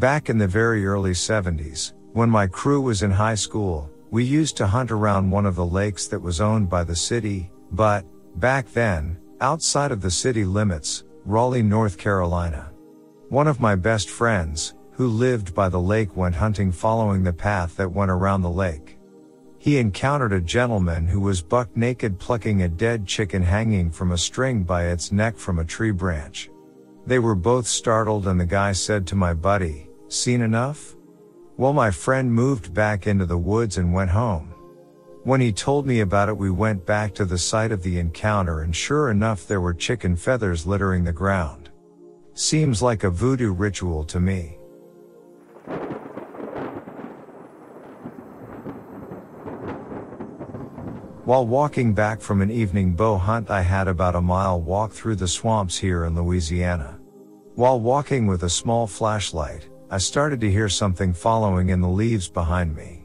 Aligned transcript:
Back 0.00 0.30
in 0.30 0.38
the 0.38 0.48
very 0.48 0.86
early 0.86 1.10
70s, 1.10 1.92
when 2.14 2.30
my 2.30 2.46
crew 2.46 2.80
was 2.80 3.02
in 3.02 3.10
high 3.10 3.34
school, 3.34 3.90
we 4.10 4.24
used 4.24 4.56
to 4.56 4.66
hunt 4.66 4.90
around 4.90 5.30
one 5.30 5.44
of 5.44 5.56
the 5.56 5.66
lakes 5.66 6.06
that 6.06 6.22
was 6.22 6.40
owned 6.40 6.70
by 6.70 6.84
the 6.84 6.96
city, 6.96 7.50
but, 7.72 8.06
back 8.36 8.72
then, 8.72 9.18
outside 9.42 9.92
of 9.92 10.00
the 10.00 10.10
city 10.10 10.46
limits, 10.46 11.04
Raleigh, 11.26 11.62
North 11.62 11.98
Carolina. 11.98 12.72
One 13.28 13.46
of 13.46 13.60
my 13.60 13.74
best 13.74 14.08
friends, 14.08 14.74
who 14.92 15.06
lived 15.06 15.54
by 15.54 15.68
the 15.68 15.78
lake 15.78 16.16
went 16.16 16.34
hunting 16.34 16.72
following 16.72 17.22
the 17.22 17.34
path 17.34 17.76
that 17.76 17.92
went 17.92 18.10
around 18.10 18.40
the 18.40 18.48
lake. 18.48 18.96
He 19.58 19.76
encountered 19.76 20.32
a 20.32 20.40
gentleman 20.40 21.08
who 21.08 21.20
was 21.20 21.42
buck 21.42 21.76
naked 21.76 22.18
plucking 22.18 22.62
a 22.62 22.70
dead 22.70 23.06
chicken 23.06 23.42
hanging 23.42 23.90
from 23.90 24.12
a 24.12 24.18
string 24.18 24.62
by 24.62 24.86
its 24.86 25.12
neck 25.12 25.36
from 25.36 25.58
a 25.58 25.64
tree 25.66 25.90
branch. 25.90 26.50
They 27.06 27.18
were 27.18 27.34
both 27.34 27.66
startled 27.66 28.26
and 28.26 28.40
the 28.40 28.46
guy 28.46 28.72
said 28.72 29.06
to 29.08 29.14
my 29.14 29.34
buddy, 29.34 29.89
seen 30.12 30.40
enough? 30.40 30.96
Well, 31.56 31.72
my 31.72 31.90
friend 31.90 32.32
moved 32.32 32.72
back 32.72 33.06
into 33.06 33.26
the 33.26 33.38
woods 33.38 33.76
and 33.78 33.92
went 33.92 34.10
home. 34.10 34.54
When 35.24 35.40
he 35.40 35.52
told 35.52 35.86
me 35.86 36.00
about 36.00 36.28
it, 36.28 36.36
we 36.36 36.50
went 36.50 36.86
back 36.86 37.14
to 37.14 37.24
the 37.24 37.36
site 37.36 37.72
of 37.72 37.82
the 37.82 37.98
encounter 37.98 38.60
and 38.62 38.74
sure 38.74 39.10
enough, 39.10 39.46
there 39.46 39.60
were 39.60 39.74
chicken 39.74 40.16
feathers 40.16 40.66
littering 40.66 41.04
the 41.04 41.12
ground. 41.12 41.70
Seems 42.34 42.80
like 42.80 43.04
a 43.04 43.10
voodoo 43.10 43.52
ritual 43.52 44.04
to 44.04 44.18
me. 44.18 44.56
While 51.30 51.46
walking 51.46 51.92
back 51.92 52.20
from 52.20 52.42
an 52.42 52.50
evening 52.50 52.94
bow 52.94 53.16
hunt, 53.16 53.50
I 53.50 53.60
had 53.60 53.86
about 53.86 54.16
a 54.16 54.20
mile 54.20 54.60
walk 54.60 54.90
through 54.90 55.14
the 55.14 55.28
swamps 55.28 55.78
here 55.78 56.06
in 56.06 56.16
Louisiana. 56.16 56.98
While 57.54 57.78
walking 57.78 58.26
with 58.26 58.42
a 58.42 58.50
small 58.50 58.88
flashlight, 58.88 59.68
I 59.92 59.98
started 59.98 60.40
to 60.42 60.50
hear 60.50 60.68
something 60.68 61.12
following 61.12 61.70
in 61.70 61.80
the 61.80 61.88
leaves 61.88 62.28
behind 62.28 62.76
me. 62.76 63.02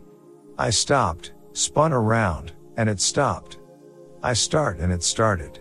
I 0.55 0.69
stopped, 0.69 1.33
spun 1.53 1.91
around, 1.91 2.52
and 2.78 2.88
it 2.88 3.02
stopped. 3.02 3.58
I 4.22 4.33
start 4.33 4.78
and 4.78 4.94
it 4.94 5.02
started. 5.02 5.58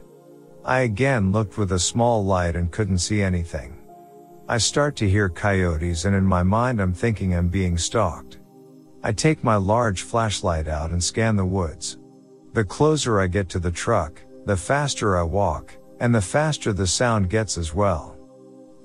I 0.66 0.80
again 0.80 1.32
looked 1.32 1.56
with 1.56 1.72
a 1.72 1.78
small 1.78 2.22
light 2.22 2.56
and 2.56 2.70
couldn't 2.70 2.98
see 2.98 3.22
anything. 3.22 3.78
I 4.50 4.58
start 4.58 4.96
to 4.96 5.08
hear 5.08 5.30
coyotes 5.30 6.04
and 6.04 6.14
in 6.14 6.24
my 6.24 6.42
mind 6.42 6.78
I'm 6.78 6.92
thinking 6.92 7.34
I'm 7.34 7.48
being 7.48 7.78
stalked. 7.78 8.38
I 9.02 9.12
take 9.12 9.42
my 9.42 9.56
large 9.56 10.02
flashlight 10.02 10.68
out 10.68 10.90
and 10.90 11.02
scan 11.02 11.36
the 11.36 11.46
woods. 11.46 11.96
The 12.52 12.64
closer 12.64 13.18
I 13.18 13.28
get 13.28 13.48
to 13.50 13.58
the 13.58 13.70
truck, 13.70 14.20
the 14.44 14.58
faster 14.58 15.16
I 15.16 15.22
walk, 15.22 15.74
and 16.00 16.14
the 16.14 16.20
faster 16.20 16.74
the 16.74 16.86
sound 16.86 17.30
gets 17.30 17.56
as 17.56 17.72
well. 17.72 18.13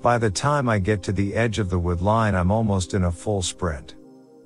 By 0.02 0.16
the 0.16 0.30
time 0.30 0.66
I 0.66 0.78
get 0.78 1.02
to 1.04 1.12
the 1.12 1.34
edge 1.34 1.58
of 1.58 1.68
the 1.68 1.78
wood 1.78 2.00
line, 2.00 2.34
I'm 2.34 2.50
almost 2.50 2.94
in 2.94 3.04
a 3.04 3.12
full 3.12 3.42
sprint. 3.42 3.96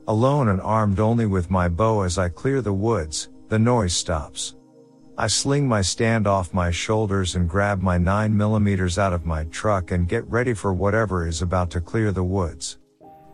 Alone 0.08 0.48
and 0.48 0.60
armed 0.60 0.98
only 0.98 1.26
with 1.26 1.48
my 1.48 1.68
bow 1.68 2.02
as 2.02 2.18
I 2.18 2.28
clear 2.28 2.60
the 2.60 2.72
woods, 2.72 3.28
the 3.48 3.58
noise 3.58 3.94
stops. 3.94 4.56
I 5.16 5.28
sling 5.28 5.68
my 5.68 5.80
stand 5.80 6.26
off 6.26 6.52
my 6.52 6.72
shoulders 6.72 7.36
and 7.36 7.48
grab 7.48 7.82
my 7.82 7.98
9mm 7.98 8.98
out 8.98 9.12
of 9.12 9.26
my 9.26 9.44
truck 9.44 9.92
and 9.92 10.08
get 10.08 10.28
ready 10.28 10.54
for 10.54 10.74
whatever 10.74 11.28
is 11.28 11.40
about 11.40 11.70
to 11.70 11.80
clear 11.80 12.10
the 12.10 12.24
woods. 12.24 12.78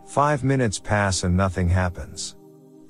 Five 0.06 0.44
minutes 0.44 0.78
pass 0.78 1.24
and 1.24 1.34
nothing 1.34 1.70
happens. 1.70 2.36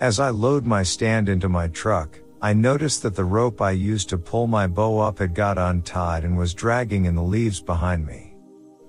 As 0.01 0.19
I 0.19 0.31
load 0.31 0.67
my 0.67 0.83
stand 0.83 1.29
into 1.29 1.49
my 1.49 1.69
truck, 1.69 2.19
I 2.43 2.53
notice 2.53 2.99
that 2.99 3.15
the 3.15 3.25
rope 3.25 3.61
I 3.63 3.71
used 3.71 4.09
to 4.09 4.19
pull 4.19 4.49
my 4.49 4.67
bow 4.67 4.99
up 4.99 5.21
had 5.21 5.35
got 5.37 5.57
untied 5.57 6.25
and 6.25 6.37
was 6.37 6.53
dragging 6.53 7.05
in 7.05 7.15
the 7.15 7.23
leaves 7.23 7.61
behind 7.61 8.05
me. 8.05 8.30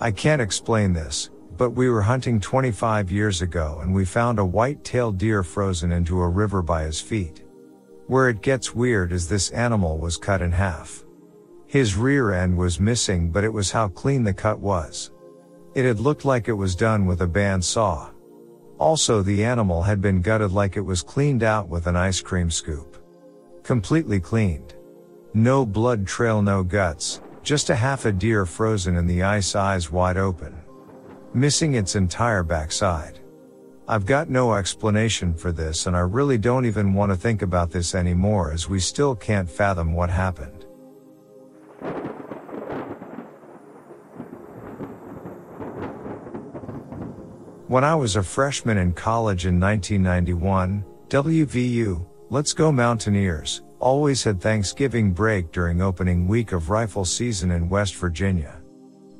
I 0.00 0.12
can't 0.12 0.40
explain 0.40 0.92
this, 0.92 1.30
but 1.56 1.70
we 1.70 1.90
were 1.90 2.02
hunting 2.02 2.38
25 2.38 3.10
years 3.10 3.42
ago 3.42 3.80
and 3.82 3.92
we 3.92 4.04
found 4.04 4.38
a 4.38 4.44
white-tailed 4.44 5.18
deer 5.18 5.42
frozen 5.42 5.90
into 5.90 6.20
a 6.20 6.28
river 6.28 6.62
by 6.62 6.84
his 6.84 7.00
feet. 7.00 7.42
Where 8.06 8.28
it 8.28 8.40
gets 8.40 8.76
weird 8.76 9.10
is 9.10 9.28
this 9.28 9.50
animal 9.50 9.98
was 9.98 10.16
cut 10.16 10.40
in 10.40 10.52
half. 10.52 11.04
His 11.66 11.96
rear 11.96 12.32
end 12.32 12.56
was 12.56 12.78
missing 12.78 13.32
but 13.32 13.42
it 13.42 13.52
was 13.52 13.72
how 13.72 13.88
clean 13.88 14.22
the 14.22 14.32
cut 14.32 14.60
was. 14.60 15.10
It 15.74 15.84
had 15.84 15.98
looked 15.98 16.24
like 16.24 16.46
it 16.46 16.52
was 16.52 16.76
done 16.76 17.04
with 17.04 17.22
a 17.22 17.26
band 17.26 17.64
saw. 17.64 18.10
Also 18.78 19.20
the 19.20 19.44
animal 19.44 19.82
had 19.82 20.00
been 20.00 20.22
gutted 20.22 20.52
like 20.52 20.76
it 20.76 20.80
was 20.80 21.02
cleaned 21.02 21.42
out 21.42 21.68
with 21.68 21.88
an 21.88 21.96
ice 21.96 22.20
cream 22.20 22.52
scoop. 22.52 23.02
Completely 23.64 24.20
cleaned. 24.20 24.74
No 25.34 25.66
blood 25.66 26.06
trail, 26.06 26.40
no 26.40 26.62
guts, 26.62 27.20
just 27.48 27.70
a 27.70 27.74
half 27.74 28.04
a 28.04 28.12
deer 28.12 28.44
frozen 28.44 28.94
in 28.94 29.06
the 29.06 29.22
ice 29.22 29.54
eyes 29.54 29.90
wide 29.90 30.18
open. 30.18 30.54
Missing 31.32 31.76
its 31.76 31.96
entire 31.96 32.42
backside. 32.42 33.20
I've 33.88 34.04
got 34.04 34.28
no 34.28 34.52
explanation 34.52 35.32
for 35.32 35.50
this 35.50 35.86
and 35.86 35.96
I 35.96 36.00
really 36.00 36.36
don't 36.36 36.66
even 36.66 36.92
want 36.92 37.10
to 37.10 37.16
think 37.16 37.40
about 37.40 37.70
this 37.70 37.94
anymore 37.94 38.52
as 38.52 38.68
we 38.68 38.78
still 38.78 39.16
can't 39.16 39.48
fathom 39.48 39.94
what 39.94 40.10
happened. 40.10 40.66
When 47.66 47.82
I 47.82 47.94
was 47.94 48.16
a 48.16 48.22
freshman 48.22 48.76
in 48.76 48.92
college 48.92 49.46
in 49.46 49.58
1991, 49.58 50.84
WVU, 51.08 52.06
Let's 52.28 52.52
Go 52.52 52.70
Mountaineers, 52.70 53.62
always 53.80 54.24
had 54.24 54.40
Thanksgiving 54.40 55.12
break 55.12 55.52
during 55.52 55.80
opening 55.80 56.26
week 56.26 56.52
of 56.52 56.70
rifle 56.70 57.04
season 57.04 57.50
in 57.50 57.68
West 57.68 57.96
Virginia. 57.96 58.60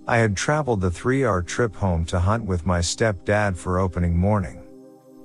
I 0.07 0.17
had 0.19 0.37
traveled 0.37 0.81
the 0.81 0.91
three 0.91 1.25
hour 1.25 1.43
trip 1.43 1.77
home 1.77 2.05
to 2.07 2.19
hunt 2.19 2.45
with 2.45 2.67
my 2.67 2.79
stepdad 2.81 3.57
for 3.57 3.79
opening 3.79 4.17
morning. 4.17 4.63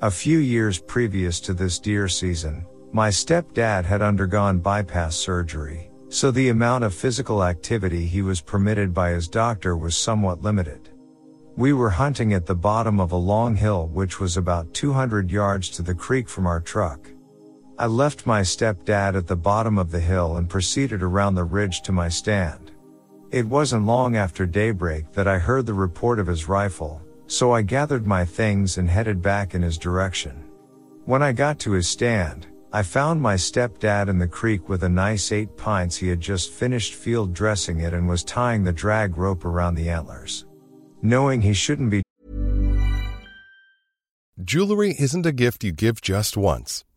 A 0.02 0.12
few 0.12 0.40
years 0.40 0.80
previous 0.80 1.40
to 1.40 1.54
this 1.54 1.80
deer 1.80 2.08
season, 2.08 2.66
my 2.92 3.10
stepdad 3.10 3.86
had 3.86 4.02
undergone 4.02 4.60
bypass 4.60 5.16
surgery, 5.16 5.90
so 6.10 6.30
the 6.30 6.50
amount 6.50 6.84
of 6.84 6.94
physical 6.94 7.44
activity 7.44 8.06
he 8.06 8.22
was 8.22 8.42
permitted 8.42 8.94
by 8.94 9.12
his 9.12 9.28
doctor 9.28 9.78
was 9.78 9.96
somewhat 9.96 10.42
limited. 10.42 10.90
We 11.56 11.72
were 11.72 11.90
hunting 11.90 12.34
at 12.34 12.46
the 12.46 12.56
bottom 12.56 13.00
of 13.00 13.14
a 13.14 13.16
long 13.16 13.56
hill 13.56 13.88
which 13.88 14.20
was 14.20 14.38
about 14.38 14.74
200 14.74 15.32
yards 15.32 15.70
to 15.70 15.82
the 15.82 15.96
creek 15.96 16.28
from 16.28 16.46
our 16.46 16.60
truck. 16.60 17.13
I 17.80 17.88
left 17.88 18.28
my 18.28 18.42
stepdad 18.42 19.16
at 19.16 19.26
the 19.26 19.36
bottom 19.36 19.80
of 19.80 19.90
the 19.90 20.00
hill 20.00 20.38
and 20.38 20.48
proceeded 20.48 21.02
around 21.02 21.34
the 21.34 21.44
ridge 21.44 21.82
to 21.82 21.92
my 21.92 22.08
stand. 22.08 22.72
It 23.32 23.48
wasn't 23.48 23.88
long 23.88 24.16
after 24.16 24.46
daybreak 24.46 25.12
that 25.14 25.28
I 25.28 25.40
heard 25.40 25.66
the 25.66 25.74
report 25.74 26.20
of 26.20 26.28
his 26.28 26.48
rifle, 26.48 27.02
so 27.26 27.52
I 27.52 27.64
gathered 27.64 28.06
my 28.06 28.26
things 28.26 28.78
and 28.78 28.88
headed 28.88 29.24
back 29.24 29.56
in 29.56 29.64
his 29.64 29.80
direction. 29.80 30.44
When 31.06 31.24
I 31.24 31.32
got 31.32 31.58
to 31.60 31.72
his 31.72 31.88
stand, 31.88 32.46
I 32.72 32.84
found 32.84 33.20
my 33.20 33.36
stepdad 33.36 34.08
in 34.08 34.20
the 34.20 34.28
creek 34.28 34.70
with 34.70 34.84
a 34.84 34.90
nice 34.90 35.32
eight 35.32 35.58
pints 35.58 35.98
he 35.98 36.10
had 36.10 36.22
just 36.22 36.52
finished 36.52 36.94
field 36.94 37.34
dressing 37.34 37.80
it 37.80 37.94
and 37.96 38.08
was 38.08 38.24
tying 38.24 38.64
the 38.64 38.72
drag 38.72 39.18
rope 39.18 39.46
around 39.46 39.76
the 39.76 39.90
antlers. 39.90 40.46
Knowing 41.02 41.42
he 41.42 41.54
shouldn't 41.54 41.90
be 41.90 42.04
Jewelry 44.44 44.96
isn't 45.00 45.26
a 45.26 45.32
gift 45.32 45.64
you 45.64 45.72
give 45.72 46.02
just 46.02 46.36
once. 46.36 46.84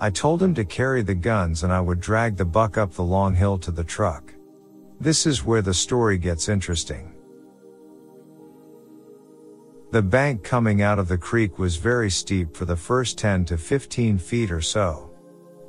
I 0.00 0.10
told 0.10 0.40
him 0.40 0.54
to 0.54 0.64
carry 0.64 1.02
the 1.02 1.14
guns 1.14 1.64
and 1.64 1.72
I 1.72 1.80
would 1.80 2.00
drag 2.00 2.36
the 2.36 2.44
buck 2.44 2.78
up 2.78 2.92
the 2.92 3.02
long 3.02 3.34
hill 3.34 3.58
to 3.58 3.72
the 3.72 3.82
truck. 3.82 4.32
This 5.00 5.26
is 5.26 5.44
where 5.44 5.62
the 5.62 5.74
story 5.74 6.18
gets 6.18 6.48
interesting. 6.48 7.14
The 9.90 10.02
bank 10.02 10.44
coming 10.44 10.82
out 10.82 10.98
of 10.98 11.08
the 11.08 11.18
creek 11.18 11.58
was 11.58 11.76
very 11.76 12.10
steep 12.10 12.56
for 12.56 12.64
the 12.64 12.76
first 12.76 13.18
10 13.18 13.46
to 13.46 13.58
15 13.58 14.18
feet 14.18 14.52
or 14.52 14.60
so. 14.60 15.10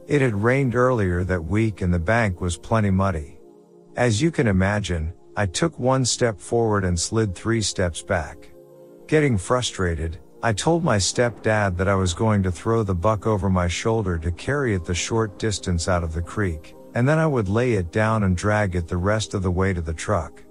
It 0.07 0.21
had 0.21 0.43
rained 0.43 0.75
earlier 0.75 1.23
that 1.23 1.43
week 1.43 1.81
and 1.81 1.91
the 1.91 1.99
bank 1.99 2.41
was 2.41 2.57
plenty 2.57 2.91
muddy. 2.91 3.39
As 3.95 4.21
you 4.21 4.29
can 4.29 4.47
imagine, 4.47 5.13
I 5.35 5.45
took 5.47 5.79
one 5.79 6.05
step 6.05 6.39
forward 6.39 6.83
and 6.83 6.99
slid 6.99 7.33
three 7.33 7.61
steps 7.61 8.03
back. 8.03 8.49
Getting 9.07 9.37
frustrated, 9.37 10.19
I 10.41 10.53
told 10.53 10.85
my 10.85 10.95
stepdad 10.95 11.75
that 11.75 11.89
I 11.89 11.95
was 11.95 12.13
going 12.13 12.43
to 12.43 12.51
throw 12.51 12.83
the 12.83 12.95
buck 12.95 13.27
over 13.27 13.49
my 13.49 13.67
shoulder 13.67 14.17
to 14.19 14.31
carry 14.31 14.73
it 14.73 14.85
the 14.85 14.95
short 14.95 15.37
distance 15.37 15.89
out 15.89 16.01
of 16.01 16.13
the 16.13 16.21
creek, 16.21 16.75
and 16.95 17.07
then 17.07 17.19
I 17.19 17.27
would 17.27 17.49
lay 17.49 17.73
it 17.73 17.91
down 17.91 18.23
and 18.23 18.37
drag 18.37 18.75
it 18.75 18.87
the 18.87 18.95
rest 18.95 19.33
of 19.33 19.43
the 19.43 19.51
way 19.51 19.73
to 19.73 19.81
the 19.81 19.93
truck. 19.93 20.41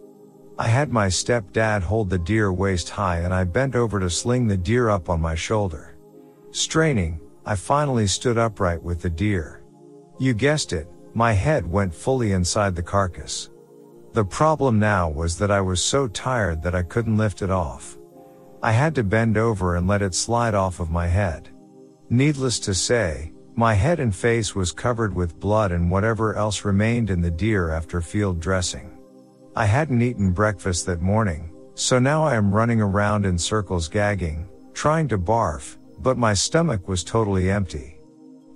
I 0.59 0.69
had 0.69 0.93
my 0.93 1.07
stepdad 1.07 1.83
hold 1.83 2.11
the 2.11 2.19
deer 2.19 2.53
waist 2.53 2.91
high 2.91 3.21
and 3.21 3.33
I 3.33 3.45
bent 3.45 3.75
over 3.75 3.99
to 3.99 4.11
sling 4.11 4.47
the 4.47 4.57
deer 4.57 4.91
up 4.91 5.09
on 5.09 5.23
my 5.23 5.35
shoulder. 5.35 5.97
Straining, 6.51 7.21
I 7.47 7.55
finally 7.55 8.07
stood 8.07 8.37
upright 8.37 8.83
with 8.83 9.01
the 9.01 9.09
deer. 9.09 9.63
You 10.19 10.35
guessed 10.35 10.73
it, 10.73 10.89
my 11.15 11.33
head 11.33 11.67
went 11.67 11.95
fully 11.95 12.33
inside 12.33 12.75
the 12.75 12.83
carcass. 12.83 13.49
The 14.13 14.25
problem 14.25 14.79
now 14.79 15.09
was 15.09 15.39
that 15.39 15.51
I 15.51 15.61
was 15.61 15.83
so 15.83 16.09
tired 16.09 16.63
that 16.63 16.75
I 16.75 16.83
couldn't 16.83 17.17
lift 17.17 17.41
it 17.41 17.51
off. 17.51 17.98
I 18.63 18.73
had 18.73 18.95
to 18.97 19.05
bend 19.05 19.37
over 19.37 19.77
and 19.77 19.87
let 19.87 20.03
it 20.03 20.15
slide 20.15 20.55
off 20.55 20.81
of 20.81 20.91
my 20.91 21.07
head. 21.07 21.49
Needless 22.11 22.59
to 22.61 22.75
say, 22.75 23.33
my 23.55 23.75
head 23.75 24.01
and 24.01 24.15
face 24.15 24.55
was 24.55 24.73
covered 24.73 25.15
with 25.15 25.39
blood 25.39 25.73
and 25.73 25.91
whatever 25.91 26.35
else 26.35 26.65
remained 26.65 27.11
in 27.11 27.21
the 27.21 27.31
deer 27.31 27.71
after 27.71 28.01
field 28.01 28.41
dressing. 28.41 28.99
I 29.55 29.67
hadn't 29.67 30.03
eaten 30.03 30.33
breakfast 30.33 30.87
that 30.87 31.01
morning, 31.01 31.53
so 31.75 32.01
now 32.01 32.25
I 32.25 32.35
am 32.35 32.55
running 32.55 32.81
around 32.81 33.25
in 33.25 33.39
circles 33.39 33.89
gagging, 33.89 34.49
trying 34.75 35.07
to 35.09 35.19
barf, 35.19 35.77
but 36.01 36.19
my 36.19 36.35
stomach 36.35 36.89
was 36.89 37.05
totally 37.05 37.51
empty. 37.51 38.01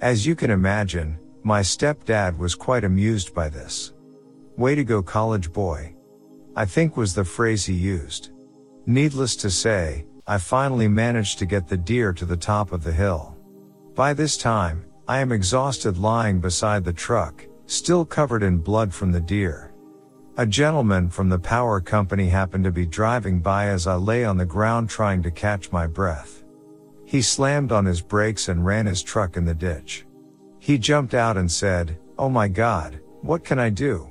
As 0.00 0.26
you 0.26 0.34
can 0.34 0.50
imagine, 0.50 1.18
my 1.44 1.60
stepdad 1.60 2.36
was 2.36 2.56
quite 2.56 2.82
amused 2.82 3.34
by 3.34 3.48
this. 3.48 3.92
Way 4.56 4.74
to 4.74 4.82
go 4.82 5.02
college 5.02 5.52
boy. 5.52 5.94
I 6.56 6.64
think 6.64 6.96
was 6.96 7.14
the 7.14 7.24
phrase 7.24 7.64
he 7.64 7.74
used. 7.74 8.31
Needless 8.86 9.36
to 9.36 9.50
say, 9.50 10.06
I 10.26 10.38
finally 10.38 10.88
managed 10.88 11.38
to 11.38 11.46
get 11.46 11.68
the 11.68 11.76
deer 11.76 12.12
to 12.14 12.24
the 12.24 12.36
top 12.36 12.72
of 12.72 12.82
the 12.82 12.92
hill. 12.92 13.36
By 13.94 14.12
this 14.12 14.36
time, 14.36 14.84
I 15.06 15.20
am 15.20 15.30
exhausted 15.30 15.98
lying 15.98 16.40
beside 16.40 16.84
the 16.84 16.92
truck, 16.92 17.46
still 17.66 18.04
covered 18.04 18.42
in 18.42 18.58
blood 18.58 18.92
from 18.92 19.12
the 19.12 19.20
deer. 19.20 19.72
A 20.36 20.46
gentleman 20.46 21.10
from 21.10 21.28
the 21.28 21.38
power 21.38 21.80
company 21.80 22.28
happened 22.28 22.64
to 22.64 22.72
be 22.72 22.86
driving 22.86 23.40
by 23.40 23.66
as 23.66 23.86
I 23.86 23.94
lay 23.94 24.24
on 24.24 24.36
the 24.36 24.46
ground 24.46 24.88
trying 24.88 25.22
to 25.24 25.30
catch 25.30 25.70
my 25.70 25.86
breath. 25.86 26.42
He 27.04 27.20
slammed 27.20 27.70
on 27.70 27.84
his 27.84 28.00
brakes 28.00 28.48
and 28.48 28.64
ran 28.64 28.86
his 28.86 29.02
truck 29.02 29.36
in 29.36 29.44
the 29.44 29.54
ditch. 29.54 30.06
He 30.58 30.78
jumped 30.78 31.14
out 31.14 31.36
and 31.36 31.50
said, 31.50 31.98
Oh 32.18 32.28
my 32.28 32.48
God, 32.48 33.00
what 33.20 33.44
can 33.44 33.58
I 33.58 33.68
do? 33.68 34.08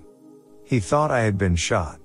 He 0.64 0.80
thought 0.80 1.12
I 1.12 1.22
had 1.22 1.38
been 1.38 1.56
shot. 1.56 2.01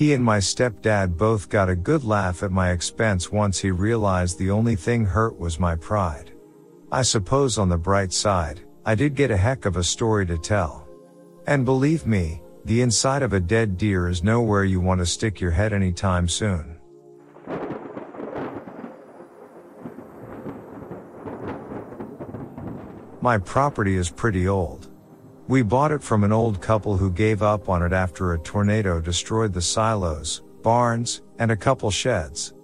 He 0.00 0.14
and 0.14 0.24
my 0.24 0.38
stepdad 0.38 1.18
both 1.18 1.50
got 1.50 1.68
a 1.68 1.76
good 1.76 2.04
laugh 2.04 2.42
at 2.42 2.50
my 2.50 2.70
expense 2.70 3.30
once 3.30 3.58
he 3.58 3.70
realized 3.70 4.38
the 4.38 4.50
only 4.50 4.74
thing 4.74 5.04
hurt 5.04 5.38
was 5.38 5.60
my 5.60 5.76
pride. 5.76 6.32
I 6.90 7.02
suppose 7.02 7.58
on 7.58 7.68
the 7.68 7.76
bright 7.76 8.10
side, 8.10 8.62
I 8.86 8.94
did 8.94 9.14
get 9.14 9.30
a 9.30 9.36
heck 9.36 9.66
of 9.66 9.76
a 9.76 9.84
story 9.84 10.24
to 10.28 10.38
tell. 10.38 10.88
And 11.46 11.66
believe 11.66 12.06
me, 12.06 12.40
the 12.64 12.80
inside 12.80 13.22
of 13.22 13.34
a 13.34 13.40
dead 13.40 13.76
deer 13.76 14.08
is 14.08 14.24
nowhere 14.24 14.64
you 14.64 14.80
want 14.80 15.00
to 15.00 15.04
stick 15.04 15.38
your 15.38 15.50
head 15.50 15.74
anytime 15.74 16.28
soon. 16.28 16.78
My 23.20 23.36
property 23.36 23.96
is 23.96 24.08
pretty 24.08 24.48
old. 24.48 24.79
We 25.50 25.62
bought 25.62 25.90
it 25.90 26.00
from 26.00 26.22
an 26.22 26.30
old 26.30 26.60
couple 26.60 26.96
who 26.96 27.10
gave 27.10 27.42
up 27.42 27.68
on 27.68 27.82
it 27.82 27.92
after 27.92 28.34
a 28.34 28.38
tornado 28.38 29.00
destroyed 29.00 29.52
the 29.52 29.60
silos, 29.60 30.42
barns, 30.62 31.22
and 31.40 31.50
a 31.50 31.56
couple 31.56 31.90
sheds. 31.90 32.54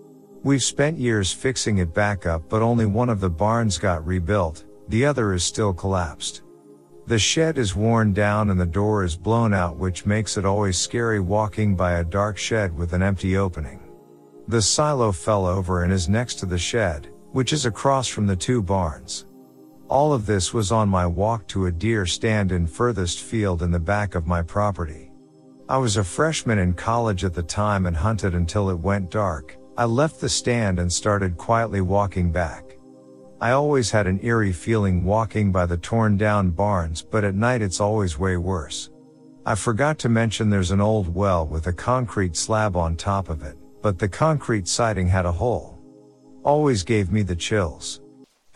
We've 0.45 0.63
spent 0.63 0.97
years 0.97 1.33
fixing 1.33 1.79
it 1.79 1.93
back 1.93 2.27
up, 2.27 2.49
but 2.49 2.63
only 2.63 2.87
one 2.87 3.09
of 3.09 3.19
the 3.19 3.29
barns 3.29 3.77
got 3.77 4.07
rebuilt, 4.07 4.67
the 4.87 5.05
other 5.05 5.33
is 5.33 5.43
still 5.43 5.75
collapsed. 5.75 6.43
The 7.09 7.19
shed 7.19 7.59
is 7.59 7.75
worn 7.75 8.13
down 8.13 8.51
and 8.51 8.61
the 8.61 8.65
door 8.65 9.03
is 9.03 9.17
blown 9.17 9.53
out, 9.53 9.77
which 9.77 10.07
makes 10.07 10.37
it 10.37 10.45
always 10.45 10.79
scary 10.79 11.19
walking 11.19 11.75
by 11.75 11.95
a 11.95 12.05
dark 12.05 12.39
shed 12.39 12.73
with 12.73 12.93
an 12.93 13.03
empty 13.03 13.37
opening. 13.37 13.81
The 14.47 14.63
silo 14.63 15.11
fell 15.11 15.45
over 15.45 15.83
and 15.83 15.93
is 15.93 16.09
next 16.09 16.37
to 16.37 16.47
the 16.47 16.57
shed, 16.57 17.09
which 17.33 17.53
is 17.53 17.67
across 17.67 18.07
from 18.07 18.29
the 18.29 18.37
two 18.37 18.63
barns. 18.63 19.26
All 19.89 20.13
of 20.13 20.27
this 20.27 20.53
was 20.53 20.73
on 20.73 20.89
my 20.89 21.07
walk 21.07 21.47
to 21.49 21.67
a 21.67 21.73
deer 21.73 22.07
stand 22.07 22.51
in 22.51 22.67
furthest 22.67 23.21
field 23.21 23.63
in 23.63 23.71
the 23.71 23.79
back 23.79 24.17
of 24.17 24.27
my 24.27 24.43
property. 24.43 25.13
I 25.69 25.79
was 25.79 25.97
a 25.97 26.03
freshman 26.03 26.59
in 26.59 26.75
college 26.75 27.25
at 27.25 27.35
the 27.35 27.43
time 27.43 27.87
and 27.87 27.97
hunted 27.97 28.35
until 28.35 28.69
it 28.69 28.79
went 28.79 29.13
dark. 29.13 29.57
I 29.77 29.85
left 29.85 30.21
the 30.21 30.29
stand 30.29 30.81
and 30.81 30.93
started 30.93 31.37
quietly 31.37 31.83
walking 31.83 32.33
back. 32.33 32.77
I 33.41 33.53
always 33.53 33.91
had 33.91 34.09
an 34.09 34.19
eerie 34.25 34.53
feeling 34.53 35.05
walking 35.05 35.53
by 35.53 35.67
the 35.67 35.77
torn 35.77 36.17
down 36.17 36.51
barns, 36.51 37.03
but 37.03 37.23
at 37.23 37.35
night 37.37 37.63
it's 37.63 37.81
always 37.81 38.19
way 38.19 38.37
worse. 38.37 38.91
I 39.45 39.55
forgot 39.55 40.01
to 40.01 40.09
mention 40.09 40.51
there's 40.51 40.73
an 40.73 40.81
old 40.81 41.15
well 41.15 41.47
with 41.47 41.69
a 41.69 41.73
concrete 41.73 42.35
slab 42.35 42.77
on 42.77 42.97
top 42.97 43.29
of 43.29 43.45
it, 43.45 43.57
but 43.83 44.01
the 44.01 44.09
concrete 44.09 44.67
siding 44.67 45.07
had 45.07 45.27
a 45.27 45.33
hole. 45.33 45.79
Always 46.43 46.83
gave 46.83 47.13
me 47.13 47.23
the 47.23 47.37
chills. 47.37 48.01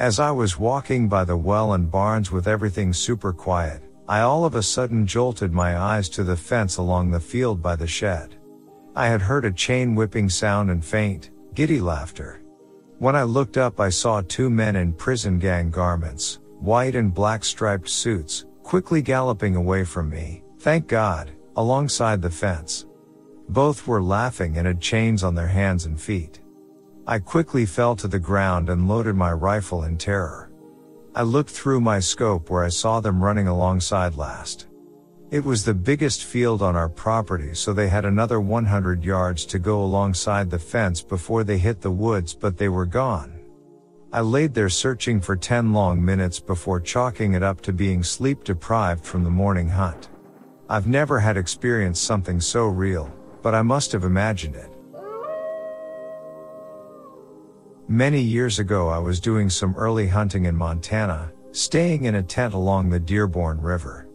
As 0.01 0.19
I 0.19 0.31
was 0.31 0.59
walking 0.59 1.11
by 1.11 1.25
the 1.25 1.37
well 1.37 1.75
and 1.75 1.91
barns 1.91 2.33
with 2.33 2.49
everything 2.49 2.95
super 2.95 3.35
quiet, 3.35 3.83
I 4.09 4.21
all 4.21 4.47
of 4.47 4.55
a 4.55 4.63
sudden 4.63 5.07
jolted 5.07 5.53
my 5.53 5.77
eyes 5.77 6.09
to 6.11 6.25
the 6.25 6.39
fence 6.39 6.79
along 6.79 7.11
the 7.11 7.21
field 7.21 7.61
by 7.61 7.77
the 7.77 7.87
shed. 7.87 8.37
I 8.97 9.09
had 9.09 9.21
heard 9.21 9.45
a 9.45 9.53
chain 9.53 9.95
whipping 9.95 10.31
sound 10.31 10.71
and 10.71 10.83
faint, 10.83 11.29
giddy 11.53 11.83
laughter. 11.83 12.41
When 12.99 13.15
I 13.15 13.25
looked 13.25 13.59
up, 13.59 13.79
I 13.79 13.91
saw 13.91 14.23
two 14.23 14.49
men 14.49 14.75
in 14.75 14.95
prison 14.95 15.39
gang 15.39 15.69
garments, 15.71 16.39
white 16.61 16.95
and 16.95 17.13
black 17.13 17.45
striped 17.45 17.91
suits, 17.91 18.47
quickly 18.63 19.03
galloping 19.03 19.55
away 19.55 19.85
from 19.85 20.09
me, 20.09 20.43
thank 20.61 20.87
God, 20.87 21.31
alongside 21.57 22.23
the 22.23 22.31
fence. 22.31 22.87
Both 23.51 23.87
were 23.87 24.03
laughing 24.03 24.57
and 24.57 24.67
had 24.67 24.81
chains 24.81 25.23
on 25.23 25.35
their 25.35 25.49
hands 25.49 25.85
and 25.85 26.01
feet. 26.01 26.41
I 27.11 27.19
quickly 27.19 27.67
fell 27.67 27.97
to 27.97 28.07
the 28.07 28.21
ground 28.21 28.69
and 28.69 28.87
loaded 28.87 29.17
my 29.17 29.33
rifle 29.33 29.83
in 29.83 29.99
terror. 29.99 30.53
I 31.13 31.23
looked 31.25 31.51
through 31.51 31.81
my 31.81 31.99
scope 31.99 32.49
where 32.49 32.63
I 32.63 32.69
saw 32.69 33.01
them 33.01 33.21
running 33.21 33.49
alongside 33.49 34.15
last. 34.15 34.69
It 35.33 35.45
was 35.45 35.65
the 35.65 35.75
biggest 35.75 36.23
field 36.23 36.63
on 36.63 36.77
our 36.77 36.89
property 36.89 37.53
so 37.53 37.73
they 37.73 37.89
had 37.89 38.05
another 38.05 38.39
100 38.39 39.05
yards 39.05 39.45
to 39.47 39.59
go 39.59 39.83
alongside 39.83 40.51
the 40.51 40.59
fence 40.61 41.03
before 41.03 41.43
they 41.43 41.59
hit 41.59 41.81
the 41.81 41.91
woods 41.91 42.33
but 42.33 42.57
they 42.57 42.69
were 42.69 42.87
gone. 42.87 43.41
I 44.13 44.21
laid 44.21 44.55
there 44.55 44.69
searching 44.69 45.21
for 45.21 45.35
10 45.35 45.73
long 45.73 46.05
minutes 46.05 46.39
before 46.39 46.79
chalking 46.79 47.35
it 47.35 47.43
up 47.43 47.61
to 47.63 47.73
being 47.73 48.05
sleep 48.05 48.45
deprived 48.45 49.05
from 49.05 49.25
the 49.25 49.31
morning 49.31 49.69
hunt. 49.69 50.11
I've 50.69 50.87
never 50.87 51.19
had 51.19 51.37
experienced 51.37 52.05
something 52.05 52.41
so 52.41 52.67
real, 52.67 53.13
but 53.43 53.53
I 53.53 53.63
must 53.63 53.91
have 53.91 54.05
imagined 54.05 54.55
it. 54.55 54.70
Many 57.91 58.21
years 58.21 58.61
ago, 58.61 58.89
I 58.89 58.99
was 59.01 59.19
doing 59.19 59.51
some 59.51 59.75
early 59.75 60.07
hunting 60.07 60.45
in 60.45 60.55
Montana, 60.55 61.33
staying 61.51 62.05
in 62.05 62.15
a 62.15 62.23
tent 62.23 62.55
along 62.55 62.89
the 62.89 63.01
Dearborn 63.01 63.61
River. 63.61 64.07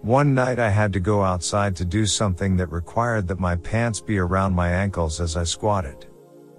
One 0.00 0.32
night 0.32 0.58
I 0.58 0.70
had 0.70 0.90
to 0.94 1.00
go 1.00 1.22
outside 1.22 1.76
to 1.76 1.84
do 1.84 2.06
something 2.06 2.56
that 2.56 2.72
required 2.72 3.28
that 3.28 3.38
my 3.38 3.56
pants 3.56 4.00
be 4.00 4.16
around 4.16 4.54
my 4.54 4.70
ankles 4.70 5.20
as 5.20 5.36
I 5.36 5.44
squatted. 5.44 6.06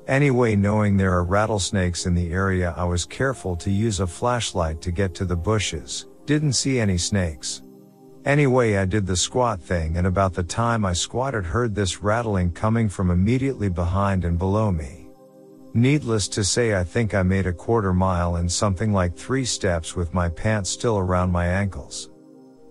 Anyway, 0.06 0.56
knowing 0.56 0.98
there 0.98 1.14
are 1.14 1.24
rattlesnakes 1.24 2.06
in 2.06 2.14
the 2.14 2.32
area, 2.32 2.76
I 2.78 2.84
was 2.84 3.06
careful 3.06 3.56
to 3.56 3.72
use 3.72 4.00
a 4.00 4.06
flashlight 4.06 4.82
to 4.82 4.92
get 4.92 5.16
to 5.16 5.26
the 5.26 5.36
bushes. 5.36 6.06
Didn't 6.28 6.54
see 6.54 6.80
any 6.80 7.00
snakes. 7.00 7.64
Anyway, 8.24 8.76
I 8.76 8.86
did 8.86 9.08
the 9.08 9.18
squat 9.18 9.60
thing 9.60 9.98
and 9.98 10.06
about 10.06 10.36
the 10.36 10.44
time 10.44 10.86
I 10.86 10.94
squatted 10.94 11.44
heard 11.44 11.74
this 11.74 12.04
rattling 12.04 12.52
coming 12.52 12.88
from 12.88 13.10
immediately 13.10 13.70
behind 13.70 14.26
and 14.26 14.38
below 14.38 14.72
me. 14.72 15.01
Needless 15.74 16.28
to 16.30 16.44
say, 16.44 16.76
I 16.76 16.84
think 16.84 17.14
I 17.14 17.24
made 17.24 17.48
a 17.48 17.54
quarter 17.54 17.94
mile 17.94 18.36
in 18.36 18.50
something 18.50 18.92
like 18.92 19.16
three 19.16 19.46
steps 19.46 19.96
with 19.96 20.14
my 20.14 20.28
pants 20.28 20.70
still 20.70 20.98
around 20.98 21.32
my 21.32 21.46
ankles. 21.46 22.10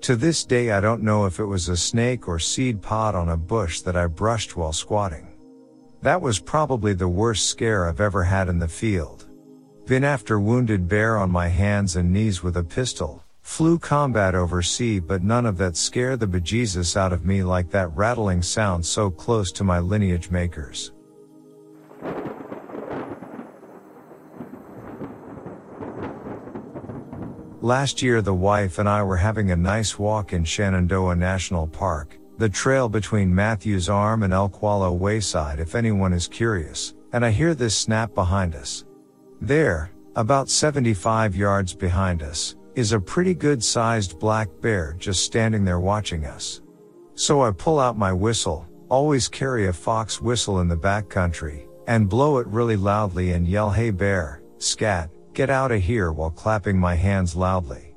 To 0.03 0.17
this 0.17 0.45
day, 0.45 0.71
I 0.71 0.81
don't 0.81 1.03
know 1.03 1.25
if 1.25 1.41
it 1.41 1.47
was 1.47 1.71
a 1.71 1.77
snake 1.77 2.29
or 2.29 2.39
seed 2.39 2.83
pod 2.83 3.15
on 3.15 3.31
a 3.31 3.39
bush 3.39 3.81
that 3.83 3.97
I 3.97 4.07
brushed 4.07 4.55
while 4.55 4.75
squatting. 4.75 5.29
That 6.03 6.21
was 6.21 6.41
probably 6.41 6.93
the 6.93 7.09
worst 7.09 7.47
scare 7.47 7.89
I've 7.89 8.03
ever 8.03 8.23
had 8.23 8.49
in 8.49 8.59
the 8.59 8.69
field. 8.69 9.27
Been 9.87 10.05
after 10.05 10.39
wounded 10.39 10.87
bear 10.87 11.17
on 11.17 11.31
my 11.31 11.49
hands 11.49 11.97
and 11.97 12.13
knees 12.13 12.43
with 12.43 12.59
a 12.59 12.65
pistol, 12.65 13.25
flew 13.41 13.79
combat 13.79 14.35
overseas, 14.35 15.03
but 15.07 15.23
none 15.23 15.47
of 15.47 15.57
that 15.57 15.77
scared 15.77 16.21
the 16.21 16.27
bejesus 16.27 16.99
out 16.99 17.15
of 17.15 17.25
me 17.25 17.43
like 17.43 17.71
that 17.71 17.97
rattling 17.97 18.43
sound 18.43 18.85
so 18.85 19.11
close 19.11 19.51
to 19.53 19.65
my 19.65 19.79
lineage 19.79 20.31
makers. 20.31 20.93
Last 27.63 28.01
year 28.01 28.23
the 28.23 28.33
wife 28.33 28.79
and 28.79 28.89
I 28.89 29.03
were 29.03 29.19
having 29.19 29.51
a 29.51 29.57
nice 29.57 29.99
walk 29.99 30.33
in 30.33 30.45
Shenandoah 30.45 31.15
National 31.15 31.67
Park, 31.67 32.19
the 32.39 32.49
trail 32.49 32.89
between 32.89 33.35
Mathews 33.35 33.87
Arm 33.91 34.23
and 34.23 34.33
Wallow 34.63 34.93
Wayside 34.93 35.61
if 35.61 35.75
anyone 35.75 36.15
is 36.15 36.27
curious, 36.27 36.95
and 37.13 37.23
I 37.23 37.31
hear 37.31 37.55
this 37.55 37.77
snap 37.77 38.15
behind 38.15 38.55
us. 38.55 38.87
There, 39.43 39.91
about 40.17 40.49
75 40.49 41.37
yards 41.37 41.75
behind 41.75 42.23
us, 42.23 42.57
is 42.77 42.93
a 42.93 43.01
pretty 43.01 43.35
good 43.35 43.63
sized 43.63 44.19
black 44.19 44.49
bear 44.63 44.97
just 44.99 45.23
standing 45.23 45.63
there 45.63 45.81
watching 45.81 46.25
us. 46.25 46.63
So 47.15 47.43
I 47.43 47.51
pull 47.51 47.79
out 47.79 47.99
my 47.99 48.11
whistle, 48.11 48.67
always 48.89 49.29
carry 49.29 49.67
a 49.67 49.73
fox 49.75 50.19
whistle 50.19 50.61
in 50.61 50.69
the 50.69 50.77
back 50.77 51.11
country, 51.11 51.69
and 51.87 52.09
blow 52.09 52.39
it 52.39 52.47
really 52.47 52.77
loudly 52.77 53.33
and 53.33 53.47
yell 53.47 53.69
hey 53.69 53.91
bear, 53.91 54.41
scat, 54.57 55.11
Get 55.33 55.49
out 55.49 55.71
of 55.71 55.81
here 55.81 56.13
while 56.13 56.31
clapping 56.31 56.79
my 56.79 56.95
hands 56.95 57.37
loudly. 57.37 57.95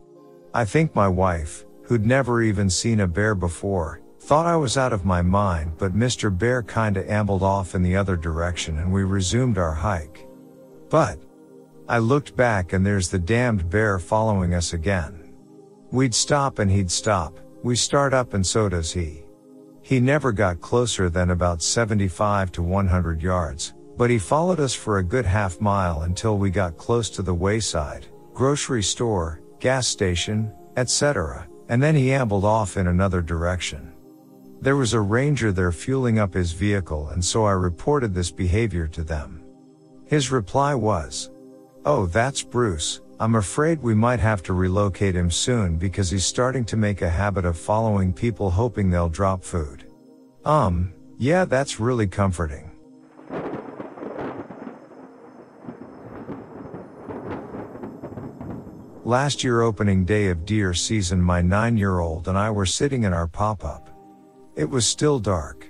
I 0.54 0.66
think 0.66 0.96
my 0.96 1.08
wife, 1.08 1.66
who'd 1.84 2.06
never 2.06 2.42
even 2.42 2.70
seen 2.70 3.00
a 3.00 3.08
bear 3.08 3.34
before, 3.34 4.02
thought 4.20 4.46
I 4.46 4.56
was 4.56 4.78
out 4.78 4.94
of 4.94 5.04
my 5.04 5.22
mind, 5.22 5.74
but 5.78 5.96
Mr. 5.96 6.36
Bear 6.36 6.62
kinda 6.62 7.12
ambled 7.12 7.44
off 7.44 7.76
in 7.76 7.82
the 7.82 7.96
other 7.96 8.16
direction 8.16 8.78
and 8.78 8.94
we 8.94 9.04
resumed 9.04 9.58
our 9.58 9.74
hike. 9.74 10.28
But, 10.90 11.20
I 11.90 11.98
looked 11.98 12.36
back 12.36 12.72
and 12.72 12.86
there's 12.86 13.10
the 13.10 13.20
damned 13.20 13.70
bear 13.70 14.00
following 14.00 14.54
us 14.54 14.74
again. 14.74 15.34
We'd 15.92 16.14
stop 16.14 16.60
and 16.60 16.72
he'd 16.72 16.92
stop, 16.92 17.40
we 17.64 17.76
start 17.76 18.14
up 18.14 18.34
and 18.34 18.46
so 18.46 18.70
does 18.70 18.94
he. 18.94 19.26
He 19.82 20.00
never 20.00 20.32
got 20.32 20.62
closer 20.62 21.10
than 21.10 21.32
about 21.32 21.62
75 21.62 22.52
to 22.54 22.64
100 22.64 23.22
yards, 23.22 23.74
but 23.98 24.10
he 24.10 24.18
followed 24.18 24.60
us 24.60 24.74
for 24.74 24.98
a 24.98 25.04
good 25.04 25.26
half 25.26 25.62
mile 25.62 26.02
until 26.02 26.38
we 26.38 26.50
got 26.50 26.78
close 26.78 27.10
to 27.12 27.22
the 27.22 27.34
wayside, 27.34 28.06
grocery 28.34 28.84
store, 28.84 29.42
gas 29.60 29.88
station, 29.88 30.52
etc., 30.78 31.48
and 31.70 31.82
then 31.82 31.96
he 31.96 32.12
ambled 32.12 32.46
off 32.46 32.78
in 32.78 32.88
another 32.88 33.22
direction. 33.22 33.94
There 34.62 34.78
was 34.78 34.94
a 34.94 35.02
ranger 35.02 35.52
there 35.52 35.72
fueling 35.72 36.20
up 36.20 36.34
his 36.34 36.54
vehicle 36.54 37.10
and 37.10 37.24
so 37.24 37.46
I 37.46 37.52
reported 37.52 38.14
this 38.14 38.32
behavior 38.32 38.88
to 38.88 39.04
them. 39.04 39.44
His 40.06 40.32
reply 40.32 40.74
was, 40.74 41.32
Oh, 41.86 42.06
that's 42.06 42.42
Bruce. 42.42 43.02
I'm 43.20 43.36
afraid 43.36 43.82
we 43.82 43.94
might 43.94 44.20
have 44.20 44.42
to 44.44 44.54
relocate 44.54 45.16
him 45.16 45.30
soon 45.30 45.78
because 45.78 46.10
he's 46.10 46.26
starting 46.26 46.66
to 46.66 46.78
make 46.78 47.02
a 47.02 47.10
habit 47.10 47.46
of 47.46 47.58
following 47.58 48.14
people 48.14 48.50
hoping 48.50 48.90
they'll 48.90 49.10
drop 49.10 49.44
food. 49.44 49.86
Um, 50.46 50.94
yeah, 51.18 51.46
that's 51.46 51.80
really 51.80 52.08
comforting. 52.08 52.73
Last 59.06 59.44
year 59.44 59.64
opening 59.64 60.06
day 60.06 60.28
of 60.28 60.46
deer 60.46 60.74
season 60.74 61.22
my 61.22 61.42
9-year-old 61.42 62.30
and 62.30 62.38
I 62.38 62.50
were 62.50 62.66
sitting 62.66 63.04
in 63.04 63.12
our 63.12 63.28
pop-up. 63.28 63.90
It 64.56 64.70
was 64.70 64.88
still 64.88 65.20
dark. 65.20 65.70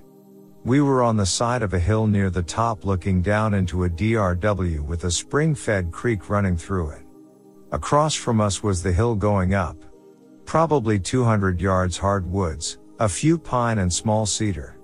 We 0.64 0.82
were 0.82 1.02
on 1.02 1.18
the 1.18 1.26
side 1.26 1.64
of 1.64 1.74
a 1.74 1.80
hill 1.80 2.06
near 2.06 2.30
the 2.30 2.44
top 2.44 2.86
looking 2.86 3.24
down 3.24 3.56
into 3.56 3.86
a 3.86 3.90
draw 3.90 4.36
with 4.84 5.06
a 5.06 5.10
spring-fed 5.10 5.92
creek 5.92 6.30
running 6.30 6.56
through 6.56 6.92
it. 6.92 7.08
Across 7.72 8.14
from 8.14 8.40
us 8.40 8.62
was 8.62 8.84
the 8.84 8.94
hill 8.94 9.16
going 9.16 9.56
up. 9.56 9.78
Probably 10.46 11.00
200 11.00 11.60
yards 11.60 11.98
hardwoods, 11.98 12.78
a 13.00 13.10
few 13.10 13.40
pine 13.40 13.80
and 13.80 13.92
small 13.92 14.28
cedar. 14.28 14.78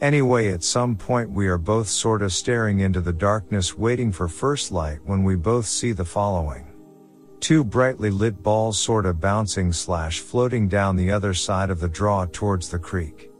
Anyway, 0.00 0.50
at 0.50 0.64
some 0.64 0.96
point 0.96 1.30
we 1.30 1.46
are 1.46 1.58
both 1.58 1.88
sorta 1.88 2.30
staring 2.30 2.80
into 2.80 3.02
the 3.02 3.12
darkness 3.12 3.76
waiting 3.76 4.10
for 4.10 4.28
first 4.28 4.72
light 4.72 5.00
when 5.04 5.22
we 5.24 5.36
both 5.36 5.66
see 5.66 5.92
the 5.92 6.06
following. 6.06 6.71
Two 7.42 7.64
brightly 7.64 8.08
lit 8.08 8.40
balls 8.40 8.78
sorta 8.78 9.12
bouncing 9.12 9.72
slash 9.72 10.20
floating 10.20 10.68
down 10.68 10.94
the 10.94 11.10
other 11.10 11.34
side 11.34 11.70
of 11.70 11.80
the 11.80 11.88
draw 11.88 12.24
towards 12.26 12.68
the 12.68 12.78
creek. 12.78 13.32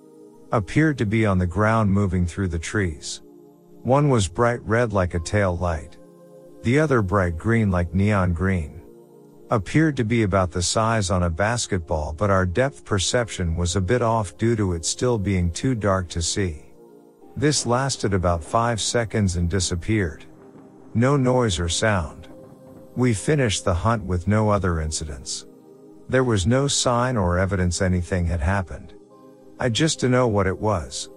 Appeared 0.51 0.99
to 0.99 1.07
be 1.07 1.25
on 1.25 1.39
the 1.39 1.47
ground 1.47 1.89
moving 1.89 2.27
through 2.27 2.49
the 2.49 2.59
trees. 2.59 3.23
One 3.83 4.09
was 4.09 4.27
bright 4.27 4.61
red 4.65 4.93
like 4.93 5.15
a 5.15 5.21
tail 5.21 5.57
light. 5.57 5.99
The 6.65 6.81
other 6.81 7.01
bright 7.01 7.39
green 7.39 7.71
like 7.71 7.95
neon 7.95 8.33
green. 8.33 8.83
Appeared 9.53 9.97
to 9.99 10.05
be 10.05 10.25
about 10.25 10.51
the 10.51 10.63
size 10.63 11.09
on 11.09 11.23
a 11.23 11.31
basketball 11.31 12.13
but 12.13 12.29
our 12.29 12.45
depth 12.45 12.85
perception 12.85 13.55
was 13.55 13.77
a 13.77 13.81
bit 13.81 14.03
off 14.03 14.37
due 14.37 14.57
to 14.57 14.73
it 14.73 14.85
still 14.85 15.17
being 15.17 15.49
too 15.49 15.77
dark 15.77 16.09
to 16.09 16.21
see. 16.21 16.73
This 17.37 17.67
lasted 17.67 18.15
about 18.15 18.43
5 18.43 18.81
seconds 18.81 19.37
and 19.37 19.49
disappeared. 19.49 20.25
No 20.93 21.17
noise 21.17 21.61
or 21.61 21.69
sound. 21.69 22.22
We 22.95 23.15
finished 23.15 23.65
the 23.65 23.73
hunt 23.73 24.05
with 24.05 24.29
no 24.29 24.51
other 24.51 24.81
incidents. 24.81 25.47
There 26.11 26.25
was 26.25 26.47
no 26.47 26.69
sign 26.69 27.17
or 27.17 27.39
evidence 27.39 27.81
anything 27.81 28.27
had 28.27 28.41
happened. 28.41 28.93
I 29.59 29.71
just 29.71 29.99
to 30.01 30.11
know 30.11 30.29
what 30.29 30.47
it 30.47 30.59
was. 30.59 31.09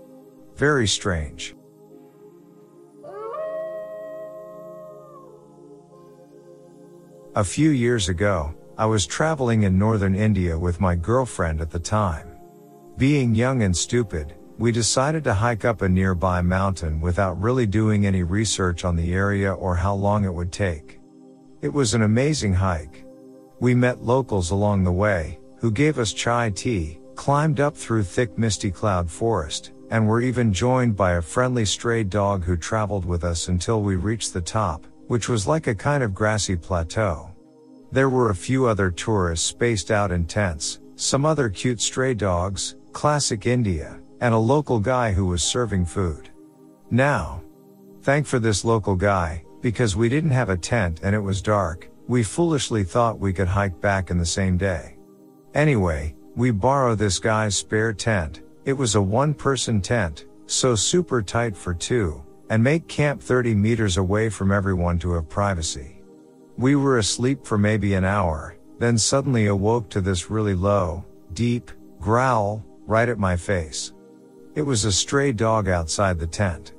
Very 0.56 0.88
strange. 0.88 1.54
A 7.36 7.44
few 7.44 7.72
years 7.72 8.08
ago, 8.08 8.56
I 8.78 8.86
was 8.86 9.06
traveling 9.06 9.64
in 9.64 9.78
northern 9.78 10.16
India 10.16 10.58
with 10.58 10.80
my 10.80 10.96
girlfriend 10.96 11.60
at 11.60 11.72
the 11.72 11.80
time. 11.80 12.38
Being 12.96 13.36
young 13.36 13.64
and 13.64 13.76
stupid, 13.76 14.36
we 14.58 14.72
decided 14.72 15.26
to 15.26 15.34
hike 15.34 15.66
up 15.66 15.82
a 15.82 15.90
nearby 15.90 16.42
mountain 16.42 17.02
without 17.02 17.42
really 17.42 17.66
doing 17.66 18.06
any 18.06 18.24
research 18.24 18.86
on 18.86 18.96
the 18.96 19.14
area 19.14 19.52
or 19.54 19.76
how 19.76 19.94
long 19.94 20.24
it 20.24 20.34
would 20.34 20.54
take. 20.54 20.95
It 21.66 21.74
was 21.74 21.96
an 21.96 22.04
amazing 22.04 22.54
hike. 22.54 23.06
We 23.60 23.74
met 23.74 24.04
locals 24.04 24.52
along 24.52 24.84
the 24.84 24.92
way, 24.92 25.40
who 25.58 25.72
gave 25.72 25.98
us 25.98 26.14
chai 26.14 26.52
tea, 26.52 27.00
climbed 27.16 27.60
up 27.60 27.76
through 27.76 28.04
thick 28.04 28.38
misty 28.38 28.70
cloud 28.70 29.10
forest, 29.10 29.72
and 29.90 30.08
were 30.08 30.22
even 30.22 30.54
joined 30.54 30.96
by 30.96 31.14
a 31.14 31.24
friendly 31.24 31.66
stray 31.66 32.04
dog 32.04 32.44
who 32.44 32.56
traveled 32.56 33.04
with 33.04 33.24
us 33.24 33.48
until 33.48 33.82
we 33.82 33.96
reached 33.96 34.32
the 34.32 34.42
top, 34.42 34.86
which 35.08 35.28
was 35.28 35.48
like 35.48 35.66
a 35.66 35.74
kind 35.74 36.04
of 36.04 36.14
grassy 36.14 36.56
plateau. 36.56 37.32
There 37.92 38.10
were 38.10 38.30
a 38.30 38.36
few 38.36 38.68
other 38.68 38.92
tourists 38.92 39.48
spaced 39.48 39.90
out 39.90 40.12
in 40.12 40.26
tents, 40.26 40.82
some 40.98 41.26
other 41.26 41.50
cute 41.50 41.82
stray 41.82 42.14
dogs, 42.14 42.76
classic 42.92 43.48
India, 43.48 44.00
and 44.22 44.36
a 44.36 44.38
local 44.54 44.80
guy 44.80 45.12
who 45.12 45.26
was 45.26 45.42
serving 45.42 45.86
food. 45.86 46.30
Now, 46.92 47.42
thank 48.04 48.28
for 48.28 48.38
this 48.38 48.64
local 48.64 48.96
guy, 48.96 49.45
because 49.66 49.96
we 49.96 50.08
didn't 50.08 50.30
have 50.30 50.50
a 50.50 50.56
tent 50.56 51.00
and 51.02 51.16
it 51.16 51.20
was 51.20 51.42
dark, 51.42 51.90
we 52.08 52.22
foolishly 52.22 52.84
thought 52.84 53.18
we 53.18 53.34
could 53.34 53.48
hike 53.48 53.82
back 53.82 54.12
in 54.12 54.18
the 54.20 54.24
same 54.24 54.58
day. 54.58 54.96
Anyway, 55.56 56.16
we 56.36 56.52
borrow 56.52 56.94
this 56.94 57.18
guy's 57.18 57.58
spare 57.58 57.92
tent, 57.92 58.44
it 58.66 58.74
was 58.74 58.94
a 58.94 59.02
one 59.02 59.34
person 59.34 59.82
tent, 59.82 60.26
so 60.46 60.76
super 60.76 61.20
tight 61.20 61.58
for 61.58 61.74
two, 61.74 62.24
and 62.52 62.64
make 62.64 62.88
camp 62.88 63.20
30 63.20 63.56
meters 63.56 63.98
away 63.98 64.30
from 64.30 64.52
everyone 64.52 65.00
to 65.00 65.14
have 65.14 65.28
privacy. 65.28 66.00
We 66.58 66.76
were 66.76 67.00
asleep 67.00 67.44
for 67.44 67.58
maybe 67.58 67.96
an 67.96 68.06
hour, 68.06 68.58
then 68.78 69.00
suddenly 69.00 69.48
awoke 69.48 69.90
to 69.90 70.00
this 70.00 70.30
really 70.30 70.54
low, 70.54 71.04
deep, 71.34 71.72
growl, 72.00 72.64
right 72.86 73.10
at 73.10 73.18
my 73.18 73.36
face. 73.36 73.94
It 74.54 74.62
was 74.62 74.86
a 74.86 74.92
stray 74.92 75.32
dog 75.32 75.68
outside 75.68 76.20
the 76.20 76.28
tent. 76.28 76.74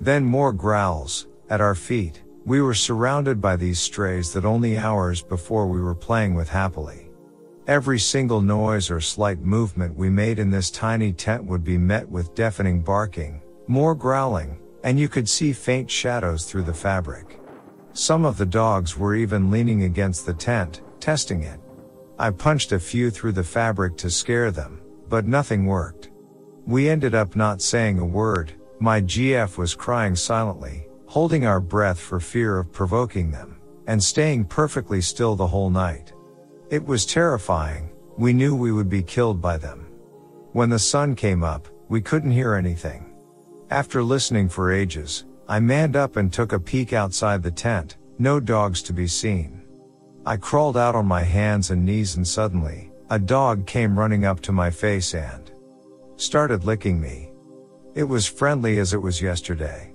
Then 0.00 0.24
more 0.24 0.52
growls, 0.52 1.28
at 1.48 1.60
our 1.60 1.76
feet, 1.76 2.23
we 2.46 2.60
were 2.60 2.74
surrounded 2.74 3.40
by 3.40 3.56
these 3.56 3.80
strays 3.80 4.32
that 4.32 4.44
only 4.44 4.76
hours 4.76 5.22
before 5.22 5.66
we 5.66 5.80
were 5.80 5.94
playing 5.94 6.34
with 6.34 6.48
happily. 6.48 7.10
Every 7.66 7.98
single 7.98 8.42
noise 8.42 8.90
or 8.90 9.00
slight 9.00 9.40
movement 9.40 9.96
we 9.96 10.10
made 10.10 10.38
in 10.38 10.50
this 10.50 10.70
tiny 10.70 11.14
tent 11.14 11.46
would 11.46 11.64
be 11.64 11.78
met 11.78 12.06
with 12.06 12.34
deafening 12.34 12.82
barking, 12.82 13.40
more 13.66 13.94
growling, 13.94 14.58
and 14.82 15.00
you 15.00 15.08
could 15.08 15.26
see 15.26 15.54
faint 15.54 15.90
shadows 15.90 16.44
through 16.44 16.64
the 16.64 16.74
fabric. 16.74 17.40
Some 17.94 18.26
of 18.26 18.36
the 18.36 18.44
dogs 18.44 18.98
were 18.98 19.14
even 19.14 19.50
leaning 19.50 19.84
against 19.84 20.26
the 20.26 20.34
tent, 20.34 20.82
testing 21.00 21.44
it. 21.44 21.58
I 22.18 22.30
punched 22.30 22.72
a 22.72 22.78
few 22.78 23.10
through 23.10 23.32
the 23.32 23.42
fabric 23.42 23.96
to 23.98 24.10
scare 24.10 24.50
them, 24.50 24.82
but 25.08 25.26
nothing 25.26 25.64
worked. 25.64 26.10
We 26.66 26.90
ended 26.90 27.14
up 27.14 27.36
not 27.36 27.62
saying 27.62 27.98
a 27.98 28.04
word, 28.04 28.52
my 28.80 29.00
GF 29.00 29.56
was 29.56 29.74
crying 29.74 30.14
silently, 30.16 30.86
holding 31.06 31.46
our 31.46 31.60
breath 31.60 31.98
for 31.98 32.20
fear 32.20 32.58
of 32.58 32.72
provoking 32.72 33.30
them, 33.30 33.60
and 33.86 34.02
staying 34.02 34.44
perfectly 34.44 35.00
still 35.00 35.36
the 35.36 35.46
whole 35.46 35.70
night. 35.70 36.12
It 36.70 36.84
was 36.84 37.06
terrifying, 37.06 37.90
we 38.16 38.32
knew 38.32 38.54
we 38.54 38.72
would 38.72 38.88
be 38.88 39.02
killed 39.02 39.40
by 39.40 39.58
them. 39.58 39.86
When 40.52 40.70
the 40.70 40.78
sun 40.78 41.14
came 41.14 41.42
up, 41.42 41.68
we 41.88 42.00
couldn't 42.00 42.30
hear 42.30 42.54
anything. 42.54 43.14
After 43.70 44.02
listening 44.02 44.48
for 44.48 44.72
ages, 44.72 45.24
I 45.48 45.60
manned 45.60 45.96
up 45.96 46.16
and 46.16 46.32
took 46.32 46.52
a 46.52 46.60
peek 46.60 46.92
outside 46.92 47.42
the 47.42 47.50
tent, 47.50 47.96
no 48.18 48.40
dogs 48.40 48.82
to 48.84 48.92
be 48.92 49.06
seen. 49.06 49.62
I 50.26 50.36
crawled 50.36 50.76
out 50.76 50.94
on 50.94 51.06
my 51.06 51.22
hands 51.22 51.70
and 51.70 51.84
knees 51.84 52.16
and 52.16 52.26
suddenly, 52.26 52.90
a 53.10 53.18
dog 53.18 53.66
came 53.66 53.98
running 53.98 54.24
up 54.24 54.40
to 54.40 54.52
my 54.52 54.70
face 54.70 55.14
and 55.14 55.50
started 56.16 56.64
licking 56.64 57.00
me. 57.00 57.32
It 57.94 58.04
was 58.04 58.26
friendly 58.26 58.78
as 58.78 58.94
it 58.94 59.02
was 59.02 59.20
yesterday. 59.20 59.93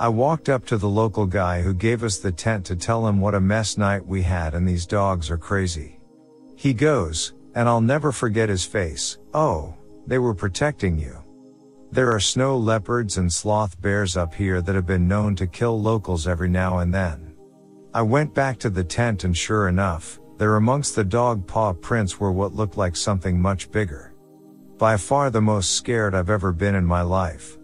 I 0.00 0.08
walked 0.08 0.48
up 0.48 0.64
to 0.66 0.76
the 0.76 0.88
local 0.88 1.26
guy 1.26 1.60
who 1.60 1.74
gave 1.74 2.04
us 2.04 2.18
the 2.18 2.30
tent 2.30 2.64
to 2.66 2.76
tell 2.76 3.04
him 3.04 3.20
what 3.20 3.34
a 3.34 3.40
mess 3.40 3.76
night 3.76 4.06
we 4.06 4.22
had 4.22 4.54
and 4.54 4.66
these 4.66 4.86
dogs 4.86 5.28
are 5.28 5.36
crazy. 5.36 5.98
He 6.54 6.72
goes, 6.72 7.34
and 7.56 7.68
I'll 7.68 7.80
never 7.80 8.12
forget 8.12 8.48
his 8.48 8.64
face, 8.64 9.18
oh, 9.34 9.74
they 10.06 10.18
were 10.18 10.34
protecting 10.34 11.00
you. 11.00 11.18
There 11.90 12.12
are 12.12 12.20
snow 12.20 12.56
leopards 12.56 13.18
and 13.18 13.32
sloth 13.32 13.80
bears 13.80 14.16
up 14.16 14.32
here 14.32 14.62
that 14.62 14.76
have 14.76 14.86
been 14.86 15.08
known 15.08 15.34
to 15.34 15.48
kill 15.48 15.80
locals 15.80 16.28
every 16.28 16.48
now 16.48 16.78
and 16.78 16.94
then. 16.94 17.34
I 17.92 18.02
went 18.02 18.32
back 18.32 18.58
to 18.60 18.70
the 18.70 18.84
tent 18.84 19.24
and 19.24 19.36
sure 19.36 19.66
enough, 19.66 20.20
there 20.36 20.54
amongst 20.54 20.94
the 20.94 21.02
dog 21.02 21.44
paw 21.48 21.72
prints 21.72 22.20
were 22.20 22.30
what 22.30 22.54
looked 22.54 22.76
like 22.76 22.94
something 22.94 23.40
much 23.40 23.68
bigger. 23.72 24.14
By 24.76 24.96
far 24.96 25.30
the 25.30 25.40
most 25.40 25.72
scared 25.72 26.14
I've 26.14 26.30
ever 26.30 26.52
been 26.52 26.76
in 26.76 26.84
my 26.84 27.02
life. 27.02 27.58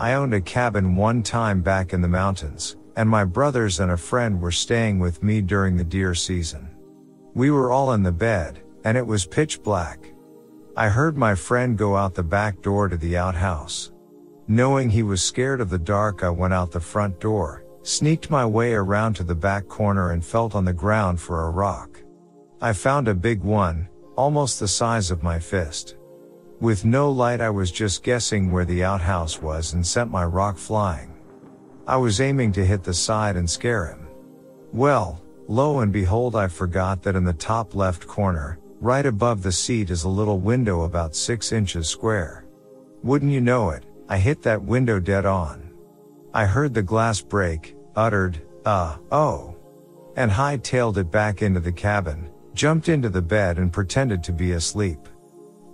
I 0.00 0.14
owned 0.14 0.32
a 0.32 0.40
cabin 0.40 0.96
one 0.96 1.22
time 1.22 1.60
back 1.60 1.92
in 1.92 2.00
the 2.00 2.08
mountains, 2.08 2.78
and 2.96 3.06
my 3.06 3.22
brothers 3.22 3.80
and 3.80 3.90
a 3.90 3.98
friend 3.98 4.40
were 4.40 4.50
staying 4.50 4.98
with 4.98 5.22
me 5.22 5.42
during 5.42 5.76
the 5.76 5.84
deer 5.84 6.14
season. 6.14 6.70
We 7.34 7.50
were 7.50 7.70
all 7.70 7.92
in 7.92 8.02
the 8.02 8.10
bed, 8.10 8.62
and 8.84 8.96
it 8.96 9.06
was 9.06 9.26
pitch 9.26 9.62
black. 9.62 10.10
I 10.74 10.88
heard 10.88 11.18
my 11.18 11.34
friend 11.34 11.76
go 11.76 11.96
out 11.96 12.14
the 12.14 12.22
back 12.22 12.62
door 12.62 12.88
to 12.88 12.96
the 12.96 13.18
outhouse. 13.18 13.92
Knowing 14.48 14.88
he 14.88 15.02
was 15.02 15.22
scared 15.22 15.60
of 15.60 15.68
the 15.68 15.78
dark, 15.78 16.24
I 16.24 16.30
went 16.30 16.54
out 16.54 16.72
the 16.72 16.80
front 16.80 17.20
door, 17.20 17.66
sneaked 17.82 18.30
my 18.30 18.46
way 18.46 18.72
around 18.72 19.16
to 19.16 19.22
the 19.22 19.34
back 19.34 19.68
corner 19.68 20.12
and 20.12 20.24
felt 20.24 20.54
on 20.54 20.64
the 20.64 20.72
ground 20.72 21.20
for 21.20 21.44
a 21.44 21.50
rock. 21.50 22.02
I 22.62 22.72
found 22.72 23.06
a 23.06 23.14
big 23.14 23.42
one, 23.42 23.86
almost 24.16 24.60
the 24.60 24.68
size 24.68 25.10
of 25.10 25.22
my 25.22 25.38
fist. 25.38 25.96
With 26.60 26.84
no 26.84 27.10
light, 27.10 27.40
I 27.40 27.50
was 27.50 27.70
just 27.70 28.02
guessing 28.02 28.50
where 28.50 28.66
the 28.66 28.84
outhouse 28.84 29.40
was 29.40 29.72
and 29.72 29.86
sent 29.86 30.10
my 30.10 30.24
rock 30.24 30.58
flying. 30.58 31.14
I 31.86 31.96
was 31.96 32.20
aiming 32.20 32.52
to 32.52 32.64
hit 32.64 32.84
the 32.84 32.94
side 32.94 33.36
and 33.36 33.48
scare 33.48 33.86
him. 33.86 34.06
Well, 34.72 35.20
Lo 35.50 35.80
and 35.80 35.92
behold, 35.92 36.36
I 36.36 36.46
forgot 36.46 37.02
that 37.02 37.16
in 37.16 37.24
the 37.24 37.32
top 37.32 37.74
left 37.74 38.06
corner, 38.06 38.60
right 38.80 39.04
above 39.04 39.42
the 39.42 39.50
seat 39.50 39.90
is 39.90 40.04
a 40.04 40.08
little 40.08 40.38
window 40.38 40.82
about 40.82 41.16
6 41.16 41.50
inches 41.50 41.88
square. 41.88 42.44
Wouldn't 43.02 43.32
you 43.32 43.40
know 43.40 43.70
it, 43.70 43.84
I 44.08 44.18
hit 44.18 44.42
that 44.42 44.62
window 44.62 45.00
dead 45.00 45.26
on. 45.26 45.72
I 46.32 46.46
heard 46.46 46.72
the 46.72 46.84
glass 46.84 47.20
break, 47.20 47.74
uttered, 47.96 48.40
uh, 48.64 48.98
oh. 49.10 49.56
And 50.14 50.30
hightailed 50.30 50.98
it 50.98 51.10
back 51.10 51.42
into 51.42 51.58
the 51.58 51.72
cabin, 51.72 52.30
jumped 52.54 52.88
into 52.88 53.08
the 53.08 53.20
bed 53.20 53.58
and 53.58 53.72
pretended 53.72 54.22
to 54.22 54.32
be 54.32 54.52
asleep. 54.52 55.00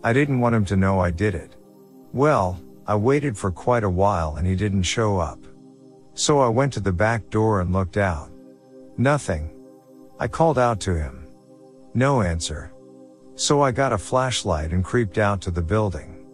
I 0.07 0.12
didn't 0.12 0.38
want 0.38 0.55
him 0.55 0.64
to 0.66 0.77
know 0.77 1.01
I 1.01 1.11
did 1.11 1.35
it. 1.35 1.57
Well, 2.12 2.61
I 2.87 2.95
waited 2.95 3.37
for 3.37 3.51
quite 3.51 3.83
a 3.83 3.90
while 3.90 4.37
and 4.37 4.47
he 4.47 4.55
didn't 4.55 4.85
show 4.85 5.19
up. 5.19 5.40
So 6.14 6.38
I 6.38 6.47
went 6.47 6.73
to 6.75 6.81
the 6.81 6.92
back 6.92 7.29
door 7.29 7.61
and 7.61 7.73
looked 7.73 7.97
out. 7.97 8.31
Nothing. 8.97 9.51
I 10.21 10.29
called 10.29 10.61
out 10.61 10.79
to 10.83 10.95
him. 10.95 11.27
No 11.92 12.23
answer. 12.23 12.73
So 13.35 13.62
I 13.62 13.73
got 13.73 13.92
a 13.92 13.99
flashlight 13.99 14.71
and 14.71 14.85
creeped 14.85 15.19
out 15.19 15.40
to 15.40 15.51
the 15.51 15.61
building. 15.61 16.25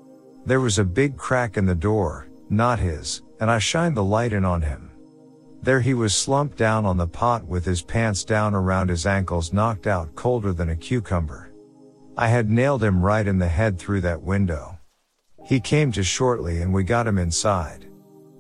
There 0.44 0.60
was 0.60 0.78
a 0.78 0.84
big 0.84 1.16
crack 1.16 1.56
in 1.56 1.64
the 1.64 1.74
door, 1.74 2.28
not 2.50 2.78
his, 2.78 3.22
and 3.40 3.50
I 3.50 3.58
shined 3.58 3.96
the 3.96 4.04
light 4.04 4.34
in 4.34 4.44
on 4.44 4.60
him. 4.60 4.90
There 5.62 5.80
he 5.80 5.94
was 5.94 6.14
slumped 6.14 6.58
down 6.58 6.84
on 6.84 6.98
the 6.98 7.06
pot 7.06 7.46
with 7.46 7.64
his 7.64 7.80
pants 7.80 8.22
down 8.22 8.54
around 8.54 8.90
his 8.90 9.06
ankles 9.06 9.54
knocked 9.54 9.86
out 9.86 10.14
colder 10.14 10.52
than 10.52 10.68
a 10.68 10.76
cucumber. 10.76 11.51
I 12.16 12.28
had 12.28 12.50
nailed 12.50 12.84
him 12.84 13.02
right 13.02 13.26
in 13.26 13.38
the 13.38 13.48
head 13.48 13.78
through 13.78 14.02
that 14.02 14.22
window. 14.22 14.78
He 15.44 15.60
came 15.60 15.90
to 15.92 16.04
shortly 16.04 16.60
and 16.60 16.72
we 16.72 16.84
got 16.84 17.06
him 17.06 17.18
inside. 17.18 17.88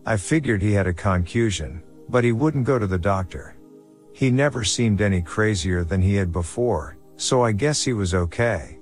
I 0.04 0.18
figured 0.18 0.60
he 0.60 0.72
had 0.72 0.86
a 0.86 0.92
concussion, 0.92 1.82
but 2.08 2.22
he 2.22 2.32
wouldn't 2.32 2.66
go 2.66 2.78
to 2.78 2.86
the 2.86 2.98
doctor. 2.98 3.56
He 4.12 4.30
never 4.30 4.62
seemed 4.62 5.00
any 5.00 5.22
crazier 5.22 5.84
than 5.84 6.02
he 6.02 6.14
had 6.16 6.32
before, 6.32 6.98
so 7.16 7.42
I 7.42 7.52
guess 7.52 7.82
he 7.82 7.94
was 7.94 8.14
okay. 8.14 8.78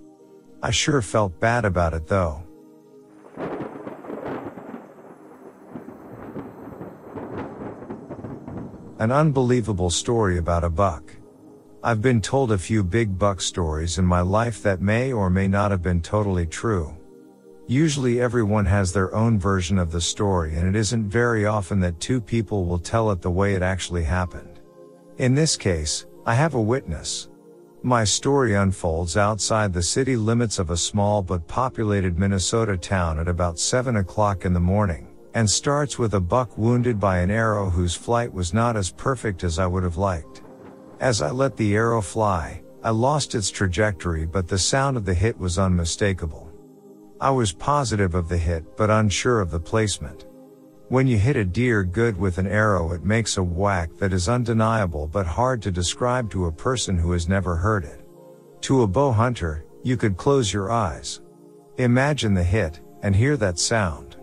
I 0.61 0.73
sure 0.73 1.03
felt 1.03 1.39
bad 1.39 1.65
about 1.65 1.95
it 1.95 2.09
though. 2.09 2.43
An 8.99 9.13
unbelievable 9.13 9.91
story 9.91 10.37
about 10.39 10.65
a 10.65 10.69
buck. 10.69 11.20
I've 11.83 12.03
been 12.03 12.21
told 12.21 12.53
a 12.53 12.59
few 12.59 12.85
big 12.85 13.19
buck 13.19 13.41
stories 13.41 13.97
in 13.97 14.05
my 14.05 14.21
life 14.21 14.63
that 14.65 14.83
may 14.83 15.15
or 15.15 15.31
may 15.31 15.49
not 15.49 15.71
have 15.71 15.81
been 15.81 16.03
totally 16.03 16.45
true. 16.45 16.95
Usually 17.69 18.21
everyone 18.21 18.67
has 18.67 18.93
their 18.93 19.15
own 19.15 19.39
version 19.39 19.79
of 19.79 19.91
the 19.91 20.01
story 20.01 20.57
and 20.57 20.69
it 20.69 20.79
isn't 20.79 21.09
very 21.09 21.47
often 21.47 21.81
that 21.81 21.99
two 21.99 22.21
people 22.21 22.67
will 22.67 22.79
tell 22.79 23.11
it 23.13 23.23
the 23.23 23.31
way 23.31 23.55
it 23.55 23.63
actually 23.63 24.05
happened. 24.05 24.61
In 25.17 25.35
this 25.35 25.57
case, 25.57 26.05
I 26.27 26.35
have 26.35 26.53
a 26.53 26.61
witness. 26.61 27.31
My 27.83 28.05
story 28.05 28.57
unfolds 28.57 29.17
outside 29.17 29.73
the 29.73 29.83
city 29.83 30.17
limits 30.17 30.59
of 30.59 30.69
a 30.69 30.77
small 30.77 31.23
but 31.23 31.49
populated 31.49 32.19
Minnesota 32.19 32.77
town 32.77 33.19
at 33.19 33.27
about 33.27 33.59
7 33.59 33.97
o'clock 33.97 34.45
in 34.45 34.53
the 34.53 34.61
morning 34.61 35.09
and 35.33 35.49
starts 35.49 35.99
with 35.99 36.13
a 36.13 36.21
buck 36.21 36.59
wounded 36.59 37.01
by 37.01 37.21
an 37.21 37.31
arrow 37.31 37.71
whose 37.71 37.95
flight 37.95 38.31
was 38.31 38.53
not 38.53 38.77
as 38.77 38.93
perfect 38.93 39.45
as 39.45 39.59
I 39.59 39.67
would 39.67 39.83
have 39.83 39.97
liked. 39.97 40.43
As 41.01 41.23
I 41.23 41.31
let 41.31 41.57
the 41.57 41.75
arrow 41.75 42.03
fly, 42.03 42.63
I 42.83 42.91
lost 42.91 43.35
its 43.35 43.49
trajectory 43.49 44.27
but 44.27 44.47
the 44.47 44.59
sound 44.59 44.99
of 44.99 45.07
the 45.07 45.15
hit 45.15 45.39
was 45.39 45.59
unmistakable. 45.59 46.53
I 47.19 47.31
was 47.31 47.53
positive 47.53 48.15
of 48.15 48.29
the 48.29 48.37
hit 48.37 48.77
but 48.77 48.91
unsure 48.91 49.41
of 49.41 49.51
the 49.51 49.61
placement. 49.61 50.27
When 50.89 51.07
you 51.07 51.17
hit 51.17 51.37
a 51.37 51.45
deer 51.45 51.85
good 51.85 52.19
with 52.19 52.37
an 52.37 52.47
arrow 52.47 52.93
it 52.93 53.03
makes 53.03 53.39
a 53.39 53.43
whack 53.43 53.97
that 53.97 54.13
is 54.13 54.29
undeniable 54.29 55.07
but 55.07 55.27
hard 55.27 55.63
to 55.63 55.71
describe 55.71 56.31
to 56.33 56.47
a 56.47 56.53
person 56.53 56.99
who 56.99 57.13
has 57.13 57.31
never 57.31 57.57
heard 57.57 57.85
it. 57.85 58.05
To 58.63 58.83
a 58.83 58.87
bow 58.87 59.11
hunter, 59.11 59.65
you 59.83 59.97
could 59.97 60.19
close 60.19 60.53
your 60.53 60.71
eyes. 60.71 61.23
Imagine 61.79 62.35
the 62.35 62.45
hit, 62.45 62.81
and 63.03 63.17
hear 63.17 63.39
that 63.39 63.59
sound. 63.59 64.17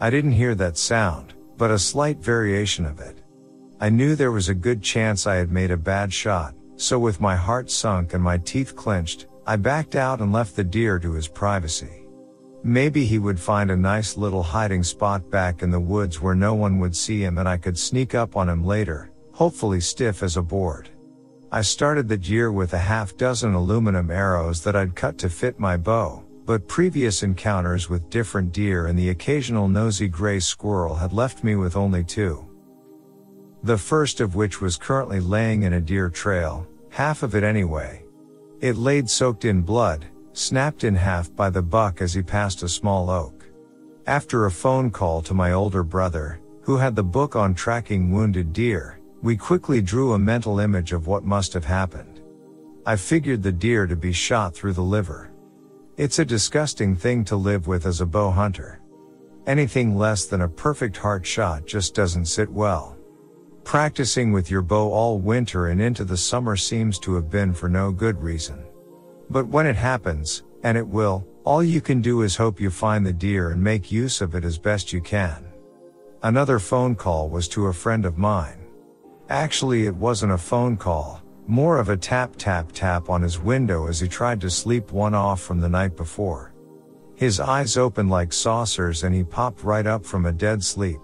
I 0.00 0.08
didn't 0.08 0.32
hear 0.32 0.54
that 0.54 0.78
sound, 0.78 1.34
but 1.58 1.70
a 1.70 1.78
slight 1.78 2.16
variation 2.16 2.86
of 2.86 2.98
it. 3.00 3.23
I 3.84 3.90
knew 3.90 4.16
there 4.16 4.32
was 4.32 4.48
a 4.48 4.54
good 4.54 4.80
chance 4.80 5.26
I 5.26 5.34
had 5.34 5.52
made 5.52 5.70
a 5.70 5.76
bad 5.76 6.10
shot, 6.10 6.54
so 6.76 6.98
with 6.98 7.20
my 7.20 7.36
heart 7.36 7.70
sunk 7.70 8.14
and 8.14 8.24
my 8.24 8.38
teeth 8.38 8.74
clenched, 8.74 9.26
I 9.46 9.56
backed 9.56 9.94
out 9.94 10.22
and 10.22 10.32
left 10.32 10.56
the 10.56 10.64
deer 10.64 10.98
to 10.98 11.12
his 11.12 11.28
privacy. 11.28 12.06
Maybe 12.62 13.04
he 13.04 13.18
would 13.18 13.38
find 13.38 13.70
a 13.70 13.76
nice 13.76 14.16
little 14.16 14.42
hiding 14.42 14.84
spot 14.84 15.30
back 15.30 15.62
in 15.62 15.70
the 15.70 15.78
woods 15.78 16.22
where 16.22 16.34
no 16.34 16.54
one 16.54 16.78
would 16.78 16.96
see 16.96 17.22
him 17.22 17.36
and 17.36 17.46
I 17.46 17.58
could 17.58 17.76
sneak 17.76 18.14
up 18.14 18.38
on 18.38 18.48
him 18.48 18.64
later, 18.64 19.10
hopefully 19.32 19.82
stiff 19.82 20.22
as 20.22 20.38
a 20.38 20.42
board. 20.42 20.88
I 21.52 21.60
started 21.60 22.08
the 22.08 22.16
deer 22.16 22.50
with 22.50 22.72
a 22.72 22.78
half 22.78 23.18
dozen 23.18 23.52
aluminum 23.52 24.10
arrows 24.10 24.64
that 24.64 24.74
I'd 24.74 24.94
cut 24.94 25.18
to 25.18 25.28
fit 25.28 25.60
my 25.60 25.76
bow, 25.76 26.24
but 26.46 26.68
previous 26.68 27.22
encounters 27.22 27.90
with 27.90 28.08
different 28.08 28.50
deer 28.50 28.86
and 28.86 28.98
the 28.98 29.10
occasional 29.10 29.68
nosy 29.68 30.08
gray 30.08 30.40
squirrel 30.40 30.94
had 30.94 31.12
left 31.12 31.44
me 31.44 31.54
with 31.54 31.76
only 31.76 32.02
two. 32.02 32.48
The 33.64 33.78
first 33.78 34.20
of 34.20 34.34
which 34.34 34.60
was 34.60 34.76
currently 34.76 35.20
laying 35.20 35.62
in 35.62 35.72
a 35.72 35.80
deer 35.80 36.10
trail, 36.10 36.66
half 36.90 37.22
of 37.22 37.34
it 37.34 37.42
anyway. 37.42 38.04
It 38.60 38.76
laid 38.76 39.08
soaked 39.08 39.46
in 39.46 39.62
blood, 39.62 40.04
snapped 40.34 40.84
in 40.84 40.94
half 40.94 41.34
by 41.34 41.48
the 41.48 41.62
buck 41.62 42.02
as 42.02 42.12
he 42.12 42.20
passed 42.20 42.62
a 42.62 42.68
small 42.68 43.08
oak. 43.08 43.46
After 44.06 44.44
a 44.44 44.50
phone 44.50 44.90
call 44.90 45.22
to 45.22 45.32
my 45.32 45.52
older 45.52 45.82
brother, 45.82 46.40
who 46.60 46.76
had 46.76 46.94
the 46.94 47.02
book 47.02 47.36
on 47.36 47.54
tracking 47.54 48.12
wounded 48.12 48.52
deer, 48.52 49.00
we 49.22 49.34
quickly 49.34 49.80
drew 49.80 50.12
a 50.12 50.18
mental 50.18 50.60
image 50.60 50.92
of 50.92 51.06
what 51.06 51.24
must 51.24 51.54
have 51.54 51.64
happened. 51.64 52.20
I 52.84 52.96
figured 52.96 53.42
the 53.42 53.50
deer 53.50 53.86
to 53.86 53.96
be 53.96 54.12
shot 54.12 54.54
through 54.54 54.74
the 54.74 54.82
liver. 54.82 55.30
It's 55.96 56.18
a 56.18 56.24
disgusting 56.26 56.96
thing 56.96 57.24
to 57.24 57.36
live 57.36 57.66
with 57.66 57.86
as 57.86 58.02
a 58.02 58.06
bow 58.06 58.30
hunter. 58.30 58.82
Anything 59.46 59.96
less 59.96 60.26
than 60.26 60.42
a 60.42 60.48
perfect 60.48 60.98
heart 60.98 61.24
shot 61.24 61.66
just 61.66 61.94
doesn't 61.94 62.26
sit 62.26 62.52
well. 62.52 62.98
Practicing 63.64 64.30
with 64.30 64.50
your 64.50 64.62
bow 64.62 64.92
all 64.92 65.18
winter 65.18 65.68
and 65.68 65.80
into 65.80 66.04
the 66.04 66.16
summer 66.16 66.54
seems 66.54 66.98
to 67.00 67.14
have 67.14 67.30
been 67.30 67.54
for 67.54 67.68
no 67.68 67.90
good 67.90 68.22
reason. 68.22 68.62
But 69.30 69.48
when 69.48 69.66
it 69.66 69.74
happens, 69.74 70.42
and 70.62 70.76
it 70.76 70.86
will, 70.86 71.26
all 71.44 71.62
you 71.62 71.80
can 71.80 72.00
do 72.00 72.22
is 72.22 72.36
hope 72.36 72.60
you 72.60 72.70
find 72.70 73.04
the 73.04 73.12
deer 73.12 73.50
and 73.50 73.62
make 73.62 73.90
use 73.90 74.20
of 74.20 74.34
it 74.34 74.44
as 74.44 74.58
best 74.58 74.92
you 74.92 75.00
can. 75.00 75.46
Another 76.22 76.58
phone 76.58 76.94
call 76.94 77.28
was 77.30 77.48
to 77.48 77.66
a 77.66 77.72
friend 77.72 78.04
of 78.04 78.18
mine. 78.18 78.66
Actually, 79.30 79.86
it 79.86 79.96
wasn't 79.96 80.32
a 80.32 80.38
phone 80.38 80.76
call, 80.76 81.22
more 81.46 81.78
of 81.78 81.88
a 81.88 81.96
tap 81.96 82.34
tap 82.36 82.70
tap 82.72 83.08
on 83.08 83.22
his 83.22 83.38
window 83.38 83.88
as 83.88 83.98
he 83.98 84.08
tried 84.08 84.40
to 84.42 84.50
sleep 84.50 84.92
one 84.92 85.14
off 85.14 85.40
from 85.40 85.60
the 85.60 85.68
night 85.68 85.96
before. 85.96 86.54
His 87.14 87.40
eyes 87.40 87.76
opened 87.76 88.10
like 88.10 88.32
saucers 88.32 89.04
and 89.04 89.14
he 89.14 89.24
popped 89.24 89.64
right 89.64 89.86
up 89.86 90.04
from 90.04 90.26
a 90.26 90.32
dead 90.32 90.62
sleep. 90.62 91.00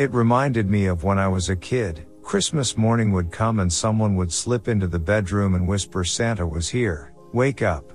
It 0.00 0.14
reminded 0.14 0.70
me 0.70 0.86
of 0.86 1.04
when 1.04 1.18
I 1.18 1.28
was 1.28 1.50
a 1.50 1.56
kid, 1.56 2.06
Christmas 2.22 2.74
morning 2.78 3.12
would 3.12 3.30
come 3.30 3.60
and 3.60 3.70
someone 3.70 4.16
would 4.16 4.32
slip 4.32 4.66
into 4.66 4.86
the 4.86 4.98
bedroom 4.98 5.54
and 5.54 5.68
whisper 5.68 6.04
Santa 6.04 6.46
was 6.46 6.70
here, 6.70 7.12
wake 7.34 7.60
up. 7.60 7.92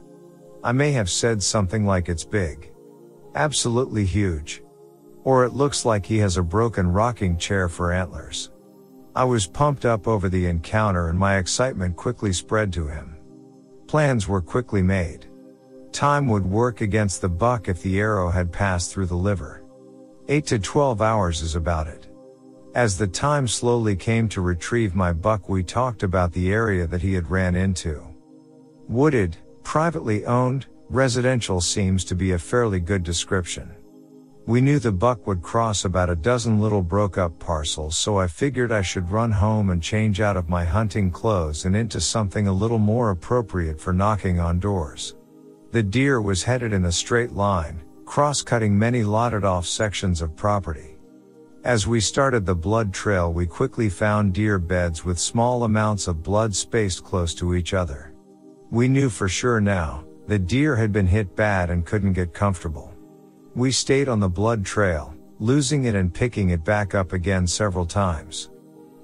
I 0.64 0.72
may 0.72 0.92
have 0.92 1.10
said 1.10 1.42
something 1.42 1.84
like 1.84 2.08
it's 2.08 2.24
big. 2.24 2.72
Absolutely 3.34 4.06
huge. 4.06 4.62
Or 5.24 5.46
it 5.46 5.54
looks 5.54 5.84
like 5.84 6.06
he 6.06 6.20
has 6.20 6.38
a 6.38 6.44
broken 6.44 6.88
rocking 6.88 7.40
chair 7.40 7.68
for 7.68 7.92
antlers. 7.92 8.52
I 9.16 9.24
was 9.24 9.48
pumped 9.48 9.84
up 9.84 10.08
over 10.08 10.30
the 10.30 10.46
encounter 10.46 11.10
and 11.10 11.18
my 11.18 11.38
excitement 11.38 11.96
quickly 11.96 12.34
spread 12.34 12.72
to 12.74 12.86
him. 12.86 13.18
Plans 13.88 14.28
were 14.28 14.42
quickly 14.42 14.84
made. 14.84 15.26
Time 15.92 16.28
would 16.28 16.46
work 16.46 16.82
against 16.82 17.22
the 17.22 17.30
buck 17.30 17.68
if 17.68 17.82
the 17.82 18.00
arrow 18.00 18.30
had 18.30 18.52
passed 18.52 18.92
through 18.92 19.08
the 19.08 19.16
liver. 19.16 19.65
8 20.28 20.44
to 20.48 20.58
12 20.58 21.04
hours 21.04 21.44
is 21.44 21.56
about 21.56 21.86
it. 21.86 22.08
As 22.74 22.98
the 22.98 23.06
time 23.06 23.48
slowly 23.48 23.96
came 23.96 24.28
to 24.30 24.42
retrieve 24.42 24.96
my 24.96 25.14
buck 25.14 25.48
we 25.48 25.62
talked 25.62 26.02
about 26.02 26.34
the 26.34 26.52
area 26.52 26.88
that 26.88 27.04
he 27.04 27.14
had 27.14 27.30
ran 27.30 27.56
into. 27.56 28.02
Wooded, 28.88 29.38
privately 29.62 30.26
owned, 30.26 30.66
residential 30.90 31.62
seems 31.62 32.04
to 32.06 32.16
be 32.16 32.32
a 32.32 32.40
fairly 32.40 32.80
good 32.80 33.04
description. 33.04 33.72
We 34.48 34.62
knew 34.62 34.80
the 34.80 34.92
buck 34.92 35.28
would 35.28 35.44
cross 35.44 35.86
about 35.86 36.10
a 36.10 36.16
dozen 36.16 36.60
little 36.60 36.82
broke 36.82 37.20
up 37.20 37.38
parcels 37.38 37.96
so 37.96 38.18
I 38.18 38.26
figured 38.26 38.72
I 38.72 38.82
should 38.82 39.12
run 39.12 39.32
home 39.32 39.70
and 39.70 39.82
change 39.82 40.22
out 40.22 40.38
of 40.38 40.50
my 40.50 40.66
hunting 40.66 41.12
clothes 41.12 41.66
and 41.66 41.76
into 41.76 42.02
something 42.02 42.48
a 42.48 42.52
little 42.52 42.80
more 42.80 43.12
appropriate 43.12 43.80
for 43.80 43.94
knocking 43.94 44.40
on 44.40 44.60
doors. 44.60 45.14
The 45.72 45.84
deer 45.84 46.20
was 46.20 46.42
headed 46.42 46.74
in 46.74 46.86
a 46.86 46.92
straight 46.92 47.34
line, 47.34 47.85
cross-cutting 48.06 48.78
many 48.78 49.04
lotted 49.04 49.44
off 49.44 49.66
sections 49.66 50.22
of 50.22 50.36
property. 50.36 50.96
As 51.64 51.88
we 51.88 52.00
started 52.00 52.46
the 52.46 52.56
blood 52.56 52.94
trail 52.94 53.34
we 53.34 53.46
quickly 53.46 53.90
found 53.90 54.34
deer 54.34 54.60
beds 54.60 55.04
with 55.04 55.18
small 55.18 55.64
amounts 55.64 56.08
of 56.08 56.24
blood 56.24 56.56
spaced 56.56 57.04
close 57.04 57.34
to 57.36 57.56
each 57.56 57.74
other. 57.74 58.14
We 58.70 58.88
knew 58.88 59.10
for 59.10 59.28
sure 59.28 59.60
now, 59.60 60.06
the 60.28 60.40
deer 60.40 60.76
had 60.76 60.92
been 60.92 61.08
hit 61.08 61.36
bad 61.36 61.70
and 61.70 61.86
couldn't 61.86 62.14
get 62.14 62.34
comfortable. 62.34 62.94
We 63.56 63.72
stayed 63.72 64.10
on 64.10 64.20
the 64.20 64.30
blood 64.30 64.66
trail, 64.66 65.16
losing 65.40 65.86
it 65.86 65.96
and 65.96 66.14
picking 66.14 66.50
it 66.50 66.64
back 66.64 66.94
up 66.96 67.14
again 67.14 67.48
several 67.48 67.86
times. 67.86 68.50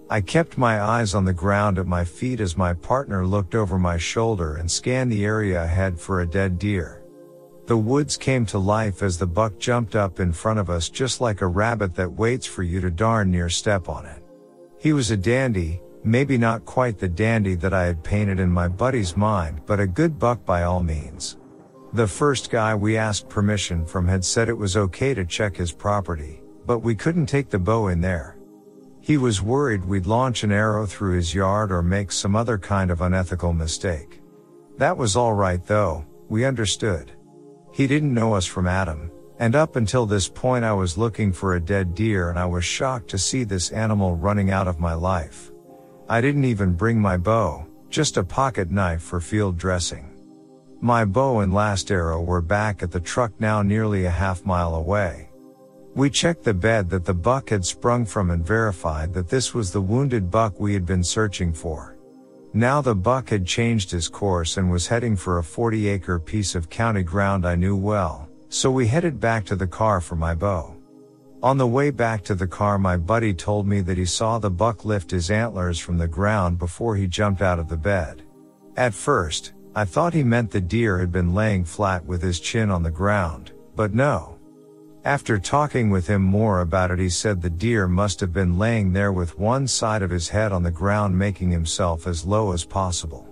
I 0.10 0.20
kept 0.22 0.58
my 0.58 0.82
eyes 0.82 1.16
on 1.16 1.26
the 1.26 1.34
ground 1.34 1.80
at 1.80 1.88
my 1.88 2.04
feet 2.04 2.42
as 2.42 2.58
my 2.58 2.74
partner 2.74 3.26
looked 3.26 3.56
over 3.56 3.80
my 3.80 3.98
shoulder 3.98 4.58
and 4.58 4.70
scanned 4.70 5.12
the 5.12 5.24
area 5.24 5.64
ahead 5.64 6.00
for 6.00 6.22
a 6.22 6.28
dead 6.28 6.60
deer. 6.60 7.01
The 7.72 7.78
woods 7.78 8.18
came 8.18 8.46
to 8.48 8.60
life 8.60 9.02
as 9.02 9.18
the 9.18 9.26
buck 9.26 9.58
jumped 9.58 9.96
up 9.96 10.20
in 10.20 10.34
front 10.34 10.60
of 10.60 10.70
us 10.70 10.90
just 10.90 11.22
like 11.22 11.40
a 11.40 11.48
rabbit 11.48 11.96
that 11.96 12.12
waits 12.12 12.46
for 12.46 12.64
you 12.64 12.82
to 12.82 12.92
darn 12.92 13.32
near 13.32 13.48
step 13.48 13.88
on 13.88 14.06
it. 14.06 14.22
He 14.78 14.92
was 14.92 15.10
a 15.10 15.16
dandy, 15.16 15.82
maybe 16.04 16.38
not 16.38 16.66
quite 16.66 17.00
the 17.00 17.08
dandy 17.08 17.56
that 17.56 17.74
I 17.74 17.86
had 17.86 18.04
painted 18.04 18.42
in 18.42 18.50
my 18.50 18.68
buddy's 18.68 19.16
mind, 19.16 19.62
but 19.66 19.80
a 19.80 19.88
good 19.88 20.20
buck 20.20 20.44
by 20.44 20.64
all 20.64 20.84
means. 20.84 21.38
The 21.94 22.06
first 22.06 22.52
guy 22.52 22.76
we 22.76 22.98
asked 22.98 23.30
permission 23.30 23.86
from 23.86 24.06
had 24.06 24.26
said 24.26 24.50
it 24.50 24.58
was 24.58 24.76
okay 24.76 25.14
to 25.14 25.24
check 25.24 25.56
his 25.56 25.72
property, 25.72 26.42
but 26.66 26.80
we 26.80 26.94
couldn't 26.94 27.28
take 27.28 27.50
the 27.50 27.58
bow 27.58 27.88
in 27.88 28.02
there. 28.02 28.36
He 29.00 29.16
was 29.16 29.42
worried 29.42 29.86
we'd 29.86 30.08
launch 30.08 30.44
an 30.44 30.52
arrow 30.52 30.86
through 30.86 31.16
his 31.16 31.34
yard 31.34 31.72
or 31.72 31.82
make 31.82 32.12
some 32.12 32.36
other 32.36 32.58
kind 32.58 32.92
of 32.92 33.00
unethical 33.00 33.54
mistake. 33.54 34.20
That 34.78 34.98
was 34.98 35.16
alright 35.16 35.66
though, 35.66 36.06
we 36.28 36.44
understood. 36.44 37.14
He 37.72 37.88
didn't 37.88 38.14
know 38.14 38.34
us 38.34 38.46
from 38.46 38.68
Adam, 38.68 39.10
and 39.40 39.56
up 39.56 39.76
until 39.76 40.06
this 40.06 40.28
point 40.28 40.66
I 40.66 40.74
was 40.74 40.98
looking 40.98 41.32
for 41.32 41.56
a 41.56 41.60
dead 41.60 41.96
deer 41.96 42.30
and 42.30 42.38
I 42.38 42.46
was 42.46 42.66
shocked 42.66 43.10
to 43.10 43.18
see 43.18 43.44
this 43.44 43.72
animal 43.72 44.16
running 44.16 44.52
out 44.52 44.68
of 44.68 44.80
my 44.80 44.94
life. 44.94 45.52
I 46.10 46.20
didn't 46.20 46.46
even 46.46 46.74
bring 46.74 47.00
my 47.00 47.18
bow, 47.18 47.66
just 47.90 48.18
a 48.18 48.24
pocket 48.24 48.70
knife 48.70 49.02
for 49.02 49.22
field 49.22 49.58
dressing. 49.58 50.08
My 50.82 51.06
bow 51.06 51.40
and 51.40 51.54
last 51.54 51.92
arrow 51.92 52.22
were 52.22 52.42
back 52.42 52.84
at 52.84 52.92
the 52.92 53.00
truck 53.00 53.32
now 53.40 53.62
nearly 53.62 54.06
a 54.06 54.10
half 54.10 54.46
mile 54.46 54.76
away. 54.76 55.30
We 55.96 56.10
checked 56.10 56.44
the 56.44 56.54
bed 56.54 56.90
that 56.90 57.06
the 57.06 57.14
buck 57.14 57.50
had 57.50 57.66
sprung 57.66 58.06
from 58.06 58.32
and 58.32 58.46
verified 58.46 59.14
that 59.14 59.30
this 59.30 59.54
was 59.54 59.72
the 59.72 59.82
wounded 59.82 60.30
buck 60.32 60.60
we 60.60 60.74
had 60.74 60.86
been 60.86 61.04
searching 61.04 61.54
for. 61.54 61.98
Now 62.54 62.82
the 62.82 62.96
buck 62.96 63.30
had 63.30 63.46
changed 63.46 63.92
his 63.92 64.10
course 64.10 64.58
and 64.58 64.70
was 64.70 64.88
heading 64.88 65.16
for 65.16 65.38
a 65.38 65.44
40 65.44 65.88
acre 65.88 66.20
piece 66.20 66.54
of 66.54 66.70
county 66.70 67.02
ground 67.02 67.46
I 67.46 67.56
knew 67.56 67.78
well, 67.78 68.28
so 68.50 68.70
we 68.70 68.88
headed 68.88 69.22
back 69.22 69.46
to 69.46 69.56
the 69.56 69.68
car 69.68 70.02
for 70.02 70.18
my 70.18 70.36
bow. 70.36 70.76
On 71.42 71.58
the 71.58 71.66
way 71.66 71.92
back 71.92 72.24
to 72.26 72.36
the 72.36 72.48
car, 72.48 72.78
my 72.78 72.98
buddy 72.98 73.34
told 73.34 73.68
me 73.68 73.80
that 73.82 73.98
he 73.98 74.06
saw 74.06 74.38
the 74.38 74.50
buck 74.50 74.84
lift 74.84 75.12
his 75.12 75.32
antlers 75.32 75.80
from 75.80 75.98
the 75.98 76.10
ground 76.10 76.60
before 76.60 76.98
he 76.98 77.08
jumped 77.08 77.42
out 77.42 77.58
of 77.58 77.70
the 77.70 77.78
bed. 77.78 78.22
At 78.76 78.94
first, 78.94 79.54
I 79.74 79.86
thought 79.86 80.14
he 80.14 80.24
meant 80.24 80.52
the 80.52 80.60
deer 80.60 81.00
had 81.00 81.12
been 81.12 81.34
laying 81.34 81.64
flat 81.64 82.06
with 82.06 82.22
his 82.22 82.42
chin 82.42 82.70
on 82.70 82.84
the 82.84 82.92
ground, 82.92 83.54
but 83.78 83.94
no. 83.94 84.38
After 85.04 85.40
talking 85.40 85.90
with 85.90 86.06
him 86.06 86.22
more 86.22 86.62
about 86.62 86.92
it, 86.92 87.00
he 87.00 87.10
said 87.10 87.42
the 87.42 87.50
deer 87.50 87.88
must 87.88 88.20
have 88.20 88.32
been 88.32 88.60
laying 88.60 88.94
there 88.94 89.12
with 89.12 89.40
one 89.40 89.68
side 89.68 90.04
of 90.04 90.12
his 90.12 90.30
head 90.30 90.52
on 90.52 90.62
the 90.62 90.70
ground, 90.70 91.18
making 91.18 91.50
himself 91.50 92.06
as 92.06 92.24
low 92.24 92.52
as 92.52 92.64
possible. 92.64 93.28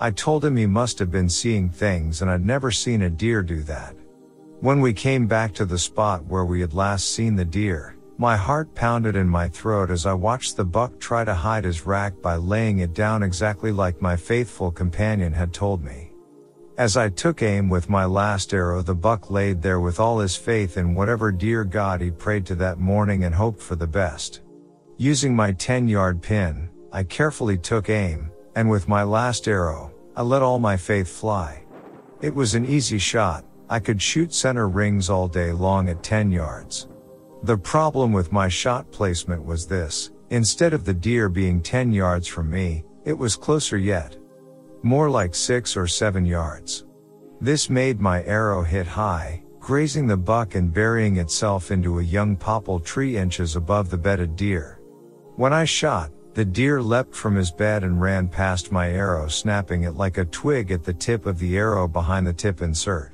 I 0.00 0.10
told 0.10 0.44
him 0.44 0.56
he 0.56 0.66
must 0.66 0.98
have 0.98 1.12
been 1.12 1.28
seeing 1.28 1.70
things 1.70 2.22
and 2.22 2.30
I'd 2.30 2.44
never 2.44 2.72
seen 2.72 3.02
a 3.02 3.10
deer 3.10 3.42
do 3.42 3.62
that. 3.62 3.94
When 4.60 4.80
we 4.80 4.92
came 4.92 5.28
back 5.28 5.54
to 5.54 5.64
the 5.64 5.78
spot 5.78 6.24
where 6.26 6.44
we 6.44 6.60
had 6.60 6.74
last 6.74 7.12
seen 7.12 7.36
the 7.36 7.44
deer, 7.44 7.96
my 8.18 8.36
heart 8.36 8.74
pounded 8.74 9.14
in 9.14 9.28
my 9.28 9.46
throat 9.48 9.90
as 9.90 10.06
I 10.06 10.12
watched 10.14 10.56
the 10.56 10.64
buck 10.64 10.98
try 10.98 11.24
to 11.24 11.34
hide 11.34 11.64
his 11.64 11.86
rack 11.86 12.20
by 12.20 12.34
laying 12.34 12.80
it 12.80 12.94
down 12.94 13.22
exactly 13.22 13.70
like 13.70 14.02
my 14.02 14.16
faithful 14.16 14.72
companion 14.72 15.32
had 15.32 15.52
told 15.52 15.84
me. 15.84 16.05
As 16.78 16.94
I 16.94 17.08
took 17.08 17.40
aim 17.40 17.70
with 17.70 17.88
my 17.88 18.04
last 18.04 18.52
arrow, 18.52 18.82
the 18.82 18.94
buck 18.94 19.30
laid 19.30 19.62
there 19.62 19.80
with 19.80 19.98
all 19.98 20.18
his 20.18 20.36
faith 20.36 20.76
in 20.76 20.94
whatever 20.94 21.32
dear 21.32 21.64
God 21.64 22.02
he 22.02 22.10
prayed 22.10 22.44
to 22.46 22.54
that 22.56 22.78
morning 22.78 23.24
and 23.24 23.34
hoped 23.34 23.62
for 23.62 23.76
the 23.76 23.86
best. 23.86 24.42
Using 24.98 25.34
my 25.34 25.52
10 25.52 25.88
yard 25.88 26.20
pin, 26.20 26.68
I 26.92 27.02
carefully 27.04 27.56
took 27.56 27.88
aim, 27.88 28.30
and 28.56 28.68
with 28.68 28.88
my 28.88 29.04
last 29.04 29.48
arrow, 29.48 29.90
I 30.16 30.20
let 30.20 30.42
all 30.42 30.58
my 30.58 30.76
faith 30.76 31.08
fly. 31.08 31.64
It 32.20 32.34
was 32.34 32.54
an 32.54 32.66
easy 32.66 32.98
shot, 32.98 33.46
I 33.70 33.78
could 33.78 34.00
shoot 34.00 34.34
center 34.34 34.68
rings 34.68 35.08
all 35.08 35.28
day 35.28 35.52
long 35.52 35.88
at 35.88 36.02
10 36.02 36.30
yards. 36.30 36.88
The 37.44 37.56
problem 37.56 38.12
with 38.12 38.32
my 38.32 38.48
shot 38.48 38.92
placement 38.92 39.42
was 39.42 39.66
this, 39.66 40.10
instead 40.28 40.74
of 40.74 40.84
the 40.84 40.94
deer 40.94 41.30
being 41.30 41.62
10 41.62 41.94
yards 41.94 42.28
from 42.28 42.50
me, 42.50 42.84
it 43.06 43.16
was 43.16 43.34
closer 43.34 43.78
yet. 43.78 44.18
More 44.86 45.10
like 45.10 45.34
6 45.34 45.76
or 45.76 45.88
7 45.88 46.24
yards. 46.24 46.84
This 47.40 47.68
made 47.68 48.00
my 48.00 48.22
arrow 48.22 48.62
hit 48.62 48.86
high, 48.86 49.42
grazing 49.58 50.06
the 50.06 50.16
buck 50.16 50.54
and 50.54 50.72
burying 50.72 51.16
itself 51.16 51.72
into 51.72 51.98
a 51.98 52.04
young 52.04 52.36
popple 52.36 52.78
tree 52.78 53.16
inches 53.16 53.56
above 53.56 53.90
the 53.90 53.98
bedded 53.98 54.36
deer. 54.36 54.80
When 55.34 55.52
I 55.52 55.64
shot, 55.64 56.12
the 56.34 56.44
deer 56.44 56.80
leapt 56.80 57.16
from 57.16 57.34
his 57.34 57.50
bed 57.50 57.82
and 57.82 58.00
ran 58.00 58.28
past 58.28 58.70
my 58.70 58.88
arrow 58.88 59.26
snapping 59.26 59.82
it 59.82 59.96
like 59.96 60.18
a 60.18 60.24
twig 60.26 60.70
at 60.70 60.84
the 60.84 60.94
tip 60.94 61.26
of 61.26 61.40
the 61.40 61.56
arrow 61.56 61.88
behind 61.88 62.24
the 62.24 62.32
tip 62.32 62.62
insert. 62.62 63.12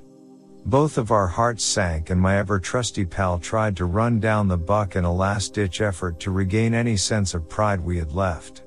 Both 0.67 0.99
of 0.99 1.11
our 1.11 1.27
hearts 1.27 1.65
sank 1.65 2.11
and 2.11 2.21
my 2.21 2.37
ever 2.37 2.61
trusty 2.61 3.07
pal 3.07 3.39
tried 3.39 3.79
to 3.79 3.87
run 3.87 4.21
down 4.21 4.47
the 4.47 4.59
buck 4.59 4.95
in 4.95 5.05
a 5.05 5.13
last 5.13 5.55
ditch 5.55 5.81
effort 5.81 6.21
to 6.21 6.33
regain 6.33 6.75
any 6.75 6.99
sense 6.99 7.33
of 7.33 7.49
pride 7.49 7.81
we 7.81 7.97
had 7.97 8.13
left. 8.13 8.62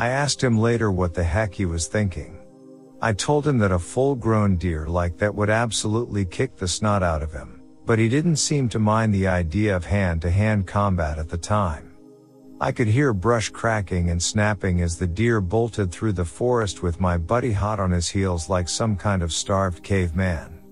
I 0.00 0.08
asked 0.08 0.42
him 0.42 0.56
later 0.56 0.90
what 0.90 1.12
the 1.12 1.22
heck 1.22 1.52
he 1.52 1.66
was 1.66 1.86
thinking. 1.86 2.38
I 3.02 3.12
told 3.12 3.46
him 3.46 3.58
that 3.58 3.70
a 3.70 3.78
full 3.78 4.14
grown 4.14 4.56
deer 4.56 4.86
like 4.86 5.18
that 5.18 5.34
would 5.34 5.50
absolutely 5.50 6.24
kick 6.24 6.56
the 6.56 6.66
snot 6.66 7.02
out 7.02 7.22
of 7.22 7.34
him, 7.34 7.60
but 7.84 7.98
he 7.98 8.08
didn't 8.08 8.36
seem 8.36 8.70
to 8.70 8.78
mind 8.78 9.12
the 9.12 9.28
idea 9.28 9.76
of 9.76 9.84
hand 9.84 10.22
to 10.22 10.30
hand 10.30 10.66
combat 10.66 11.18
at 11.18 11.28
the 11.28 11.36
time. 11.36 11.92
I 12.62 12.72
could 12.72 12.86
hear 12.86 13.12
brush 13.12 13.50
cracking 13.50 14.08
and 14.08 14.22
snapping 14.22 14.80
as 14.80 14.96
the 14.96 15.06
deer 15.06 15.42
bolted 15.42 15.92
through 15.92 16.14
the 16.14 16.24
forest 16.24 16.82
with 16.82 16.98
my 16.98 17.18
buddy 17.18 17.52
hot 17.52 17.78
on 17.78 17.90
his 17.90 18.08
heels 18.08 18.48
like 18.48 18.70
some 18.70 18.96
kind 18.96 19.22
of 19.22 19.34
starved 19.34 19.82
caveman. 19.82 20.62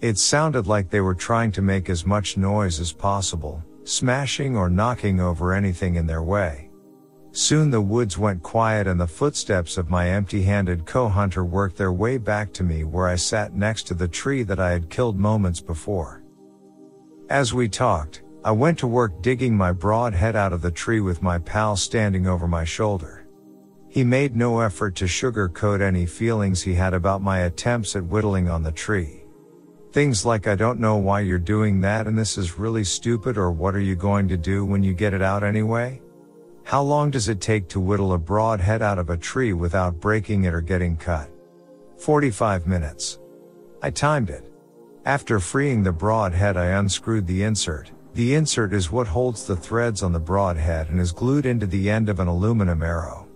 It 0.00 0.16
sounded 0.16 0.66
like 0.66 0.88
they 0.88 1.02
were 1.02 1.14
trying 1.14 1.52
to 1.52 1.60
make 1.60 1.90
as 1.90 2.06
much 2.06 2.38
noise 2.38 2.80
as 2.80 2.92
possible, 2.94 3.62
smashing 3.84 4.56
or 4.56 4.70
knocking 4.70 5.20
over 5.20 5.52
anything 5.52 5.96
in 5.96 6.06
their 6.06 6.22
way. 6.22 6.69
Soon 7.32 7.70
the 7.70 7.80
woods 7.80 8.18
went 8.18 8.42
quiet 8.42 8.88
and 8.88 9.00
the 9.00 9.06
footsteps 9.06 9.78
of 9.78 9.88
my 9.88 10.08
empty-handed 10.08 10.84
co-hunter 10.84 11.44
worked 11.44 11.76
their 11.76 11.92
way 11.92 12.18
back 12.18 12.52
to 12.54 12.64
me 12.64 12.82
where 12.82 13.06
I 13.06 13.14
sat 13.14 13.54
next 13.54 13.84
to 13.84 13.94
the 13.94 14.08
tree 14.08 14.42
that 14.42 14.58
I 14.58 14.72
had 14.72 14.90
killed 14.90 15.16
moments 15.16 15.60
before. 15.60 16.24
As 17.28 17.54
we 17.54 17.68
talked, 17.68 18.22
I 18.44 18.50
went 18.50 18.78
to 18.80 18.88
work 18.88 19.22
digging 19.22 19.56
my 19.56 19.70
broad 19.70 20.12
head 20.12 20.34
out 20.34 20.52
of 20.52 20.60
the 20.60 20.72
tree 20.72 21.00
with 21.00 21.22
my 21.22 21.38
pal 21.38 21.76
standing 21.76 22.26
over 22.26 22.48
my 22.48 22.64
shoulder. 22.64 23.28
He 23.88 24.02
made 24.02 24.34
no 24.34 24.60
effort 24.60 24.96
to 24.96 25.04
sugarcoat 25.04 25.80
any 25.80 26.06
feelings 26.06 26.62
he 26.62 26.74
had 26.74 26.94
about 26.94 27.22
my 27.22 27.40
attempts 27.40 27.94
at 27.94 28.04
whittling 28.04 28.48
on 28.48 28.64
the 28.64 28.72
tree. 28.72 29.24
Things 29.92 30.24
like 30.24 30.48
I 30.48 30.56
don't 30.56 30.80
know 30.80 30.96
why 30.96 31.20
you're 31.20 31.38
doing 31.38 31.80
that 31.82 32.08
and 32.08 32.18
this 32.18 32.36
is 32.36 32.58
really 32.58 32.84
stupid 32.84 33.38
or 33.38 33.52
what 33.52 33.76
are 33.76 33.80
you 33.80 33.94
going 33.94 34.26
to 34.28 34.36
do 34.36 34.64
when 34.64 34.82
you 34.82 34.94
get 34.94 35.14
it 35.14 35.22
out 35.22 35.44
anyway? 35.44 36.00
How 36.64 36.82
long 36.82 37.10
does 37.10 37.28
it 37.28 37.40
take 37.40 37.68
to 37.68 37.80
whittle 37.80 38.12
a 38.12 38.18
broad 38.18 38.60
head 38.60 38.82
out 38.82 38.98
of 38.98 39.10
a 39.10 39.16
tree 39.16 39.52
without 39.52 40.00
breaking 40.00 40.44
it 40.44 40.54
or 40.54 40.60
getting 40.60 40.96
cut? 40.96 41.30
45 41.98 42.66
minutes. 42.66 43.18
I 43.82 43.90
timed 43.90 44.30
it. 44.30 44.50
After 45.04 45.40
freeing 45.40 45.82
the 45.82 45.92
broad 45.92 46.32
head 46.32 46.56
I 46.56 46.66
unscrewed 46.66 47.26
the 47.26 47.42
insert. 47.42 47.90
The 48.14 48.34
insert 48.34 48.72
is 48.72 48.92
what 48.92 49.06
holds 49.06 49.46
the 49.46 49.56
threads 49.56 50.02
on 50.02 50.12
the 50.12 50.20
broad 50.20 50.56
head 50.56 50.90
and 50.90 51.00
is 51.00 51.12
glued 51.12 51.46
into 51.46 51.66
the 51.66 51.88
end 51.88 52.08
of 52.08 52.20
an 52.20 52.28
aluminum 52.28 52.82
arrow. 52.82 53.26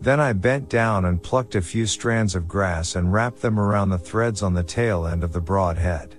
Then 0.00 0.20
I 0.20 0.32
bent 0.32 0.68
down 0.68 1.04
and 1.04 1.22
plucked 1.22 1.54
a 1.54 1.62
few 1.62 1.86
strands 1.86 2.34
of 2.34 2.48
grass 2.48 2.96
and 2.96 3.12
wrapped 3.12 3.40
them 3.40 3.58
around 3.58 3.90
the 3.90 3.98
threads 3.98 4.42
on 4.42 4.54
the 4.54 4.62
tail 4.62 5.06
end 5.06 5.24
of 5.24 5.32
the 5.32 5.40
broad 5.40 5.78
head. 5.78 6.16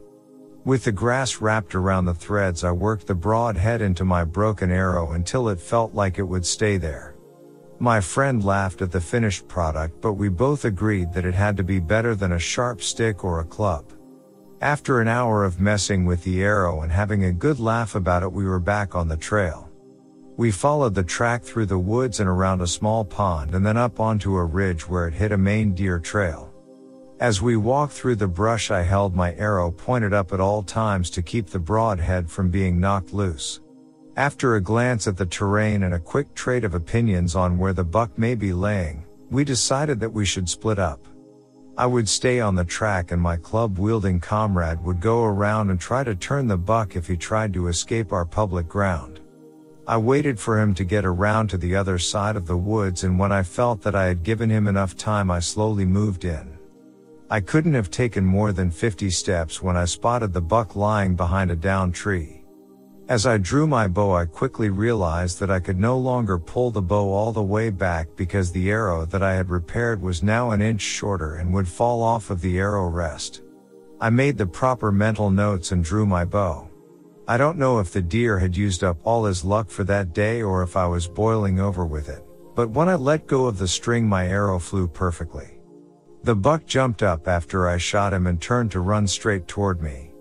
With 0.67 0.83
the 0.83 0.91
grass 0.91 1.39
wrapped 1.39 1.75
around 1.75 2.03
the 2.03 2.13
threads, 2.13 2.65
I 2.65 2.73
worked 2.73 3.07
the 3.07 3.15
broad 3.15 3.55
head 3.55 3.81
into 3.81 4.03
my 4.03 4.25
broken 4.25 4.69
arrow 4.69 5.13
until 5.13 5.47
it 5.47 5.61
felt 5.61 5.93
like 5.93 6.19
it 6.19 6.27
would 6.27 6.45
stay 6.45 6.75
there. 6.75 7.15
My 7.79 8.01
friend 8.01 8.43
laughed 8.43 8.81
at 8.81 8.91
the 8.91 8.99
finished 8.99 9.47
product, 9.47 10.01
but 10.01 10.15
we 10.15 10.27
both 10.27 10.65
agreed 10.65 11.13
that 11.13 11.23
it 11.23 11.33
had 11.33 11.55
to 11.55 11.63
be 11.63 11.79
better 11.79 12.15
than 12.15 12.33
a 12.33 12.37
sharp 12.37 12.81
stick 12.81 13.23
or 13.23 13.39
a 13.39 13.45
club. 13.45 13.93
After 14.59 14.99
an 14.99 15.07
hour 15.07 15.45
of 15.45 15.61
messing 15.61 16.05
with 16.05 16.25
the 16.25 16.43
arrow 16.43 16.81
and 16.81 16.91
having 16.91 17.23
a 17.23 17.31
good 17.31 17.61
laugh 17.61 17.95
about 17.95 18.23
it, 18.23 18.33
we 18.33 18.43
were 18.43 18.59
back 18.59 18.93
on 18.93 19.07
the 19.07 19.15
trail. 19.15 19.69
We 20.35 20.51
followed 20.51 20.95
the 20.95 21.03
track 21.03 21.43
through 21.43 21.67
the 21.67 21.79
woods 21.79 22.19
and 22.19 22.27
around 22.27 22.59
a 22.59 22.67
small 22.67 23.05
pond 23.05 23.55
and 23.55 23.65
then 23.65 23.77
up 23.77 24.01
onto 24.01 24.35
a 24.35 24.43
ridge 24.43 24.89
where 24.89 25.07
it 25.07 25.13
hit 25.13 25.31
a 25.31 25.37
main 25.37 25.73
deer 25.73 25.97
trail. 25.97 26.46
As 27.19 27.41
we 27.41 27.57
walked 27.57 27.93
through 27.93 28.17
the 28.17 28.27
brush, 28.27 28.69
I 28.69 28.83
held 28.83 29.15
my 29.15 29.33
arrow 29.33 29.71
pointed 29.71 30.13
up 30.13 30.33
at 30.33 30.39
all 30.39 30.61
times 30.61 31.09
to 31.11 31.23
keep 31.23 31.47
the 31.47 31.57
broadhead 31.57 32.29
from 32.29 32.51
being 32.51 32.79
knocked 32.79 33.11
loose. 33.11 33.59
After 34.15 34.53
a 34.55 34.61
glance 34.61 35.07
at 35.07 35.17
the 35.17 35.25
terrain 35.25 35.81
and 35.81 35.95
a 35.95 35.99
quick 35.99 36.35
trade 36.35 36.63
of 36.63 36.75
opinions 36.75 37.35
on 37.35 37.57
where 37.57 37.73
the 37.73 37.83
buck 37.83 38.15
may 38.19 38.35
be 38.35 38.53
laying, 38.53 39.03
we 39.31 39.43
decided 39.43 39.99
that 39.99 40.13
we 40.13 40.25
should 40.25 40.47
split 40.47 40.77
up. 40.77 41.07
I 41.75 41.87
would 41.87 42.07
stay 42.07 42.39
on 42.39 42.53
the 42.53 42.63
track 42.63 43.11
and 43.11 43.21
my 43.21 43.37
club 43.37 43.79
wielding 43.79 44.19
comrade 44.19 44.83
would 44.83 44.99
go 44.99 45.23
around 45.23 45.71
and 45.71 45.79
try 45.79 46.03
to 46.03 46.13
turn 46.13 46.47
the 46.47 46.57
buck 46.57 46.95
if 46.95 47.07
he 47.07 47.17
tried 47.17 47.51
to 47.53 47.67
escape 47.67 48.13
our 48.13 48.25
public 48.25 48.67
ground. 48.67 49.21
I 49.87 49.97
waited 49.97 50.39
for 50.39 50.61
him 50.61 50.75
to 50.75 50.83
get 50.83 51.05
around 51.05 51.47
to 51.49 51.57
the 51.57 51.75
other 51.75 51.97
side 51.97 52.35
of 52.35 52.45
the 52.45 52.57
woods 52.57 53.03
and 53.03 53.17
when 53.17 53.31
I 53.31 53.41
felt 53.41 53.81
that 53.81 53.95
I 53.95 54.05
had 54.05 54.21
given 54.21 54.51
him 54.51 54.67
enough 54.67 54.95
time 54.95 55.31
I 55.31 55.39
slowly 55.39 55.85
moved 55.85 56.23
in. 56.23 56.56
I 57.29 57.41
couldn't 57.41 57.73
have 57.73 57.91
taken 57.91 58.23
more 58.23 58.53
than 58.53 58.71
50 58.71 59.09
steps 59.09 59.61
when 59.61 59.75
I 59.75 59.83
spotted 59.83 60.31
the 60.31 60.41
buck 60.41 60.77
lying 60.77 61.17
behind 61.17 61.51
a 61.51 61.57
downed 61.57 61.93
tree. 61.93 62.45
As 63.09 63.25
I 63.25 63.37
drew 63.37 63.67
my 63.67 63.89
bow 63.89 64.13
I 64.15 64.25
quickly 64.25 64.69
realized 64.69 65.37
that 65.39 65.51
I 65.51 65.59
could 65.59 65.77
no 65.77 65.97
longer 65.97 66.39
pull 66.39 66.71
the 66.71 66.81
bow 66.81 67.11
all 67.11 67.33
the 67.33 67.43
way 67.43 67.69
back 67.69 68.07
because 68.15 68.51
the 68.51 68.71
arrow 68.71 69.05
that 69.05 69.21
I 69.21 69.33
had 69.33 69.49
repaired 69.49 70.01
was 70.01 70.23
now 70.23 70.51
an 70.51 70.61
inch 70.61 70.79
shorter 70.79 71.35
and 71.35 71.53
would 71.53 71.67
fall 71.67 72.01
off 72.01 72.29
of 72.29 72.39
the 72.39 72.57
arrow 72.59 72.87
rest. 72.87 73.41
I 73.99 74.09
made 74.09 74.37
the 74.37 74.47
proper 74.47 74.89
mental 74.89 75.29
notes 75.29 75.73
and 75.73 75.83
drew 75.83 76.05
my 76.05 76.23
bow. 76.23 76.69
I 77.27 77.35
don't 77.35 77.57
know 77.57 77.79
if 77.79 77.91
the 77.91 78.01
deer 78.01 78.39
had 78.39 78.55
used 78.55 78.85
up 78.85 78.99
all 79.03 79.25
his 79.25 79.43
luck 79.43 79.69
for 79.69 79.83
that 79.83 80.13
day 80.13 80.41
or 80.41 80.63
if 80.63 80.77
I 80.77 80.87
was 80.87 81.09
boiling 81.09 81.59
over 81.59 81.85
with 81.85 82.07
it, 82.07 82.23
but 82.55 82.69
when 82.69 82.87
I 82.87 82.95
let 82.95 83.27
go 83.27 83.47
of 83.47 83.57
the 83.57 83.67
string 83.67 84.07
my 84.07 84.27
arrow 84.27 84.59
flew 84.59 84.87
perfectly. 84.87 85.56
The 86.27 86.35
buck 86.35 86.65
jumped 86.65 87.03
up 87.03 87.29
after 87.29 87.69
I 87.69 87.77
shot 87.77 88.11
him 88.11 88.27
and 88.27 88.41
turned 88.41 88.69
to 88.71 88.81
run 88.81 89.07
straight 89.07 89.47
toward 89.47 89.81
me. 89.81 90.11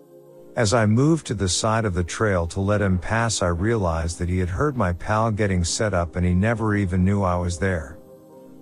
As 0.54 0.72
I 0.72 0.86
moved 0.86 1.26
to 1.26 1.34
the 1.34 1.48
side 1.48 1.84
of 1.84 1.94
the 1.94 2.04
trail 2.04 2.46
to 2.46 2.60
let 2.60 2.80
him 2.80 2.96
pass 2.96 3.42
I 3.42 3.48
realized 3.48 4.20
that 4.20 4.28
he 4.28 4.38
had 4.38 4.48
heard 4.48 4.76
my 4.76 4.92
pal 4.92 5.32
getting 5.32 5.64
set 5.64 5.94
up 5.94 6.14
and 6.14 6.24
he 6.24 6.32
never 6.32 6.76
even 6.76 7.04
knew 7.04 7.24
I 7.24 7.34
was 7.34 7.58
there. 7.58 7.98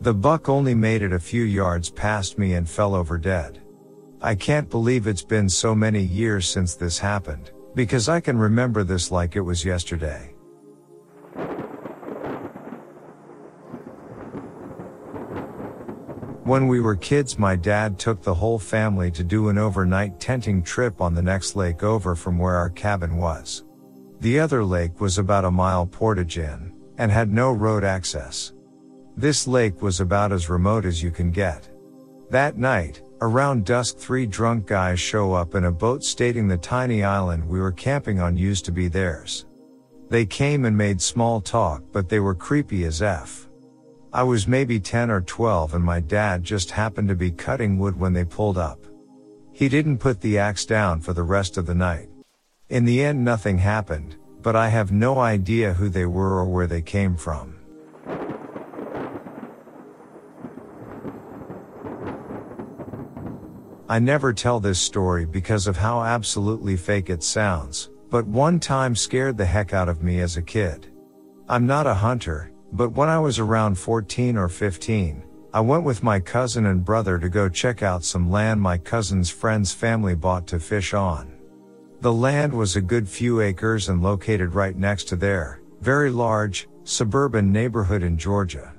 The 0.00 0.14
buck 0.14 0.48
only 0.48 0.74
made 0.74 1.02
it 1.02 1.12
a 1.12 1.20
few 1.20 1.42
yards 1.42 1.90
past 1.90 2.38
me 2.38 2.54
and 2.54 2.66
fell 2.66 2.94
over 2.94 3.18
dead. 3.18 3.60
I 4.22 4.34
can't 4.34 4.70
believe 4.70 5.06
it's 5.06 5.22
been 5.22 5.50
so 5.50 5.74
many 5.74 6.00
years 6.00 6.48
since 6.48 6.74
this 6.74 6.98
happened. 6.98 7.50
Because 7.74 8.08
I 8.08 8.20
can 8.20 8.38
remember 8.38 8.84
this 8.84 9.10
like 9.10 9.36
it 9.36 9.42
was 9.42 9.66
yesterday. 9.66 10.33
When 16.54 16.68
we 16.68 16.78
were 16.80 16.94
kids, 16.94 17.36
my 17.36 17.56
dad 17.56 17.98
took 17.98 18.22
the 18.22 18.32
whole 18.32 18.60
family 18.60 19.10
to 19.10 19.24
do 19.24 19.48
an 19.48 19.58
overnight 19.58 20.20
tenting 20.20 20.62
trip 20.62 21.00
on 21.00 21.12
the 21.12 21.20
next 21.20 21.56
lake 21.56 21.82
over 21.82 22.14
from 22.14 22.38
where 22.38 22.54
our 22.54 22.70
cabin 22.70 23.16
was. 23.16 23.64
The 24.20 24.38
other 24.38 24.64
lake 24.64 25.00
was 25.00 25.18
about 25.18 25.44
a 25.44 25.50
mile 25.50 25.84
portage 25.84 26.38
in, 26.38 26.72
and 26.96 27.10
had 27.10 27.32
no 27.32 27.50
road 27.50 27.82
access. 27.82 28.52
This 29.16 29.48
lake 29.48 29.82
was 29.82 29.98
about 29.98 30.30
as 30.30 30.48
remote 30.48 30.84
as 30.84 31.02
you 31.02 31.10
can 31.10 31.32
get. 31.32 31.68
That 32.30 32.56
night, 32.56 33.02
around 33.20 33.64
dusk 33.64 33.98
three 33.98 34.24
drunk 34.24 34.68
guys 34.68 35.00
show 35.00 35.32
up 35.32 35.56
in 35.56 35.64
a 35.64 35.72
boat 35.72 36.04
stating 36.04 36.46
the 36.46 36.56
tiny 36.56 37.02
island 37.02 37.44
we 37.44 37.58
were 37.58 37.72
camping 37.72 38.20
on 38.20 38.36
used 38.36 38.64
to 38.66 38.70
be 38.70 38.86
theirs. 38.86 39.46
They 40.08 40.24
came 40.24 40.66
and 40.66 40.78
made 40.78 41.00
small 41.02 41.40
talk 41.40 41.82
but 41.90 42.08
they 42.08 42.20
were 42.20 42.36
creepy 42.36 42.84
as 42.84 43.02
F. 43.02 43.48
I 44.14 44.22
was 44.22 44.46
maybe 44.46 44.78
10 44.78 45.10
or 45.10 45.22
12 45.22 45.74
and 45.74 45.84
my 45.84 45.98
dad 45.98 46.44
just 46.44 46.70
happened 46.70 47.08
to 47.08 47.16
be 47.16 47.32
cutting 47.32 47.80
wood 47.80 47.98
when 47.98 48.12
they 48.12 48.24
pulled 48.24 48.56
up. 48.56 48.86
He 49.50 49.68
didn't 49.68 49.98
put 49.98 50.20
the 50.20 50.38
axe 50.38 50.64
down 50.64 51.00
for 51.00 51.12
the 51.12 51.24
rest 51.24 51.56
of 51.56 51.66
the 51.66 51.74
night. 51.74 52.08
In 52.68 52.84
the 52.84 53.02
end 53.02 53.24
nothing 53.24 53.58
happened, 53.58 54.14
but 54.40 54.54
I 54.54 54.68
have 54.68 54.92
no 54.92 55.18
idea 55.18 55.74
who 55.74 55.88
they 55.88 56.06
were 56.06 56.38
or 56.38 56.44
where 56.44 56.68
they 56.68 56.80
came 56.80 57.16
from. 57.16 57.56
I 63.88 63.98
never 63.98 64.32
tell 64.32 64.60
this 64.60 64.78
story 64.78 65.26
because 65.26 65.66
of 65.66 65.76
how 65.76 66.04
absolutely 66.04 66.76
fake 66.76 67.10
it 67.10 67.24
sounds, 67.24 67.90
but 68.10 68.28
one 68.28 68.60
time 68.60 68.94
scared 68.94 69.36
the 69.36 69.44
heck 69.44 69.74
out 69.74 69.88
of 69.88 70.04
me 70.04 70.20
as 70.20 70.36
a 70.36 70.42
kid. 70.42 70.86
I'm 71.48 71.66
not 71.66 71.88
a 71.88 71.94
hunter, 71.94 72.53
but 72.74 72.90
when 72.90 73.08
I 73.08 73.20
was 73.20 73.38
around 73.38 73.78
14 73.78 74.36
or 74.36 74.48
15, 74.48 75.22
I 75.52 75.60
went 75.60 75.84
with 75.84 76.02
my 76.02 76.18
cousin 76.18 76.66
and 76.66 76.84
brother 76.84 77.20
to 77.20 77.28
go 77.28 77.48
check 77.48 77.84
out 77.84 78.02
some 78.02 78.28
land 78.28 78.60
my 78.60 78.76
cousin's 78.76 79.30
friend's 79.30 79.72
family 79.72 80.16
bought 80.16 80.48
to 80.48 80.58
fish 80.58 80.92
on. 80.92 81.32
The 82.00 82.12
land 82.12 82.52
was 82.52 82.74
a 82.74 82.80
good 82.80 83.08
few 83.08 83.40
acres 83.40 83.88
and 83.88 84.02
located 84.02 84.54
right 84.54 84.76
next 84.76 85.04
to 85.04 85.16
their 85.16 85.62
very 85.82 86.10
large 86.10 86.68
suburban 86.82 87.52
neighborhood 87.52 88.02
in 88.02 88.18
Georgia. 88.18 88.74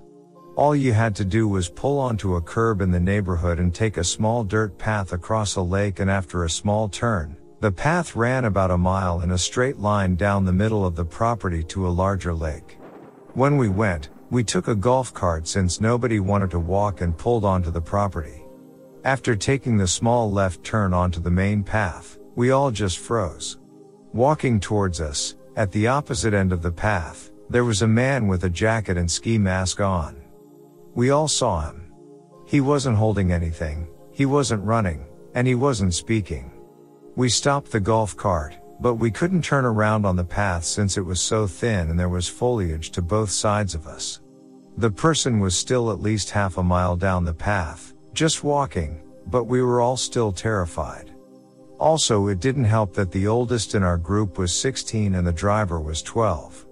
All 0.58 0.76
you 0.76 0.92
had 0.92 1.16
to 1.16 1.26
do 1.26 1.48
was 1.48 1.70
pull 1.70 1.98
onto 1.98 2.36
a 2.36 2.42
curb 2.42 2.82
in 2.82 2.92
the 2.92 3.00
neighborhood 3.00 3.60
and 3.60 3.74
take 3.74 3.96
a 3.96 4.04
small 4.04 4.44
dirt 4.44 4.78
path 4.78 5.14
across 5.14 5.56
a 5.56 5.62
lake 5.62 6.00
and 6.02 6.12
after 6.12 6.44
a 6.44 6.50
small 6.50 6.90
turn, 6.90 7.38
the 7.62 7.72
path 7.72 8.14
ran 8.14 8.44
about 8.44 8.72
a 8.72 8.78
mile 8.78 9.22
in 9.22 9.32
a 9.32 9.38
straight 9.38 9.78
line 9.78 10.16
down 10.16 10.44
the 10.44 10.52
middle 10.52 10.86
of 10.86 10.98
the 10.98 11.06
property 11.06 11.64
to 11.64 11.88
a 11.88 11.96
larger 12.04 12.34
lake. 12.34 12.78
When 13.36 13.58
we 13.58 13.68
went, 13.68 14.08
we 14.30 14.46
took 14.46 14.70
a 14.70 14.76
golf 14.76 15.14
cart 15.14 15.46
since 15.46 15.82
nobody 15.82 16.22
wanted 16.22 16.52
to 16.52 16.60
walk 16.60 17.02
and 17.02 17.18
pulled 17.18 17.44
onto 17.44 17.70
the 17.70 17.82
property. 17.82 18.46
After 19.04 19.36
taking 19.36 19.76
the 19.76 19.90
small 19.90 20.32
left 20.32 20.64
turn 20.64 20.94
onto 20.94 21.20
the 21.20 21.30
main 21.30 21.62
path, 21.62 22.18
we 22.38 22.52
all 22.52 22.72
just 22.72 22.98
froze. 22.98 23.58
Walking 24.14 24.58
towards 24.58 25.02
us, 25.02 25.36
at 25.58 25.70
the 25.74 25.86
opposite 25.86 26.34
end 26.34 26.54
of 26.54 26.62
the 26.62 26.72
path, 26.72 27.30
there 27.50 27.66
was 27.66 27.82
a 27.82 27.88
man 27.88 28.28
with 28.28 28.46
a 28.46 28.50
jacket 28.50 28.96
and 28.96 29.12
ski 29.12 29.38
mask 29.38 29.82
on. 29.82 30.16
We 30.94 31.10
all 31.10 31.28
saw 31.28 31.70
him. 31.70 31.92
He 32.48 32.62
wasn't 32.62 32.96
holding 32.96 33.34
anything, 33.34 33.90
he 34.14 34.26
wasn't 34.26 34.64
running, 34.64 35.06
and 35.34 35.46
he 35.46 35.56
wasn't 35.56 35.94
speaking. 35.94 36.54
We 37.18 37.28
stopped 37.28 37.74
the 37.74 37.82
golf 37.82 38.16
cart, 38.16 38.56
but 38.80 38.96
we 38.96 39.12
couldn't 39.12 39.44
turn 39.44 39.66
around 39.66 40.06
on 40.06 40.16
the 40.16 40.24
path 40.24 40.66
since 40.66 40.98
it 40.98 41.06
was 41.06 41.22
so 41.22 41.48
thin 41.48 41.90
and 41.90 42.00
there 42.00 42.10
was 42.10 42.28
foliage 42.28 42.92
to 42.92 43.02
both 43.02 43.30
sides 43.30 43.74
of 43.76 43.88
us. 43.88 44.22
The 44.78 44.92
person 44.92 45.40
was 45.40 45.56
still 45.56 45.92
at 45.92 46.02
least 46.02 46.30
half 46.30 46.58
a 46.58 46.64
mile 46.64 46.98
down 46.98 47.24
the 47.24 47.34
path, 47.34 47.94
just 48.14 48.44
walking, 48.44 49.02
but 49.28 49.46
we 49.46 49.62
were 49.62 49.80
all 49.80 49.98
still 49.98 50.32
terrified. 50.32 51.12
Also, 51.80 52.28
it 52.28 52.40
didn't 52.40 52.66
help 52.66 52.94
that 52.94 53.12
the 53.12 53.28
oldest 53.28 53.76
in 53.76 53.84
our 53.84 53.98
group 53.98 54.38
was 54.38 54.54
16 54.54 55.16
and 55.16 55.26
the 55.26 55.32
driver 55.32 55.80
was 55.80 56.02
12. 56.02 56.66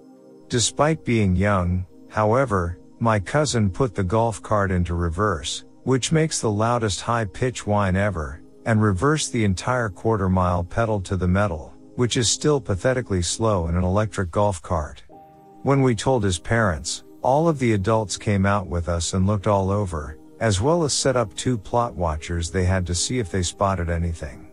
Despite 0.50 1.06
being 1.06 1.36
young, 1.36 1.86
however, 2.10 2.80
my 3.00 3.20
cousin 3.20 3.70
put 3.70 3.96
the 3.96 4.04
golf 4.04 4.42
cart 4.42 4.72
into 4.72 4.94
reverse, 4.94 5.66
which 5.84 6.12
makes 6.12 6.40
the 6.40 6.52
loudest 6.52 7.02
high 7.02 7.26
pitch 7.26 7.66
whine 7.68 7.96
ever, 7.96 8.42
and 8.66 8.82
reversed 8.82 9.34
the 9.34 9.44
entire 9.44 9.90
quarter 9.90 10.30
mile 10.30 10.64
pedal 10.64 11.02
to 11.02 11.18
the 11.18 11.28
metal 11.28 11.73
which 11.96 12.18
is 12.18 12.30
still 12.30 12.60
pathetically 12.60 13.22
slow 13.22 13.68
in 13.68 13.76
an 13.76 13.84
electric 13.84 14.32
golf 14.32 14.62
cart. 14.62 15.04
When 15.64 15.82
we 15.82 15.96
told 15.96 16.24
his 16.24 16.40
parents, 16.40 17.04
all 17.22 17.48
of 17.48 17.60
the 17.60 17.74
adults 17.74 18.18
came 18.18 18.46
out 18.46 18.68
with 18.68 18.90
us 18.90 19.14
and 19.14 19.26
looked 19.26 19.48
all 19.48 19.72
over, 19.72 20.18
as 20.40 20.60
well 20.60 20.84
as 20.84 20.94
set 20.94 21.16
up 21.16 21.34
two 21.36 21.58
plot 21.58 21.96
watchers 21.96 22.52
they 22.52 22.66
had 22.66 22.86
to 22.88 22.96
see 22.96 23.20
if 23.20 23.32
they 23.32 23.44
spotted 23.44 23.90
anything. 23.90 24.52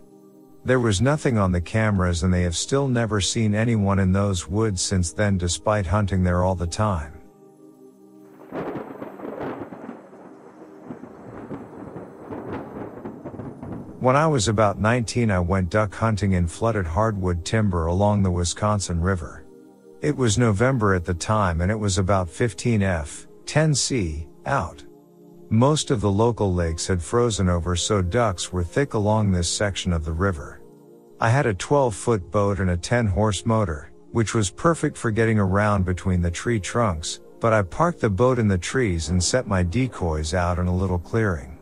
There 0.64 0.80
was 0.80 1.00
nothing 1.00 1.38
on 1.38 1.52
the 1.52 1.60
cameras 1.60 2.22
and 2.22 2.32
they 2.32 2.42
have 2.42 2.56
still 2.56 2.86
never 2.86 3.20
seen 3.20 3.54
anyone 3.54 3.98
in 3.98 4.12
those 4.12 4.46
woods 4.46 4.82
since 4.82 5.12
then 5.12 5.38
despite 5.38 5.86
hunting 5.86 6.22
there 6.22 6.44
all 6.44 6.54
the 6.54 6.66
time. 6.66 7.19
When 14.00 14.16
I 14.16 14.26
was 14.26 14.48
about 14.48 14.80
19 14.80 15.30
I 15.30 15.40
went 15.40 15.68
duck 15.68 15.94
hunting 15.94 16.32
in 16.32 16.46
flooded 16.46 16.86
hardwood 16.86 17.44
timber 17.44 17.84
along 17.84 18.22
the 18.22 18.30
Wisconsin 18.30 18.98
River. 18.98 19.44
It 20.00 20.16
was 20.16 20.38
November 20.38 20.94
at 20.94 21.04
the 21.04 21.12
time 21.12 21.60
and 21.60 21.70
it 21.70 21.78
was 21.78 21.98
about 21.98 22.30
15 22.30 22.82
F, 22.82 23.28
10 23.44 23.74
C, 23.74 24.26
out. 24.46 24.82
Most 25.50 25.90
of 25.90 26.00
the 26.00 26.10
local 26.10 26.54
lakes 26.54 26.86
had 26.86 27.02
frozen 27.02 27.50
over 27.50 27.76
so 27.76 28.00
ducks 28.00 28.50
were 28.50 28.64
thick 28.64 28.94
along 28.94 29.32
this 29.32 29.50
section 29.50 29.92
of 29.92 30.06
the 30.06 30.12
river. 30.12 30.62
I 31.20 31.28
had 31.28 31.44
a 31.44 31.52
12 31.52 31.94
foot 31.94 32.30
boat 32.30 32.58
and 32.58 32.70
a 32.70 32.78
10 32.78 33.06
horse 33.06 33.44
motor, 33.44 33.92
which 34.12 34.32
was 34.32 34.48
perfect 34.50 34.96
for 34.96 35.10
getting 35.10 35.38
around 35.38 35.84
between 35.84 36.22
the 36.22 36.30
tree 36.30 36.58
trunks, 36.58 37.20
but 37.38 37.52
I 37.52 37.60
parked 37.60 38.00
the 38.00 38.08
boat 38.08 38.38
in 38.38 38.48
the 38.48 38.56
trees 38.56 39.10
and 39.10 39.22
set 39.22 39.46
my 39.46 39.62
decoys 39.62 40.32
out 40.32 40.58
in 40.58 40.68
a 40.68 40.74
little 40.74 40.98
clearing. 40.98 41.59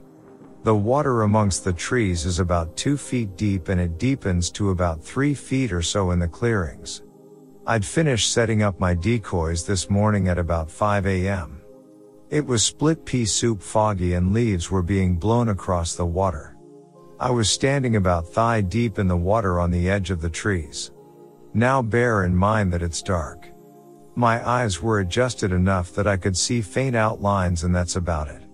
The 0.64 0.74
water 0.74 1.22
amongst 1.22 1.64
the 1.64 1.72
trees 1.72 2.26
is 2.26 2.40
about 2.40 2.76
two 2.76 2.96
feet 2.96 3.36
deep 3.36 3.68
and 3.68 3.80
it 3.80 3.96
deepens 3.96 4.50
to 4.52 4.70
about 4.70 5.02
three 5.02 5.32
feet 5.32 5.72
or 5.72 5.82
so 5.82 6.10
in 6.10 6.18
the 6.18 6.26
clearings. 6.26 7.02
I'd 7.66 7.84
finished 7.84 8.32
setting 8.32 8.62
up 8.62 8.80
my 8.80 8.94
decoys 8.94 9.64
this 9.64 9.88
morning 9.88 10.28
at 10.28 10.38
about 10.38 10.70
5 10.70 11.06
a.m. 11.06 11.60
It 12.30 12.44
was 12.44 12.62
split 12.62 13.04
pea 13.04 13.24
soup 13.24 13.62
foggy 13.62 14.14
and 14.14 14.34
leaves 14.34 14.70
were 14.70 14.82
being 14.82 15.16
blown 15.16 15.48
across 15.50 15.94
the 15.94 16.06
water. 16.06 16.56
I 17.20 17.30
was 17.30 17.48
standing 17.48 17.96
about 17.96 18.28
thigh 18.28 18.60
deep 18.60 18.98
in 18.98 19.06
the 19.06 19.16
water 19.16 19.60
on 19.60 19.70
the 19.70 19.88
edge 19.88 20.10
of 20.10 20.20
the 20.20 20.30
trees. 20.30 20.90
Now 21.54 21.82
bear 21.82 22.24
in 22.24 22.34
mind 22.34 22.72
that 22.72 22.82
it's 22.82 23.02
dark. 23.02 23.48
My 24.16 24.46
eyes 24.46 24.82
were 24.82 25.00
adjusted 25.00 25.52
enough 25.52 25.92
that 25.92 26.08
I 26.08 26.16
could 26.16 26.36
see 26.36 26.62
faint 26.62 26.96
outlines 26.96 27.62
and 27.62 27.74
that's 27.74 27.96
about 27.96 28.28
it. 28.28 28.47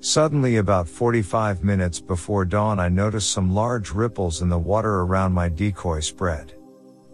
Suddenly 0.00 0.58
about 0.58 0.88
45 0.88 1.64
minutes 1.64 1.98
before 2.00 2.44
dawn 2.44 2.78
I 2.78 2.88
noticed 2.88 3.30
some 3.30 3.52
large 3.52 3.90
ripples 3.90 4.42
in 4.42 4.48
the 4.48 4.58
water 4.58 5.00
around 5.00 5.32
my 5.32 5.48
decoy 5.48 5.98
spread. 6.00 6.54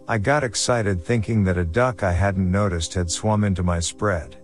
I 0.07 0.19
got 0.19 0.43
excited 0.43 1.03
thinking 1.03 1.43
that 1.45 1.57
a 1.57 1.65
duck 1.65 2.03
I 2.03 2.11
hadn't 2.11 2.49
noticed 2.49 2.93
had 2.93 3.09
swum 3.09 3.43
into 3.43 3.63
my 3.63 3.79
spread. 3.79 4.37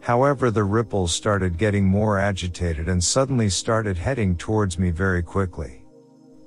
However, 0.00 0.52
the 0.52 0.62
ripples 0.62 1.12
started 1.12 1.58
getting 1.58 1.84
more 1.84 2.20
agitated 2.20 2.88
and 2.88 3.02
suddenly 3.02 3.50
started 3.50 3.98
heading 3.98 4.36
towards 4.36 4.78
me 4.78 4.92
very 4.92 5.22
quickly. 5.22 5.84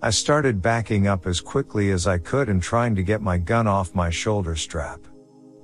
I 0.01 0.11
started 0.11 0.61
backing 0.61 1.05
up 1.05 1.27
as 1.27 1.41
quickly 1.41 1.91
as 1.91 2.07
I 2.07 2.17
could 2.17 2.47
and 2.47 2.63
trying 2.63 2.95
to 2.95 3.03
get 3.03 3.21
my 3.21 3.37
gun 3.37 3.67
off 3.67 3.93
my 3.93 4.09
shoulder 4.09 4.55
strap. 4.55 5.01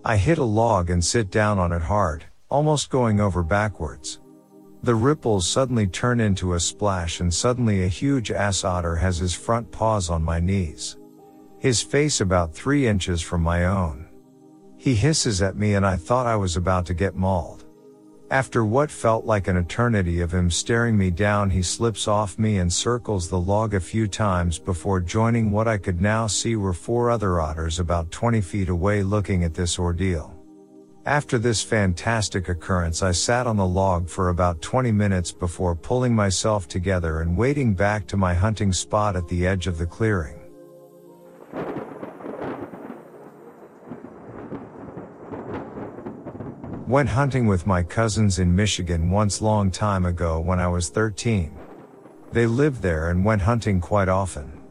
I 0.04 0.18
hit 0.18 0.38
a 0.38 0.44
log 0.44 0.90
and 0.90 1.04
sit 1.04 1.32
down 1.32 1.60
on 1.60 1.72
it 1.72 1.82
hard, 1.82 2.26
almost 2.50 2.90
going 2.90 3.22
over 3.22 3.42
backwards. 3.42 4.20
The 4.84 4.96
ripples 4.96 5.48
suddenly 5.48 5.86
turn 5.86 6.20
into 6.20 6.56
a 6.56 6.60
splash 6.60 7.20
and 7.20 7.32
suddenly 7.32 7.84
a 7.84 7.88
huge 7.88 8.32
ass 8.32 8.64
otter 8.64 8.96
has 8.96 9.20
his 9.20 9.34
front 9.34 9.72
paws 9.72 10.10
on 10.10 10.24
my 10.24 10.40
knees. 10.40 10.98
His 11.60 11.84
face 11.84 12.20
about 12.20 12.56
three 12.56 12.88
inches 12.88 13.22
from 13.22 13.44
my 13.44 13.66
own. 13.66 14.08
He 14.78 14.96
hisses 14.96 15.44
at 15.44 15.56
me 15.56 15.76
and 15.76 15.86
I 15.86 15.98
thought 15.98 16.26
I 16.26 16.36
was 16.36 16.58
about 16.58 16.88
to 16.88 16.96
get 16.96 17.16
mauled. 17.16 17.66
After 18.32 18.66
what 18.66 18.90
felt 18.90 19.24
like 19.24 19.48
an 19.48 19.58
eternity 19.58 20.22
of 20.22 20.34
him 20.34 20.50
staring 20.50 20.98
me 20.98 21.12
down 21.12 21.52
he 21.52 21.62
slips 21.62 22.08
off 22.08 22.40
me 22.40 22.58
and 22.58 22.74
circles 22.74 23.30
the 23.30 23.40
log 23.40 23.76
a 23.76 23.80
few 23.80 24.08
times 24.08 24.58
before 24.58 25.00
joining 25.00 25.52
what 25.52 25.68
I 25.68 25.78
could 25.78 26.02
now 26.02 26.26
see 26.26 26.56
were 26.56 26.74
four 26.74 27.12
other 27.12 27.40
otters 27.40 27.78
about 27.80 28.10
20 28.10 28.42
feet 28.42 28.70
away 28.70 29.04
looking 29.04 29.44
at 29.44 29.54
this 29.54 29.78
ordeal. 29.78 30.41
After 31.06 31.40
this 31.40 31.64
fantastic 31.64 32.48
occurrence 32.48 33.02
I 33.02 33.12
sat 33.12 33.48
on 33.48 33.58
the 33.58 33.66
log 33.66 34.08
for 34.08 34.30
about 34.30 34.62
20 34.62 34.92
minutes 34.92 35.32
before 35.32 35.74
pulling 35.74 36.16
myself 36.16 36.68
together 36.68 37.22
and 37.22 37.36
wading 37.36 37.74
back 37.74 38.06
to 38.08 38.18
my 38.18 38.36
hunting 38.36 38.72
spot 38.72 39.16
at 39.16 39.28
the 39.28 39.48
edge 39.48 39.66
of 39.66 39.80
the 39.80 39.88
clearing. 39.88 40.38
Went 46.88 47.10
hunting 47.10 47.48
with 47.48 47.66
my 47.66 47.82
cousins 47.82 48.38
in 48.38 48.56
Michigan 48.56 49.10
once 49.10 49.42
long 49.42 49.72
time 49.72 50.06
ago 50.06 50.40
when 50.40 50.60
I 50.60 50.68
was 50.68 50.90
13. 50.90 51.58
They 52.32 52.46
lived 52.46 52.84
there 52.84 53.10
and 53.10 53.26
went 53.26 53.42
hunting 53.42 53.82
quite 53.82 54.08
often. 54.08 54.62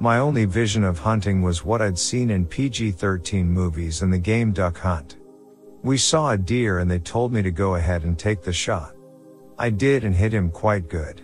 My 0.00 0.18
only 0.18 0.44
vision 0.44 0.84
of 0.84 0.98
hunting 0.98 1.40
was 1.40 1.64
what 1.64 1.80
I'd 1.80 1.98
seen 1.98 2.28
in 2.28 2.44
PG-13 2.44 3.46
movies 3.46 4.02
and 4.02 4.12
the 4.12 4.18
game 4.18 4.52
Duck 4.52 4.76
Hunt. 4.76 5.16
We 5.82 5.98
saw 5.98 6.30
a 6.30 6.38
deer 6.38 6.78
and 6.78 6.88
they 6.88 7.00
told 7.00 7.32
me 7.32 7.42
to 7.42 7.50
go 7.50 7.74
ahead 7.74 8.04
and 8.04 8.16
take 8.16 8.42
the 8.42 8.52
shot. 8.52 8.94
I 9.58 9.70
did 9.70 10.04
and 10.04 10.14
hit 10.14 10.32
him 10.32 10.50
quite 10.50 10.88
good. 10.88 11.22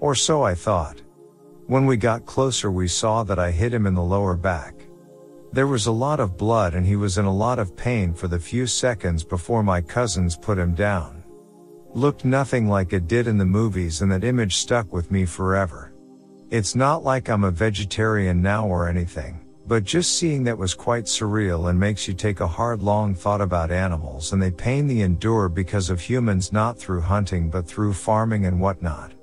Or 0.00 0.14
so 0.14 0.42
I 0.42 0.54
thought. 0.54 1.02
When 1.66 1.84
we 1.84 1.98
got 1.98 2.24
closer 2.24 2.70
we 2.70 2.88
saw 2.88 3.22
that 3.24 3.38
I 3.38 3.50
hit 3.50 3.74
him 3.74 3.86
in 3.86 3.94
the 3.94 4.02
lower 4.02 4.34
back. 4.34 4.74
There 5.52 5.66
was 5.66 5.86
a 5.86 5.92
lot 5.92 6.20
of 6.20 6.38
blood 6.38 6.74
and 6.74 6.86
he 6.86 6.96
was 6.96 7.18
in 7.18 7.26
a 7.26 7.34
lot 7.34 7.58
of 7.58 7.76
pain 7.76 8.14
for 8.14 8.28
the 8.28 8.38
few 8.38 8.66
seconds 8.66 9.22
before 9.22 9.62
my 9.62 9.82
cousins 9.82 10.36
put 10.36 10.58
him 10.58 10.74
down. 10.74 11.22
Looked 11.92 12.24
nothing 12.24 12.68
like 12.68 12.94
it 12.94 13.06
did 13.06 13.26
in 13.26 13.36
the 13.36 13.44
movies 13.44 14.00
and 14.00 14.10
that 14.10 14.24
image 14.24 14.56
stuck 14.56 14.90
with 14.90 15.10
me 15.10 15.26
forever. 15.26 15.92
It's 16.50 16.74
not 16.74 17.04
like 17.04 17.28
I'm 17.28 17.44
a 17.44 17.50
vegetarian 17.50 18.40
now 18.40 18.66
or 18.66 18.88
anything. 18.88 19.38
But 19.72 19.84
just 19.84 20.18
seeing 20.18 20.44
that 20.44 20.58
was 20.58 20.74
quite 20.74 21.04
surreal 21.06 21.70
and 21.70 21.80
makes 21.80 22.06
you 22.06 22.12
take 22.12 22.40
a 22.40 22.46
hard 22.46 22.82
long 22.82 23.14
thought 23.14 23.40
about 23.40 23.70
animals 23.70 24.30
and 24.30 24.42
they 24.42 24.50
pain 24.50 24.86
the 24.86 25.00
endure 25.00 25.48
because 25.48 25.88
of 25.88 25.98
humans 25.98 26.52
not 26.52 26.78
through 26.78 27.00
hunting 27.00 27.48
but 27.48 27.66
through 27.66 27.94
farming 27.94 28.44
and 28.44 28.60
whatnot. 28.60 29.14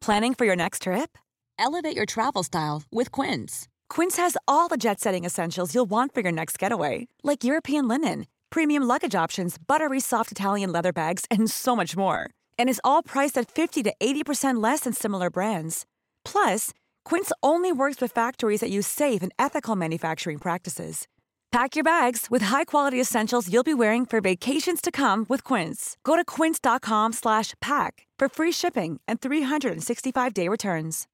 Planning 0.00 0.32
for 0.32 0.46
your 0.46 0.56
next 0.56 0.84
trip? 0.84 1.18
Elevate 1.58 1.94
your 1.94 2.06
travel 2.06 2.42
style 2.42 2.82
with 2.90 3.12
Quince. 3.12 3.68
Quince 3.90 4.16
has 4.16 4.38
all 4.46 4.68
the 4.68 4.78
jet 4.78 5.00
setting 5.00 5.26
essentials 5.26 5.74
you'll 5.74 5.90
want 5.90 6.14
for 6.14 6.22
your 6.22 6.32
next 6.32 6.58
getaway, 6.58 7.08
like 7.22 7.44
European 7.44 7.86
linen, 7.88 8.26
premium 8.48 8.84
luggage 8.84 9.14
options, 9.14 9.58
buttery 9.58 10.00
soft 10.00 10.32
Italian 10.32 10.72
leather 10.72 10.94
bags, 10.94 11.26
and 11.30 11.50
so 11.50 11.76
much 11.76 11.94
more. 11.94 12.30
And 12.58 12.70
is 12.70 12.80
all 12.82 13.02
priced 13.02 13.36
at 13.36 13.50
50 13.50 13.82
to 13.82 13.92
80% 14.00 14.62
less 14.62 14.80
than 14.80 14.94
similar 14.94 15.28
brands. 15.28 15.84
Plus, 16.24 16.72
Quince 17.08 17.32
only 17.42 17.72
works 17.72 18.02
with 18.02 18.12
factories 18.12 18.60
that 18.60 18.68
use 18.68 18.86
safe 18.86 19.22
and 19.22 19.32
ethical 19.38 19.74
manufacturing 19.74 20.36
practices. 20.36 21.08
Pack 21.50 21.74
your 21.74 21.82
bags 21.82 22.26
with 22.28 22.42
high-quality 22.42 23.00
essentials 23.00 23.50
you'll 23.50 23.62
be 23.62 23.72
wearing 23.72 24.04
for 24.04 24.20
vacations 24.20 24.82
to 24.82 24.90
come 24.90 25.24
with 25.26 25.42
Quince. 25.42 25.96
Go 26.04 26.16
to 26.16 26.24
quince.com/pack 26.24 28.06
for 28.18 28.28
free 28.28 28.52
shipping 28.52 29.00
and 29.08 29.22
365-day 29.22 30.48
returns. 30.48 31.06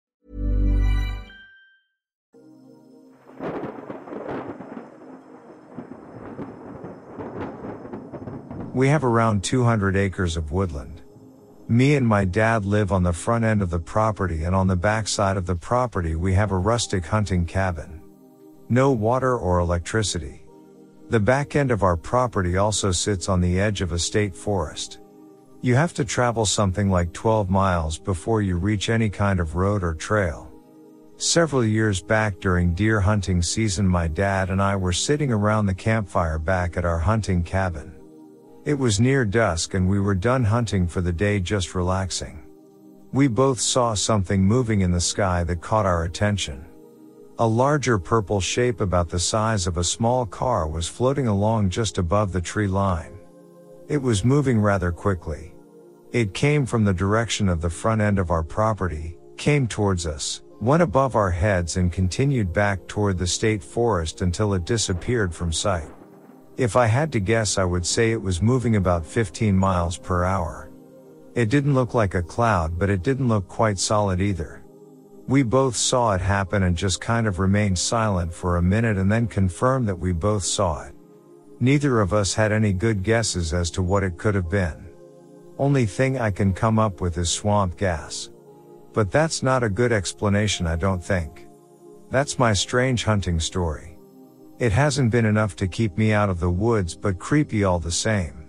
We 8.74 8.88
have 8.88 9.04
around 9.04 9.44
200 9.44 9.94
acres 9.94 10.36
of 10.36 10.50
woodland. 10.50 10.93
Me 11.68 11.96
and 11.96 12.06
my 12.06 12.26
dad 12.26 12.66
live 12.66 12.92
on 12.92 13.02
the 13.02 13.12
front 13.12 13.42
end 13.42 13.62
of 13.62 13.70
the 13.70 13.78
property 13.78 14.44
and 14.44 14.54
on 14.54 14.66
the 14.66 14.76
back 14.76 15.08
side 15.08 15.38
of 15.38 15.46
the 15.46 15.56
property 15.56 16.14
we 16.14 16.34
have 16.34 16.52
a 16.52 16.58
rustic 16.58 17.06
hunting 17.06 17.46
cabin. 17.46 18.02
No 18.68 18.92
water 18.92 19.38
or 19.38 19.60
electricity. 19.60 20.44
The 21.08 21.20
back 21.20 21.56
end 21.56 21.70
of 21.70 21.82
our 21.82 21.96
property 21.96 22.58
also 22.58 22.92
sits 22.92 23.30
on 23.30 23.40
the 23.40 23.58
edge 23.58 23.80
of 23.80 23.92
a 23.92 23.98
state 23.98 24.36
forest. 24.36 25.00
You 25.62 25.74
have 25.74 25.94
to 25.94 26.04
travel 26.04 26.44
something 26.44 26.90
like 26.90 27.14
12 27.14 27.48
miles 27.48 27.98
before 27.98 28.42
you 28.42 28.56
reach 28.56 28.90
any 28.90 29.08
kind 29.08 29.40
of 29.40 29.56
road 29.56 29.82
or 29.82 29.94
trail. 29.94 30.50
Several 31.16 31.64
years 31.64 32.02
back 32.02 32.40
during 32.40 32.74
deer 32.74 33.00
hunting 33.00 33.40
season 33.40 33.88
my 33.88 34.06
dad 34.06 34.50
and 34.50 34.60
I 34.60 34.76
were 34.76 34.92
sitting 34.92 35.32
around 35.32 35.64
the 35.64 35.74
campfire 35.74 36.38
back 36.38 36.76
at 36.76 36.84
our 36.84 36.98
hunting 36.98 37.42
cabin. 37.42 37.93
It 38.64 38.78
was 38.78 38.98
near 38.98 39.26
dusk 39.26 39.74
and 39.74 39.86
we 39.86 40.00
were 40.00 40.14
done 40.14 40.42
hunting 40.42 40.86
for 40.86 41.02
the 41.02 41.12
day 41.12 41.38
just 41.38 41.74
relaxing. 41.74 42.42
We 43.12 43.28
both 43.28 43.60
saw 43.60 43.92
something 43.92 44.42
moving 44.42 44.80
in 44.80 44.90
the 44.90 45.02
sky 45.02 45.44
that 45.44 45.60
caught 45.60 45.84
our 45.84 46.04
attention. 46.04 46.64
A 47.38 47.46
larger 47.46 47.98
purple 47.98 48.40
shape 48.40 48.80
about 48.80 49.10
the 49.10 49.18
size 49.18 49.66
of 49.66 49.76
a 49.76 49.84
small 49.84 50.24
car 50.24 50.66
was 50.66 50.88
floating 50.88 51.26
along 51.26 51.68
just 51.68 51.98
above 51.98 52.32
the 52.32 52.40
tree 52.40 52.66
line. 52.66 53.18
It 53.88 53.98
was 53.98 54.24
moving 54.24 54.58
rather 54.58 54.90
quickly. 54.90 55.54
It 56.12 56.32
came 56.32 56.64
from 56.64 56.84
the 56.84 56.94
direction 56.94 57.50
of 57.50 57.60
the 57.60 57.68
front 57.68 58.00
end 58.00 58.18
of 58.18 58.30
our 58.30 58.42
property, 58.42 59.18
came 59.36 59.68
towards 59.68 60.06
us, 60.06 60.42
went 60.62 60.82
above 60.82 61.16
our 61.16 61.30
heads 61.30 61.76
and 61.76 61.92
continued 61.92 62.50
back 62.54 62.86
toward 62.86 63.18
the 63.18 63.26
state 63.26 63.62
forest 63.62 64.22
until 64.22 64.54
it 64.54 64.64
disappeared 64.64 65.34
from 65.34 65.52
sight. 65.52 65.90
If 66.56 66.76
I 66.76 66.86
had 66.86 67.10
to 67.12 67.20
guess, 67.20 67.58
I 67.58 67.64
would 67.64 67.84
say 67.84 68.12
it 68.12 68.22
was 68.22 68.40
moving 68.40 68.76
about 68.76 69.04
15 69.04 69.56
miles 69.56 69.98
per 69.98 70.22
hour. 70.22 70.70
It 71.34 71.48
didn't 71.48 71.74
look 71.74 71.94
like 71.94 72.14
a 72.14 72.22
cloud, 72.22 72.78
but 72.78 72.88
it 72.88 73.02
didn't 73.02 73.26
look 73.26 73.48
quite 73.48 73.76
solid 73.76 74.20
either. 74.20 74.62
We 75.26 75.42
both 75.42 75.74
saw 75.74 76.12
it 76.12 76.20
happen 76.20 76.62
and 76.62 76.76
just 76.76 77.00
kind 77.00 77.26
of 77.26 77.40
remained 77.40 77.76
silent 77.76 78.32
for 78.32 78.56
a 78.56 78.62
minute 78.62 78.98
and 78.98 79.10
then 79.10 79.26
confirmed 79.26 79.88
that 79.88 79.98
we 79.98 80.12
both 80.12 80.44
saw 80.44 80.84
it. 80.84 80.94
Neither 81.58 82.00
of 82.00 82.12
us 82.12 82.34
had 82.34 82.52
any 82.52 82.72
good 82.72 83.02
guesses 83.02 83.52
as 83.52 83.68
to 83.72 83.82
what 83.82 84.04
it 84.04 84.16
could 84.16 84.36
have 84.36 84.48
been. 84.48 84.86
Only 85.58 85.86
thing 85.86 86.20
I 86.20 86.30
can 86.30 86.52
come 86.52 86.78
up 86.78 87.00
with 87.00 87.18
is 87.18 87.30
swamp 87.30 87.76
gas. 87.76 88.30
But 88.92 89.10
that's 89.10 89.42
not 89.42 89.64
a 89.64 89.68
good 89.68 89.90
explanation, 89.90 90.68
I 90.68 90.76
don't 90.76 91.02
think. 91.02 91.48
That's 92.10 92.38
my 92.38 92.52
strange 92.52 93.02
hunting 93.02 93.40
story. 93.40 93.93
It 94.58 94.70
hasn't 94.70 95.10
been 95.10 95.26
enough 95.26 95.56
to 95.56 95.66
keep 95.66 95.98
me 95.98 96.12
out 96.12 96.30
of 96.30 96.38
the 96.38 96.50
woods, 96.50 96.94
but 96.94 97.18
creepy 97.18 97.64
all 97.64 97.80
the 97.80 97.90
same. 97.90 98.44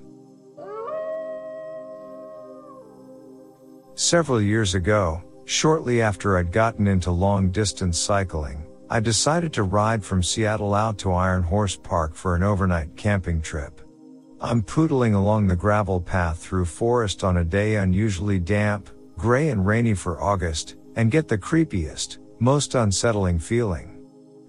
Several 3.96 4.40
years 4.40 4.76
ago, 4.76 5.24
shortly 5.46 6.02
after 6.02 6.38
I'd 6.38 6.52
gotten 6.52 6.86
into 6.86 7.10
long 7.10 7.50
distance 7.50 7.98
cycling, 7.98 8.66
I 8.88 9.00
decided 9.00 9.52
to 9.54 9.64
ride 9.64 10.04
from 10.04 10.22
Seattle 10.22 10.76
out 10.76 11.00
to 11.00 11.14
Iron 11.14 11.42
Horse 11.42 11.76
Park 11.76 12.14
for 12.14 12.36
an 12.36 12.44
overnight 12.44 12.96
camping 12.96 13.42
trip. 13.42 13.82
I'm 14.40 14.62
poodling 14.62 15.16
along 15.16 15.48
the 15.48 15.56
gravel 15.56 16.00
path 16.00 16.38
through 16.38 16.66
forest 16.66 17.24
on 17.24 17.38
a 17.38 17.44
day 17.44 17.78
unusually 17.78 18.38
damp, 18.38 18.90
gray 19.18 19.50
and 19.50 19.66
rainy 19.66 19.96
for 19.96 20.22
August, 20.22 20.76
and 20.96 21.10
get 21.10 21.28
the 21.28 21.38
creepiest, 21.38 22.20
most 22.40 22.76
unsettling 22.76 23.40
feeling. 23.40 24.06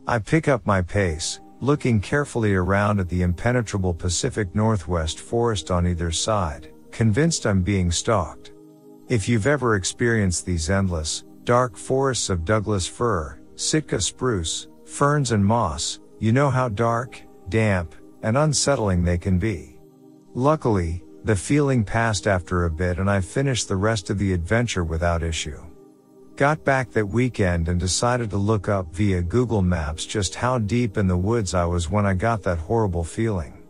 I 0.06 0.18
pick 0.18 0.48
up 0.48 0.66
my 0.66 0.82
pace, 0.82 1.40
looking 1.60 2.00
carefully 2.00 2.54
around 2.54 3.00
at 3.00 3.08
the 3.08 3.22
impenetrable 3.22 3.94
Pacific 3.94 4.54
Northwest 4.54 5.20
forest 5.20 5.70
on 5.70 5.86
either 5.86 6.10
side, 6.10 6.72
convinced 6.90 7.46
I'm 7.46 7.62
being 7.62 7.90
stalked. 7.90 8.52
If 9.08 9.28
you've 9.28 9.46
ever 9.46 9.76
experienced 9.76 10.44
these 10.44 10.68
endless, 10.68 11.24
dark 11.44 11.76
forests 11.76 12.28
of 12.28 12.44
Douglas 12.44 12.86
fir, 12.86 13.40
Sitka 13.54 14.00
spruce, 14.00 14.68
ferns 14.84 15.32
and 15.32 15.44
moss, 15.44 16.00
you 16.18 16.32
know 16.32 16.50
how 16.50 16.68
dark, 16.68 17.20
damp, 17.48 17.94
and 18.22 18.36
unsettling 18.36 19.04
they 19.04 19.18
can 19.18 19.38
be. 19.38 19.78
Luckily, 20.34 21.02
the 21.24 21.36
feeling 21.36 21.84
passed 21.84 22.26
after 22.26 22.64
a 22.64 22.70
bit 22.70 22.98
and 22.98 23.10
I 23.10 23.20
finished 23.20 23.68
the 23.68 23.76
rest 23.76 24.10
of 24.10 24.18
the 24.18 24.32
adventure 24.32 24.84
without 24.84 25.22
issue. 25.22 25.60
Got 26.36 26.64
back 26.64 26.90
that 26.90 27.06
weekend 27.06 27.66
and 27.66 27.80
decided 27.80 28.28
to 28.28 28.36
look 28.36 28.68
up 28.68 28.94
via 28.94 29.22
Google 29.22 29.62
Maps 29.62 30.04
just 30.04 30.34
how 30.34 30.58
deep 30.58 30.98
in 30.98 31.06
the 31.06 31.16
woods 31.16 31.54
I 31.54 31.64
was 31.64 31.88
when 31.88 32.04
I 32.04 32.12
got 32.12 32.42
that 32.42 32.58
horrible 32.58 33.04
feeling. 33.04 33.62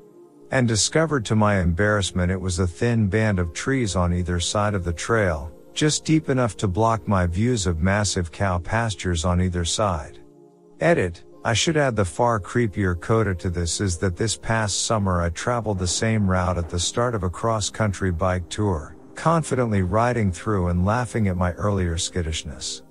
And 0.50 0.66
discovered 0.66 1.24
to 1.26 1.36
my 1.36 1.60
embarrassment 1.60 2.32
it 2.32 2.40
was 2.40 2.58
a 2.58 2.66
thin 2.66 3.06
band 3.06 3.38
of 3.38 3.52
trees 3.52 3.94
on 3.94 4.12
either 4.12 4.40
side 4.40 4.74
of 4.74 4.82
the 4.82 4.92
trail, 4.92 5.52
just 5.74 6.04
deep 6.04 6.28
enough 6.28 6.56
to 6.56 6.66
block 6.66 7.06
my 7.06 7.24
views 7.24 7.68
of 7.68 7.82
massive 7.82 8.32
cow 8.32 8.58
pastures 8.58 9.24
on 9.24 9.40
either 9.40 9.64
side. 9.64 10.18
Edit, 10.80 11.22
I 11.44 11.52
should 11.52 11.76
add 11.76 11.94
the 11.94 12.04
far 12.04 12.40
creepier 12.40 13.00
coda 13.00 13.36
to 13.36 13.48
this 13.48 13.80
is 13.80 13.96
that 13.98 14.16
this 14.16 14.36
past 14.36 14.86
summer 14.86 15.22
I 15.22 15.28
traveled 15.28 15.78
the 15.78 15.86
same 15.86 16.28
route 16.28 16.58
at 16.58 16.68
the 16.68 16.80
start 16.80 17.14
of 17.14 17.22
a 17.22 17.30
cross 17.30 17.70
country 17.70 18.10
bike 18.10 18.48
tour 18.48 18.95
confidently 19.16 19.82
riding 19.82 20.30
through 20.30 20.68
and 20.68 20.84
laughing 20.84 21.26
at 21.26 21.36
my 21.36 21.52
earlier 21.52 21.96
skittishness. 21.98 22.82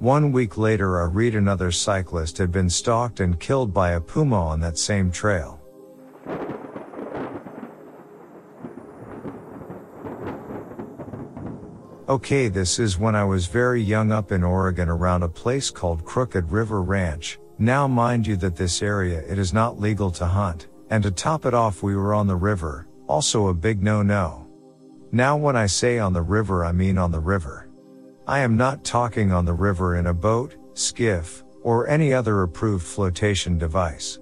One 0.00 0.32
week 0.32 0.58
later, 0.58 1.00
I 1.00 1.04
read 1.04 1.34
another 1.34 1.70
cyclist 1.70 2.38
had 2.38 2.50
been 2.50 2.68
stalked 2.68 3.20
and 3.20 3.38
killed 3.38 3.72
by 3.72 3.92
a 3.92 4.00
puma 4.00 4.40
on 4.40 4.60
that 4.60 4.78
same 4.78 5.10
trail. 5.10 5.60
Okay, 12.08 12.48
this 12.48 12.80
is 12.80 12.98
when 12.98 13.14
I 13.14 13.22
was 13.22 13.46
very 13.46 13.80
young 13.80 14.10
up 14.10 14.32
in 14.32 14.42
Oregon 14.42 14.88
around 14.88 15.22
a 15.22 15.28
place 15.28 15.70
called 15.70 16.04
Crooked 16.04 16.50
River 16.50 16.82
Ranch. 16.82 17.38
Now 17.58 17.86
mind 17.86 18.26
you 18.26 18.34
that 18.36 18.56
this 18.56 18.82
area 18.82 19.20
it 19.28 19.38
is 19.38 19.52
not 19.52 19.78
legal 19.78 20.10
to 20.12 20.26
hunt, 20.26 20.66
and 20.88 21.04
to 21.04 21.12
top 21.12 21.46
it 21.46 21.54
off 21.54 21.84
we 21.84 21.94
were 21.94 22.12
on 22.12 22.26
the 22.26 22.34
river, 22.34 22.88
also 23.06 23.46
a 23.46 23.54
big 23.54 23.80
no-no. 23.80 24.49
Now 25.12 25.36
when 25.36 25.56
I 25.56 25.66
say 25.66 25.98
on 25.98 26.12
the 26.12 26.22
river 26.22 26.64
I 26.64 26.70
mean 26.70 26.96
on 26.96 27.10
the 27.10 27.18
river. 27.18 27.68
I 28.28 28.40
am 28.40 28.56
not 28.56 28.84
talking 28.84 29.32
on 29.32 29.44
the 29.44 29.52
river 29.52 29.96
in 29.96 30.06
a 30.06 30.14
boat, 30.14 30.54
skiff, 30.74 31.42
or 31.62 31.88
any 31.88 32.14
other 32.14 32.42
approved 32.42 32.86
flotation 32.86 33.58
device. 33.58 34.20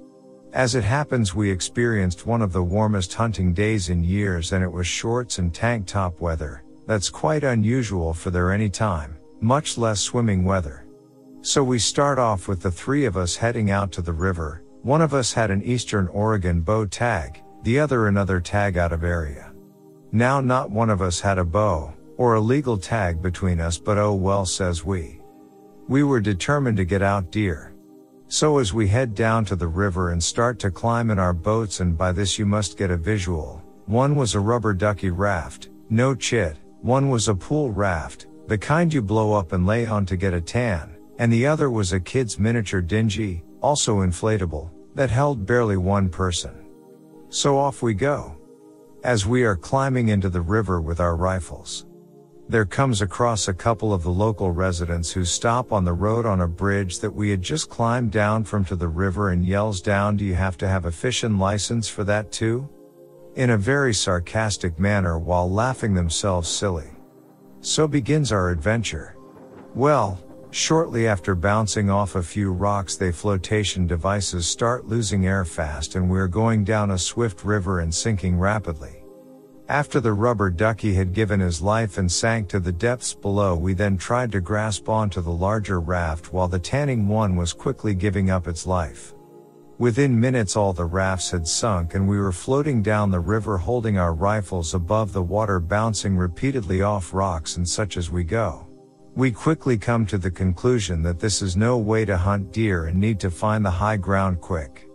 As 0.55 0.75
it 0.75 0.85
happens, 0.85 1.35
we 1.35 1.51
experienced 1.51 2.27
one 2.27 2.41
of 2.41 2.55
the 2.55 2.63
warmest 2.63 3.13
hunting 3.13 3.53
days 3.53 3.91
in 3.91 4.03
years 4.03 4.53
and 4.53 4.65
it 4.65 4.73
was 4.73 4.87
shorts 4.87 5.39
and 5.39 5.53
tank 5.53 5.87
top 5.87 6.21
weather. 6.23 6.63
That's 6.87 7.11
quite 7.11 7.45
unusual 7.45 8.15
for 8.15 8.31
there 8.31 8.51
any 8.51 8.71
time, 8.71 9.19
much 9.43 9.77
less 9.77 10.01
swimming 10.01 10.43
weather. 10.43 10.87
So 11.43 11.63
we 11.63 11.79
start 11.79 12.19
off 12.19 12.49
with 12.49 12.63
the 12.63 12.71
three 12.71 13.05
of 13.05 13.19
us 13.19 13.37
heading 13.37 13.71
out 13.71 13.93
to 13.93 14.03
the 14.03 14.15
river. 14.15 14.63
One 14.81 15.03
of 15.03 15.13
us 15.13 15.35
had 15.35 15.51
an 15.51 15.63
Eastern 15.63 16.09
Oregon 16.09 16.63
bow 16.63 16.87
tag, 16.87 17.43
the 17.63 17.79
other 17.79 18.07
another 18.07 18.41
tag 18.41 18.79
out 18.79 18.93
of 18.93 19.05
area. 19.05 19.48
Now 20.13 20.41
not 20.41 20.71
one 20.71 20.91
of 20.91 21.03
us 21.03 21.21
had 21.21 21.39
a 21.39 21.45
bow, 21.45 21.93
or 22.17 22.35
a 22.35 22.41
legal 22.41 22.79
tag 22.79 23.21
between 23.21 23.61
us 23.61 23.79
but 23.79 23.99
oh 23.99 24.15
well 24.15 24.47
says 24.47 24.85
we. 24.85 25.21
We 25.89 26.03
were 26.03 26.21
determined 26.21 26.77
to 26.79 26.85
get 26.85 27.03
out 27.03 27.31
deer. 27.31 27.75
So 28.29 28.59
as 28.59 28.75
we 28.75 28.89
head 28.89 29.15
down 29.15 29.45
to 29.47 29.57
the 29.57 29.69
river 29.69 30.13
and 30.13 30.23
start 30.23 30.59
to 30.61 30.71
climb 30.71 31.11
in 31.11 31.19
our 31.19 31.33
boats 31.33 31.81
and 31.81 31.97
by 31.97 32.13
this 32.13 32.39
you 32.39 32.47
must 32.47 32.77
get 32.77 32.91
a 32.91 32.97
visual, 32.97 33.63
one 33.87 34.15
was 34.17 34.35
a 34.35 34.41
rubber 34.41 34.75
ducky 34.75 35.11
raft, 35.11 35.71
no 35.89 36.15
chit, 36.15 36.59
one 36.83 37.09
was 37.09 37.29
a 37.29 37.35
pool 37.35 37.71
raft, 37.71 38.27
the 38.47 38.59
kind 38.59 38.93
you 38.93 39.03
blow 39.03 39.33
up 39.33 39.53
and 39.53 39.67
lay 39.67 39.87
on 39.87 40.07
to 40.07 40.17
get 40.17 40.35
a 40.35 40.41
tan, 40.41 40.97
and 41.19 41.33
the 41.33 41.47
other 41.47 41.71
was 41.71 41.93
a 41.93 42.01
kid's 42.01 42.39
miniature 42.39 42.81
dinghy, 42.81 43.43
also 43.61 43.99
inflatable, 44.01 44.71
that 44.95 45.11
held 45.11 45.45
barely 45.45 45.77
one 45.77 46.09
person. 46.09 46.67
So 47.29 47.59
off 47.59 47.83
we 47.83 47.95
go. 47.95 48.38
As 49.05 49.25
we 49.25 49.45
are 49.45 49.55
climbing 49.55 50.09
into 50.09 50.29
the 50.29 50.41
river 50.41 50.81
with 50.81 50.99
our 50.99 51.15
rifles. 51.15 51.87
There 52.49 52.65
comes 52.65 53.01
across 53.01 53.47
a 53.47 53.55
couple 53.55 53.93
of 53.93 54.03
the 54.03 54.11
local 54.11 54.51
residents 54.51 55.13
who 55.13 55.25
stop 55.25 55.73
on 55.73 55.85
the 55.85 55.93
road 55.93 56.27
on 56.27 56.41
a 56.41 56.49
bridge 56.49 56.99
that 56.99 57.15
we 57.15 57.31
had 57.31 57.41
just 57.41 57.71
climbed 57.71 58.11
down 58.11 58.43
from 58.43 58.65
to 58.65 58.75
the 58.75 58.89
river 58.89 59.31
and 59.31 59.45
yells 59.45 59.81
down, 59.81 60.17
do 60.17 60.25
you 60.25 60.35
have 60.35 60.59
to 60.59 60.69
have 60.69 60.87
a 60.87 60.91
fishing 60.91 61.39
license 61.39 61.89
for 61.89 62.03
that 62.05 62.33
too? 62.33 62.69
In 63.37 63.51
a 63.51 63.57
very 63.57 63.95
sarcastic 63.95 64.81
manner 64.81 65.17
while 65.17 65.49
laughing 65.49 65.95
themselves 65.95 66.49
silly. 66.49 66.91
So 67.61 67.87
begins 67.87 68.33
our 68.33 68.51
adventure. 68.51 69.17
Well, 69.77 70.19
Shortly 70.59 71.07
after 71.07 71.37
bouncing 71.37 71.89
off 71.89 72.17
a 72.17 72.23
few 72.23 72.53
rocks, 72.53 72.97
they 72.97 73.13
flotation 73.13 73.87
devices 73.87 74.45
start 74.45 74.89
losing 74.89 75.25
air 75.25 75.45
fast 75.45 75.95
and 75.95 76.11
we're 76.11 76.27
going 76.27 76.65
down 76.65 76.91
a 76.91 76.99
swift 76.99 77.45
river 77.45 77.79
and 77.79 77.95
sinking 77.95 78.37
rapidly. 78.37 79.05
After 79.69 80.01
the 80.01 80.13
rubber 80.13 80.51
ducky 80.51 80.95
had 80.95 81.13
given 81.13 81.39
his 81.39 81.63
life 81.63 81.97
and 81.97 82.11
sank 82.11 82.49
to 82.49 82.59
the 82.59 82.73
depths 82.73 83.15
below, 83.15 83.55
we 83.55 83.73
then 83.73 83.97
tried 83.97 84.33
to 84.33 84.41
grasp 84.41 84.89
onto 84.89 85.21
the 85.21 85.31
larger 85.31 85.79
raft 85.79 86.33
while 86.33 86.49
the 86.49 86.59
tanning 86.59 87.07
one 87.07 87.37
was 87.37 87.53
quickly 87.53 87.95
giving 87.95 88.29
up 88.29 88.49
its 88.49 88.67
life. 88.67 89.15
Within 89.79 90.19
minutes 90.19 90.57
all 90.57 90.73
the 90.73 90.87
rafts 90.87 91.31
had 91.31 91.47
sunk 91.47 91.95
and 91.95 92.09
we 92.09 92.19
were 92.19 92.33
floating 92.33 92.83
down 92.83 93.13
the 93.13 93.21
river 93.21 93.59
holding 93.59 93.97
our 93.97 94.13
rifles 94.13 94.75
above 94.75 95.13
the 95.13 95.23
water 95.23 95.61
bouncing 95.61 96.17
repeatedly 96.17 96.83
off 96.83 97.15
rocks 97.15 97.57
and 97.57 97.69
such 97.69 97.97
as 97.97 98.11
we 98.11 98.25
go. 98.25 98.68
We 99.19 99.33
quickly 99.33 99.77
come 99.77 100.07
to 100.07 100.17
the 100.17 100.31
conclusion 100.31 101.03
that 101.03 101.19
this 101.19 101.43
is 101.43 101.57
no 101.57 101.77
way 101.77 102.05
to 102.05 102.17
hunt 102.17 102.53
deer 102.53 102.87
and 102.87 103.01
need 103.01 103.19
to 103.19 103.33
find 103.33 103.65
the 103.65 103.71
high 103.73 103.97
ground 103.97 104.41
quick. 104.41 104.89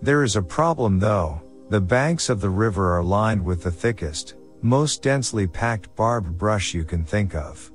There 0.00 0.22
is 0.22 0.34
a 0.34 0.40
problem 0.40 0.98
though, 0.98 1.42
the 1.68 1.82
banks 1.82 2.30
of 2.30 2.40
the 2.40 2.48
river 2.48 2.96
are 2.96 3.04
lined 3.04 3.44
with 3.44 3.62
the 3.62 3.70
thickest, 3.70 4.34
most 4.62 5.02
densely 5.02 5.46
packed 5.46 5.94
barbed 5.94 6.38
brush 6.38 6.72
you 6.72 6.84
can 6.84 7.04
think 7.04 7.34
of. 7.34 7.70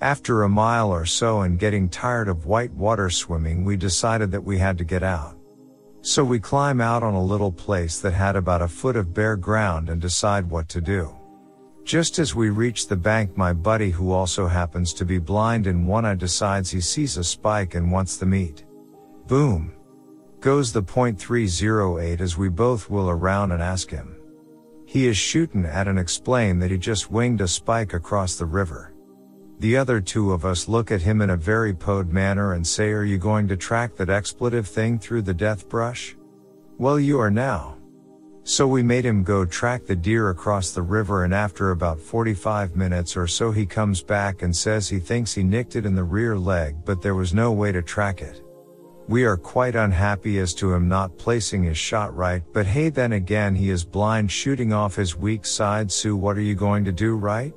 After 0.00 0.44
a 0.44 0.48
mile 0.48 0.92
or 0.92 1.04
so 1.04 1.40
and 1.40 1.58
getting 1.58 1.88
tired 1.88 2.28
of 2.28 2.46
white 2.46 2.72
water 2.74 3.10
swimming, 3.10 3.64
we 3.64 3.76
decided 3.76 4.30
that 4.30 4.44
we 4.44 4.58
had 4.58 4.78
to 4.78 4.84
get 4.84 5.02
out. 5.02 5.36
So 6.02 6.22
we 6.22 6.38
climb 6.38 6.80
out 6.80 7.02
on 7.02 7.14
a 7.14 7.24
little 7.24 7.50
place 7.50 7.98
that 7.98 8.12
had 8.12 8.36
about 8.36 8.62
a 8.62 8.68
foot 8.68 8.94
of 8.94 9.12
bare 9.12 9.36
ground 9.36 9.88
and 9.88 10.00
decide 10.00 10.48
what 10.48 10.68
to 10.68 10.80
do. 10.80 11.12
Just 11.84 12.18
as 12.18 12.34
we 12.34 12.50
reach 12.50 12.86
the 12.86 12.96
bank, 12.96 13.36
my 13.36 13.52
buddy, 13.52 13.90
who 13.90 14.12
also 14.12 14.46
happens 14.46 14.94
to 14.94 15.04
be 15.04 15.18
blind 15.18 15.66
in 15.66 15.86
one 15.86 16.04
eye, 16.04 16.14
decides 16.14 16.70
he 16.70 16.80
sees 16.80 17.16
a 17.16 17.24
spike 17.24 17.74
and 17.74 17.90
wants 17.90 18.16
the 18.16 18.26
meat. 18.26 18.64
Boom! 19.26 19.72
Goes 20.40 20.72
the 20.72 20.82
.308 20.82 22.20
as 22.20 22.38
we 22.38 22.48
both 22.48 22.88
wheel 22.88 23.10
around 23.10 23.52
and 23.52 23.62
ask 23.62 23.90
him. 23.90 24.16
He 24.86 25.06
is 25.06 25.16
shootin' 25.16 25.64
at 25.64 25.88
and 25.88 25.98
explain 25.98 26.58
that 26.58 26.70
he 26.70 26.78
just 26.78 27.10
winged 27.10 27.40
a 27.40 27.48
spike 27.48 27.94
across 27.94 28.36
the 28.36 28.46
river. 28.46 28.92
The 29.58 29.76
other 29.76 30.00
two 30.00 30.32
of 30.32 30.44
us 30.44 30.68
look 30.68 30.90
at 30.90 31.02
him 31.02 31.20
in 31.20 31.30
a 31.30 31.36
very 31.36 31.72
pod 31.72 32.12
manner 32.12 32.54
and 32.54 32.66
say, 32.66 32.90
Are 32.90 33.04
you 33.04 33.18
going 33.18 33.48
to 33.48 33.56
track 33.56 33.96
that 33.96 34.10
expletive 34.10 34.66
thing 34.66 34.98
through 34.98 35.22
the 35.22 35.34
death 35.34 35.68
brush? 35.68 36.16
Well, 36.78 36.98
you 36.98 37.20
are 37.20 37.30
now. 37.30 37.78
So 38.44 38.66
we 38.66 38.82
made 38.82 39.04
him 39.04 39.22
go 39.22 39.44
track 39.44 39.86
the 39.86 39.94
deer 39.94 40.30
across 40.30 40.72
the 40.72 40.82
river 40.82 41.22
and 41.22 41.32
after 41.32 41.70
about 41.70 42.00
45 42.00 42.74
minutes 42.74 43.16
or 43.16 43.28
so 43.28 43.52
he 43.52 43.64
comes 43.64 44.02
back 44.02 44.42
and 44.42 44.54
says 44.54 44.88
he 44.88 44.98
thinks 44.98 45.32
he 45.32 45.44
nicked 45.44 45.76
it 45.76 45.86
in 45.86 45.94
the 45.94 46.02
rear 46.02 46.36
leg 46.36 46.84
but 46.84 47.00
there 47.00 47.14
was 47.14 47.32
no 47.32 47.52
way 47.52 47.70
to 47.70 47.82
track 47.82 48.20
it. 48.20 48.42
We 49.06 49.24
are 49.24 49.36
quite 49.36 49.76
unhappy 49.76 50.40
as 50.40 50.54
to 50.54 50.72
him 50.72 50.88
not 50.88 51.16
placing 51.18 51.62
his 51.62 51.78
shot 51.78 52.16
right 52.16 52.42
but 52.52 52.66
hey 52.66 52.88
then 52.88 53.12
again 53.12 53.54
he 53.54 53.70
is 53.70 53.84
blind 53.84 54.30
shooting 54.32 54.72
off 54.72 54.96
his 54.96 55.16
weak 55.16 55.46
side 55.46 55.92
so 55.92 56.16
what 56.16 56.36
are 56.36 56.42
you 56.42 56.56
going 56.56 56.84
to 56.84 56.92
do 56.92 57.14
right? 57.14 57.54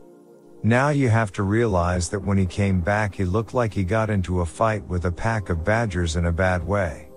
Now 0.61 0.89
you 0.89 1.09
have 1.09 1.31
to 1.33 1.43
realize 1.43 2.09
that 2.09 2.23
when 2.23 2.37
he 2.37 2.45
came 2.45 2.79
back 2.79 3.15
he 3.15 3.25
looked 3.25 3.55
like 3.55 3.73
he 3.73 3.83
got 3.83 4.11
into 4.11 4.41
a 4.41 4.45
fight 4.45 4.85
with 4.87 5.05
a 5.05 5.11
pack 5.11 5.49
of 5.49 5.65
badgers 5.65 6.15
in 6.15 6.27
a 6.27 6.31
bad 6.31 6.63
way. 6.63 7.09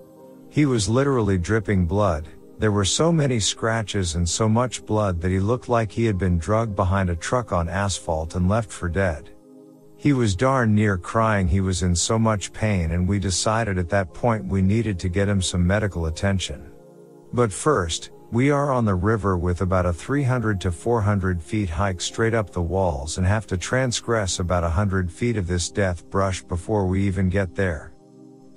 He 0.49 0.65
was 0.65 0.89
literally 0.89 1.37
dripping 1.37 1.85
blood, 1.85 2.27
there 2.59 2.73
were 2.73 2.83
so 2.83 3.09
many 3.09 3.39
scratches 3.39 4.15
and 4.15 4.27
so 4.27 4.49
much 4.49 4.85
blood 4.85 5.21
that 5.21 5.31
he 5.31 5.39
looked 5.39 5.69
like 5.69 5.89
he 5.89 6.03
had 6.03 6.17
been 6.17 6.37
drugged 6.37 6.75
behind 6.75 7.09
a 7.09 7.15
truck 7.15 7.53
on 7.53 7.69
asphalt 7.69 8.35
and 8.35 8.49
left 8.49 8.69
for 8.69 8.89
dead. 8.89 9.29
He 9.95 10.11
was 10.11 10.35
darn 10.35 10.75
near 10.75 10.97
crying 10.97 11.47
he 11.47 11.61
was 11.61 11.83
in 11.83 11.95
so 11.95 12.19
much 12.19 12.51
pain 12.51 12.91
and 12.91 13.07
we 13.07 13.17
decided 13.17 13.77
at 13.77 13.87
that 13.89 14.13
point 14.13 14.45
we 14.45 14.61
needed 14.61 14.99
to 14.99 15.09
get 15.09 15.29
him 15.29 15.41
some 15.41 15.65
medical 15.65 16.07
attention. 16.07 16.69
But 17.31 17.53
first, 17.53 18.11
we 18.29 18.51
are 18.51 18.73
on 18.73 18.83
the 18.83 18.95
river 18.95 19.37
with 19.37 19.61
about 19.61 19.85
a 19.85 19.93
300 19.93 20.59
to 20.61 20.71
400 20.71 21.41
feet 21.41 21.69
hike 21.69 22.01
straight 22.01 22.33
up 22.33 22.51
the 22.51 22.61
walls 22.61 23.17
and 23.17 23.25
have 23.25 23.47
to 23.47 23.57
transgress 23.57 24.39
about 24.39 24.63
100 24.63 25.09
feet 25.09 25.37
of 25.37 25.47
this 25.47 25.71
death 25.71 26.09
brush 26.09 26.43
before 26.43 26.85
we 26.85 27.07
even 27.07 27.29
get 27.29 27.55
there. 27.55 27.93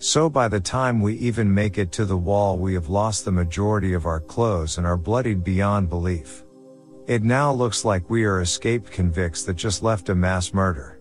So 0.05 0.29
by 0.29 0.49
the 0.49 0.59
time 0.59 1.01
we 1.01 1.15
even 1.15 1.55
make 1.55 1.79
it 1.79 1.93
to 1.93 2.05
the 2.05 2.17
wall, 2.17 2.59
we 2.59 2.75
have 2.75 2.89
lost 2.89 3.25
the 3.25 3.31
majority 3.31 3.93
of 3.93 4.05
our 4.05 4.19
clothes 4.19 4.77
and 4.77 4.85
are 4.85 4.97
bloodied 4.97 5.45
beyond 5.45 5.89
belief. 5.89 6.43
It 7.07 7.23
now 7.23 7.53
looks 7.53 7.85
like 7.85 8.11
we 8.11 8.25
are 8.25 8.41
escaped 8.41 8.91
convicts 8.91 9.45
that 9.45 9.55
just 9.55 9.85
left 9.85 10.09
a 10.09 10.15
mass 10.17 10.53
murder. 10.53 10.99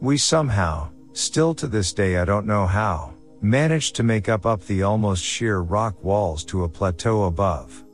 We 0.00 0.16
somehow, 0.16 0.88
still 1.12 1.54
to 1.56 1.66
this 1.66 1.92
day 1.92 2.16
I 2.16 2.24
don't 2.24 2.46
know 2.46 2.66
how, 2.66 3.12
managed 3.42 3.94
to 3.96 4.02
make 4.02 4.30
up 4.30 4.46
up 4.46 4.64
the 4.64 4.82
almost 4.82 5.22
sheer 5.22 5.58
rock 5.58 6.02
walls 6.02 6.42
to 6.46 6.64
a 6.64 6.68
plateau 6.70 7.24
above. 7.24 7.84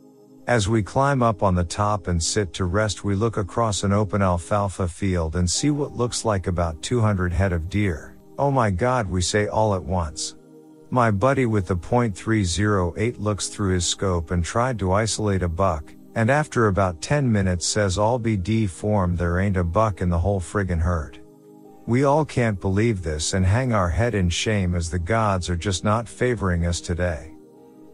As 0.46 0.68
we 0.68 0.84
climb 0.84 1.20
up 1.20 1.42
on 1.42 1.56
the 1.56 1.64
top 1.64 2.06
and 2.06 2.22
sit 2.22 2.52
to 2.52 2.66
rest, 2.66 3.02
we 3.02 3.16
look 3.16 3.38
across 3.38 3.82
an 3.82 3.92
open 3.92 4.22
alfalfa 4.22 4.86
field 4.86 5.34
and 5.34 5.50
see 5.50 5.72
what 5.72 5.96
looks 5.96 6.24
like 6.24 6.46
about 6.46 6.80
200 6.80 7.32
head 7.32 7.52
of 7.52 7.68
deer. 7.68 8.16
Oh 8.38 8.52
my 8.52 8.70
god, 8.70 9.10
we 9.10 9.20
say 9.20 9.48
all 9.48 9.74
at 9.74 9.82
once. 9.82 10.36
My 10.94 11.10
buddy 11.10 11.44
with 11.44 11.66
the 11.66 11.74
.308 11.74 13.18
looks 13.18 13.48
through 13.48 13.74
his 13.74 13.84
scope 13.84 14.30
and 14.30 14.44
tried 14.44 14.78
to 14.78 14.92
isolate 14.92 15.42
a 15.42 15.48
buck, 15.48 15.92
and 16.14 16.30
after 16.30 16.68
about 16.68 17.02
10 17.02 17.32
minutes 17.32 17.66
says 17.66 17.98
all 17.98 18.16
be 18.16 18.36
deformed 18.36 19.18
there 19.18 19.40
ain't 19.40 19.56
a 19.56 19.64
buck 19.64 20.00
in 20.00 20.08
the 20.08 20.20
whole 20.20 20.38
friggin' 20.38 20.82
herd. 20.82 21.18
We 21.88 22.04
all 22.04 22.24
can't 22.24 22.60
believe 22.60 23.02
this 23.02 23.34
and 23.34 23.44
hang 23.44 23.72
our 23.72 23.88
head 23.88 24.14
in 24.14 24.28
shame 24.28 24.76
as 24.76 24.88
the 24.88 25.00
gods 25.00 25.50
are 25.50 25.56
just 25.56 25.82
not 25.82 26.08
favoring 26.08 26.64
us 26.64 26.80
today. 26.80 27.34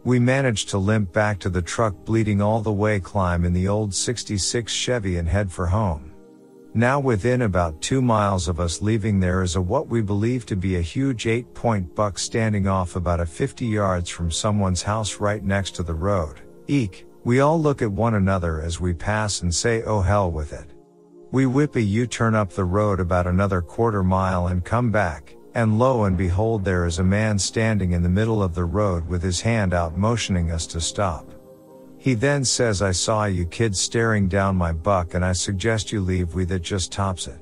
We 0.05 0.19
managed 0.19 0.69
to 0.69 0.77
limp 0.77 1.11
back 1.11 1.39
to 1.39 1.49
the 1.49 1.63
truck 1.63 1.95
bleeding 2.05 2.43
all 2.43 2.61
the 2.61 2.71
way 2.71 3.01
climb 3.01 3.47
in 3.47 3.55
the 3.55 3.67
old 3.67 3.95
66 3.95 4.71
Chevy 4.71 5.17
and 5.17 5.27
head 5.27 5.51
for 5.51 5.69
home. 5.69 6.10
Now 6.75 7.01
within 7.01 7.43
about 7.43 7.81
two 7.81 8.01
miles 8.01 8.47
of 8.47 8.61
us 8.61 8.81
leaving 8.81 9.19
there 9.19 9.43
is 9.43 9.57
a 9.57 9.61
what 9.61 9.89
we 9.89 10.03
believe 10.03 10.47
to 10.47 10.57
be 10.57 10.77
a 10.77 10.81
huge 10.81 11.27
eight 11.27 11.53
point 11.53 11.97
buck 11.97 12.17
standing 12.17 12.69
off 12.69 12.95
about 12.95 13.19
a 13.19 13.27
50 13.27 13.67
yards 13.67 14.09
from 14.09 14.31
someone's 14.31 14.83
house 14.83 15.19
right 15.19 15.43
next 15.43 15.75
to 15.77 15.83
the 15.83 15.95
road. 15.95 16.43
Eek, 16.69 17.07
we 17.25 17.41
all 17.41 17.61
look 17.61 17.83
at 17.83 17.91
one 17.91 18.15
another 18.15 18.63
as 18.63 18.81
we 18.81 18.95
pass 18.95 19.43
and 19.43 19.53
say 19.53 19.83
oh 19.83 20.01
hell 20.01 20.31
with 20.31 20.53
it. 20.53 20.73
We 21.33 21.47
whip 21.47 21.75
a 21.75 21.83
U-turn 21.83 22.37
up 22.37 22.51
the 22.51 22.65
road 22.65 23.01
about 23.01 23.27
another 23.27 23.63
quarter 23.63 24.05
mile 24.05 24.47
and 24.47 24.65
come 24.65 24.93
back, 24.93 25.35
and 25.57 25.77
lo 25.77 26.05
and 26.05 26.17
behold 26.17 26.65
there 26.65 26.87
is 26.87 27.01
a 27.01 27.05
man 27.05 27.37
standing 27.37 27.93
in 27.93 28.03
the 28.05 28.09
middle 28.09 28.45
of 28.45 28.55
the 28.55 28.65
road 28.65 29.09
with 29.09 29.25
his 29.25 29.41
hand 29.41 29.75
out 29.75 29.99
motioning 29.99 30.53
us 30.53 30.69
to 30.69 30.81
stop. 30.81 31.40
He 32.01 32.15
then 32.15 32.47
says 32.47 32.81
I 32.81 32.93
saw 32.93 33.27
you 33.27 33.45
kids 33.45 33.79
staring 33.79 34.27
down 34.27 34.57
my 34.57 34.73
buck 34.73 35.13
and 35.13 35.23
I 35.23 35.35
suggest 35.35 35.93
you 35.93 36.01
leave 36.01 36.35
we 36.35 36.47
that 36.47 36.63
just 36.63 36.91
tops 36.91 37.27
it. 37.27 37.39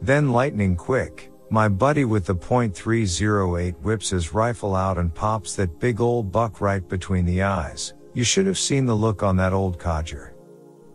Then 0.00 0.32
lightning 0.32 0.74
quick, 0.74 1.30
My 1.50 1.68
buddy 1.68 2.06
with 2.06 2.24
the 2.24 2.34
.308 2.34 3.74
whips 3.82 4.08
his 4.08 4.32
rifle 4.32 4.74
out 4.74 4.96
and 4.96 5.14
pops 5.14 5.54
that 5.56 5.80
big 5.80 6.00
old 6.00 6.32
buck 6.32 6.60
right 6.62 6.88
between 6.88 7.26
the 7.26 7.42
eyes. 7.42 7.92
You 8.14 8.24
should 8.24 8.46
have 8.46 8.56
seen 8.56 8.86
the 8.86 8.94
look 8.94 9.22
on 9.22 9.36
that 9.36 9.52
old 9.52 9.78
codger. 9.78 10.34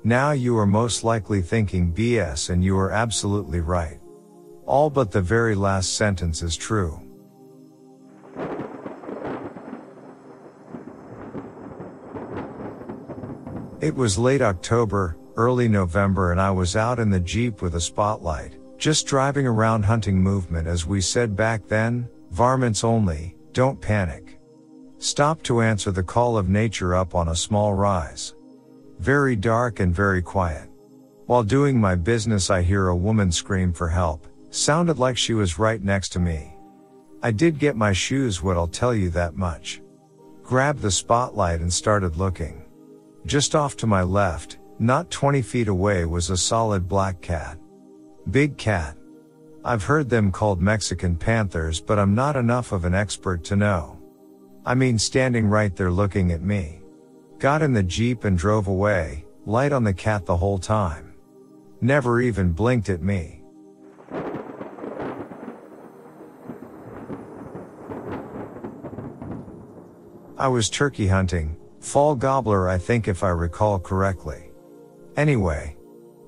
Now 0.04 0.32
you 0.32 0.58
are 0.58 0.66
most 0.66 1.04
likely 1.04 1.42
thinking 1.44 1.94
BS 1.94 2.50
and 2.50 2.64
you 2.64 2.76
are 2.80 2.92
absolutely 2.92 3.60
right. 3.60 4.00
All 4.66 4.90
but 4.90 5.12
the 5.12 5.22
very 5.22 5.54
last 5.54 5.94
sentence 5.94 6.42
is 6.42 6.58
true. 6.58 7.05
It 13.86 13.94
was 13.94 14.18
late 14.18 14.42
October, 14.42 15.16
early 15.36 15.68
November 15.68 16.32
and 16.32 16.42
I 16.42 16.50
was 16.50 16.76
out 16.76 16.98
in 16.98 17.12
the 17.12 17.20
Jeep 17.20 17.62
with 17.62 17.76
a 17.76 17.80
spotlight, 17.80 18.56
just 18.80 19.06
driving 19.06 19.46
around 19.46 19.86
hunting 19.86 20.20
movement 20.20 20.68
as 20.68 20.88
we 20.88 21.00
said 21.00 21.36
back 21.36 21.68
then, 21.68 22.10
varmints 22.32 22.84
only, 22.84 23.36
don't 23.54 23.80
panic. 23.80 24.40
Stop 24.98 25.44
to 25.44 25.62
answer 25.62 25.92
the 25.92 26.02
call 26.02 26.36
of 26.36 26.50
nature 26.50 26.96
up 26.96 27.14
on 27.14 27.28
a 27.28 27.36
small 27.36 27.76
rise. 27.76 28.34
Very 28.98 29.36
dark 29.36 29.80
and 29.80 29.94
very 29.94 30.24
quiet. 30.24 30.68
While 31.28 31.44
doing 31.44 31.80
my 31.80 31.94
business 31.94 32.50
I 32.50 32.64
hear 32.64 32.88
a 32.88 32.96
woman 32.96 33.32
scream 33.32 33.72
for 33.72 33.88
help, 33.88 34.26
sounded 34.50 34.98
like 34.98 35.16
she 35.16 35.36
was 35.36 35.60
right 35.60 35.84
next 35.84 36.10
to 36.14 36.20
me. 36.20 36.56
I 37.22 37.30
did 37.30 37.60
get 37.60 37.76
my 37.76 37.94
shoes 37.94 38.42
wet 38.42 38.58
I'll 38.58 38.68
tell 38.68 38.96
you 38.96 39.12
that 39.12 39.38
much. 39.38 39.80
Grabbed 40.42 40.82
the 40.82 40.90
spotlight 40.90 41.62
and 41.62 41.72
started 41.72 42.18
looking. 42.18 42.65
Just 43.26 43.56
off 43.56 43.76
to 43.78 43.88
my 43.88 44.04
left, 44.04 44.60
not 44.78 45.10
20 45.10 45.42
feet 45.42 45.68
away 45.68 46.06
was 46.06 46.30
a 46.30 46.38
solid 46.38 46.88
black 46.88 47.22
cat. 47.22 47.58
Big 48.30 48.56
cat. 48.56 48.96
I've 49.64 49.84
heard 49.84 50.10
them 50.10 50.32
called 50.32 50.62
Mexican 50.62 51.16
panthers, 51.16 51.82
but 51.82 51.98
I'm 51.98 52.14
not 52.14 52.36
enough 52.36 52.72
of 52.72 52.86
an 52.86 52.94
expert 52.94 53.44
to 53.46 53.56
know. 53.56 54.00
I 54.64 54.76
mean 54.76 55.00
standing 55.00 55.48
right 55.48 55.76
there 55.76 55.90
looking 55.90 56.32
at 56.34 56.44
me. 56.44 56.84
Got 57.40 57.64
in 57.64 57.74
the 57.74 57.82
Jeep 57.82 58.26
and 58.26 58.38
drove 58.38 58.68
away, 58.68 59.26
light 59.48 59.72
on 59.72 59.84
the 59.84 59.94
cat 59.94 60.28
the 60.28 60.38
whole 60.38 60.60
time. 60.60 61.16
Never 61.82 62.22
even 62.22 62.52
blinked 62.52 62.90
at 62.90 63.02
me. 63.02 63.42
I 70.38 70.48
was 70.48 70.70
turkey 70.70 71.08
hunting, 71.08 71.58
Fall 71.86 72.16
gobbler 72.16 72.68
I 72.68 72.80
think 72.80 73.08
if 73.08 73.24
I 73.24 73.30
recall 73.30 73.78
correctly. 73.78 74.50
Anyway. 75.16 75.78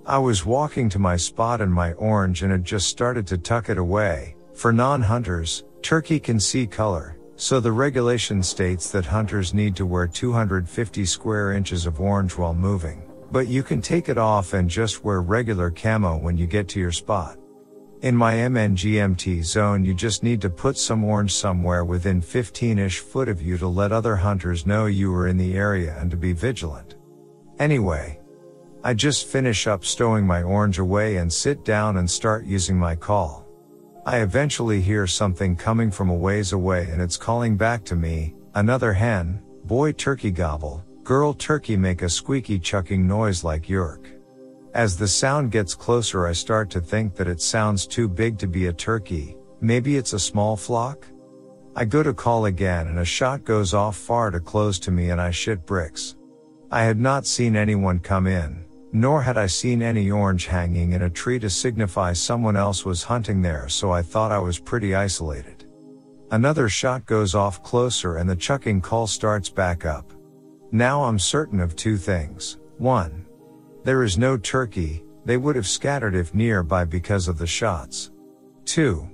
I 0.05 0.19
was 0.19 0.45
walking 0.45 0.87
to 0.89 0.99
my 0.99 1.17
spot 1.17 1.61
and 1.61 1.73
my 1.73 1.93
orange 1.93 2.43
and 2.43 2.51
had 2.51 2.63
just 2.63 2.87
started 2.87 3.25
to 3.27 3.39
tuck 3.39 3.69
it 3.69 3.79
away. 3.79 4.35
For 4.53 4.71
non-hunters, 4.71 5.63
turkey 5.81 6.19
can 6.19 6.39
see 6.39 6.67
color, 6.67 7.17
so 7.37 7.59
the 7.59 7.71
regulation 7.71 8.43
states 8.43 8.91
that 8.91 9.05
hunters 9.05 9.55
need 9.55 9.75
to 9.77 9.85
wear 9.87 10.05
250 10.05 11.05
square 11.05 11.53
inches 11.53 11.87
of 11.87 11.99
orange 11.99 12.37
while 12.37 12.53
moving. 12.53 13.01
But 13.31 13.47
you 13.47 13.63
can 13.63 13.81
take 13.81 14.09
it 14.09 14.19
off 14.19 14.53
and 14.53 14.69
just 14.69 15.03
wear 15.03 15.21
regular 15.23 15.71
camo 15.71 16.17
when 16.17 16.37
you 16.37 16.45
get 16.45 16.67
to 16.69 16.79
your 16.79 16.91
spot. 16.91 17.39
In 18.03 18.15
my 18.15 18.35
MNGMT 18.35 19.43
zone 19.43 19.83
you 19.83 19.95
just 19.95 20.21
need 20.21 20.39
to 20.41 20.51
put 20.51 20.77
some 20.77 21.03
orange 21.03 21.33
somewhere 21.33 21.83
within 21.83 22.21
15-ish 22.21 22.99
foot 22.99 23.27
of 23.27 23.41
you 23.41 23.57
to 23.57 23.67
let 23.67 23.91
other 23.91 24.15
hunters 24.15 24.67
know 24.67 24.85
you 24.85 25.11
are 25.15 25.27
in 25.27 25.35
the 25.35 25.55
area 25.55 25.97
and 25.99 26.11
to 26.11 26.17
be 26.17 26.31
vigilant. 26.31 26.93
Anyway, 27.57 28.19
I 28.83 28.93
just 28.93 29.25
finish 29.25 29.65
up 29.65 29.83
stowing 29.83 30.27
my 30.27 30.43
orange 30.43 30.77
away 30.77 31.17
and 31.17 31.33
sit 31.33 31.65
down 31.65 31.97
and 31.97 32.07
start 32.07 32.45
using 32.45 32.77
my 32.77 32.95
call. 32.95 33.47
I 34.05 34.19
eventually 34.19 34.79
hear 34.79 35.07
something 35.07 35.55
coming 35.55 35.89
from 35.89 36.11
a 36.11 36.15
ways 36.15 36.53
away 36.53 36.87
and 36.91 37.01
it's 37.01 37.17
calling 37.17 37.57
back 37.57 37.83
to 37.85 37.95
me, 37.95 38.35
another 38.53 38.93
hen, 38.93 39.41
boy 39.63 39.91
turkey 39.91 40.29
gobble, 40.29 40.85
girl 41.01 41.33
turkey 41.33 41.75
make 41.75 42.03
a 42.03 42.09
squeaky 42.09 42.59
chucking 42.59 43.07
noise 43.07 43.43
like 43.43 43.67
yerk. 43.67 44.07
As 44.77 44.95
the 44.95 45.07
sound 45.07 45.49
gets 45.49 45.73
closer 45.73 46.27
I 46.27 46.33
start 46.33 46.69
to 46.69 46.79
think 46.79 47.15
that 47.15 47.27
it 47.27 47.41
sounds 47.41 47.87
too 47.87 48.07
big 48.07 48.37
to 48.37 48.47
be 48.47 48.67
a 48.67 48.71
turkey, 48.71 49.35
maybe 49.59 49.97
it's 49.97 50.13
a 50.13 50.19
small 50.19 50.55
flock? 50.55 51.07
I 51.75 51.83
go 51.83 52.03
to 52.03 52.13
call 52.13 52.45
again 52.45 52.85
and 52.85 52.99
a 52.99 53.03
shot 53.03 53.43
goes 53.43 53.73
off 53.73 53.97
far 53.97 54.29
to 54.29 54.39
close 54.39 54.77
to 54.81 54.91
me 54.91 55.09
and 55.09 55.19
I 55.19 55.31
shit 55.31 55.65
bricks. 55.65 56.15
I 56.69 56.83
had 56.83 56.99
not 56.99 57.25
seen 57.25 57.55
anyone 57.55 57.97
come 57.97 58.27
in, 58.27 58.65
nor 58.93 59.19
had 59.23 59.35
I 59.35 59.47
seen 59.47 59.81
any 59.81 60.11
orange 60.11 60.45
hanging 60.45 60.91
in 60.91 61.01
a 61.01 61.09
tree 61.09 61.39
to 61.39 61.49
signify 61.49 62.13
someone 62.13 62.55
else 62.55 62.85
was 62.85 63.01
hunting 63.01 63.41
there 63.41 63.67
so 63.69 63.91
I 63.91 64.03
thought 64.03 64.31
I 64.31 64.37
was 64.37 64.59
pretty 64.59 64.93
isolated. 64.93 65.65
Another 66.29 66.69
shot 66.69 67.03
goes 67.07 67.33
off 67.33 67.63
closer 67.63 68.17
and 68.17 68.29
the 68.29 68.35
chucking 68.35 68.81
call 68.81 69.07
starts 69.07 69.49
back 69.49 69.87
up. 69.87 70.13
Now 70.71 71.03
I'm 71.03 71.17
certain 71.17 71.61
of 71.61 71.75
two 71.75 71.97
things. 71.97 72.59
One, 72.77 73.26
there 73.87 74.03
is 74.03 74.17
no 74.17 74.35
turkey, 74.35 75.01
they 75.23 75.37
would 75.37 75.55
have 75.55 75.65
scattered 75.65 76.13
if 76.13 76.33
nearby 76.33 76.83
because 76.83 77.29
of 77.29 77.37
the 77.37 77.47
shots. 77.47 78.11
2. 78.65 79.09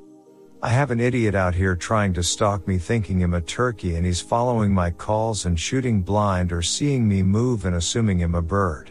I 0.63 0.69
have 0.69 0.89
an 0.89 0.99
idiot 0.99 1.35
out 1.35 1.53
here 1.53 1.75
trying 1.75 2.11
to 2.13 2.23
stalk 2.23 2.67
me 2.67 2.79
thinking 2.79 3.19
him 3.19 3.35
a 3.35 3.41
turkey 3.41 3.97
and 3.97 4.03
he's 4.03 4.19
following 4.19 4.73
my 4.73 4.89
calls 4.89 5.45
and 5.45 5.59
shooting 5.59 6.01
blind 6.01 6.51
or 6.51 6.63
seeing 6.63 7.07
me 7.07 7.21
move 7.21 7.65
and 7.65 7.75
assuming 7.75 8.17
him 8.17 8.33
a 8.33 8.41
bird. 8.41 8.89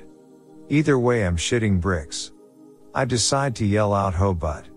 Either 0.68 1.00
way 1.00 1.26
I'm 1.26 1.36
shitting 1.36 1.80
bricks. 1.80 2.30
I 2.94 3.04
decide 3.04 3.56
to 3.56 3.66
yell 3.66 3.92
out 3.92 4.14
ho 4.14 4.32
but. 4.34 4.68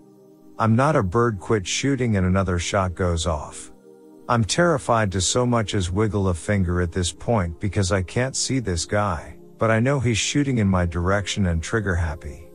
I'm 0.58 0.74
not 0.74 0.96
a 0.96 1.04
bird 1.04 1.38
quit 1.38 1.64
shooting 1.64 2.16
and 2.16 2.26
another 2.26 2.58
shot 2.58 2.96
goes 2.96 3.28
off. 3.28 3.70
I'm 4.28 4.42
terrified 4.42 5.12
to 5.12 5.20
so 5.20 5.46
much 5.46 5.74
as 5.74 5.88
wiggle 5.88 6.30
a 6.30 6.34
finger 6.34 6.80
at 6.80 6.90
this 6.90 7.12
point 7.12 7.60
because 7.60 7.92
I 7.92 8.02
can't 8.02 8.34
see 8.34 8.58
this 8.58 8.84
guy 8.84 9.35
but 9.58 9.70
I 9.70 9.80
know 9.80 10.00
he's 10.00 10.18
shooting 10.18 10.58
in 10.58 10.68
my 10.68 10.86
direction 10.86 11.46
and 11.46 11.62
trigger 11.62 11.94
happy. 11.94 12.46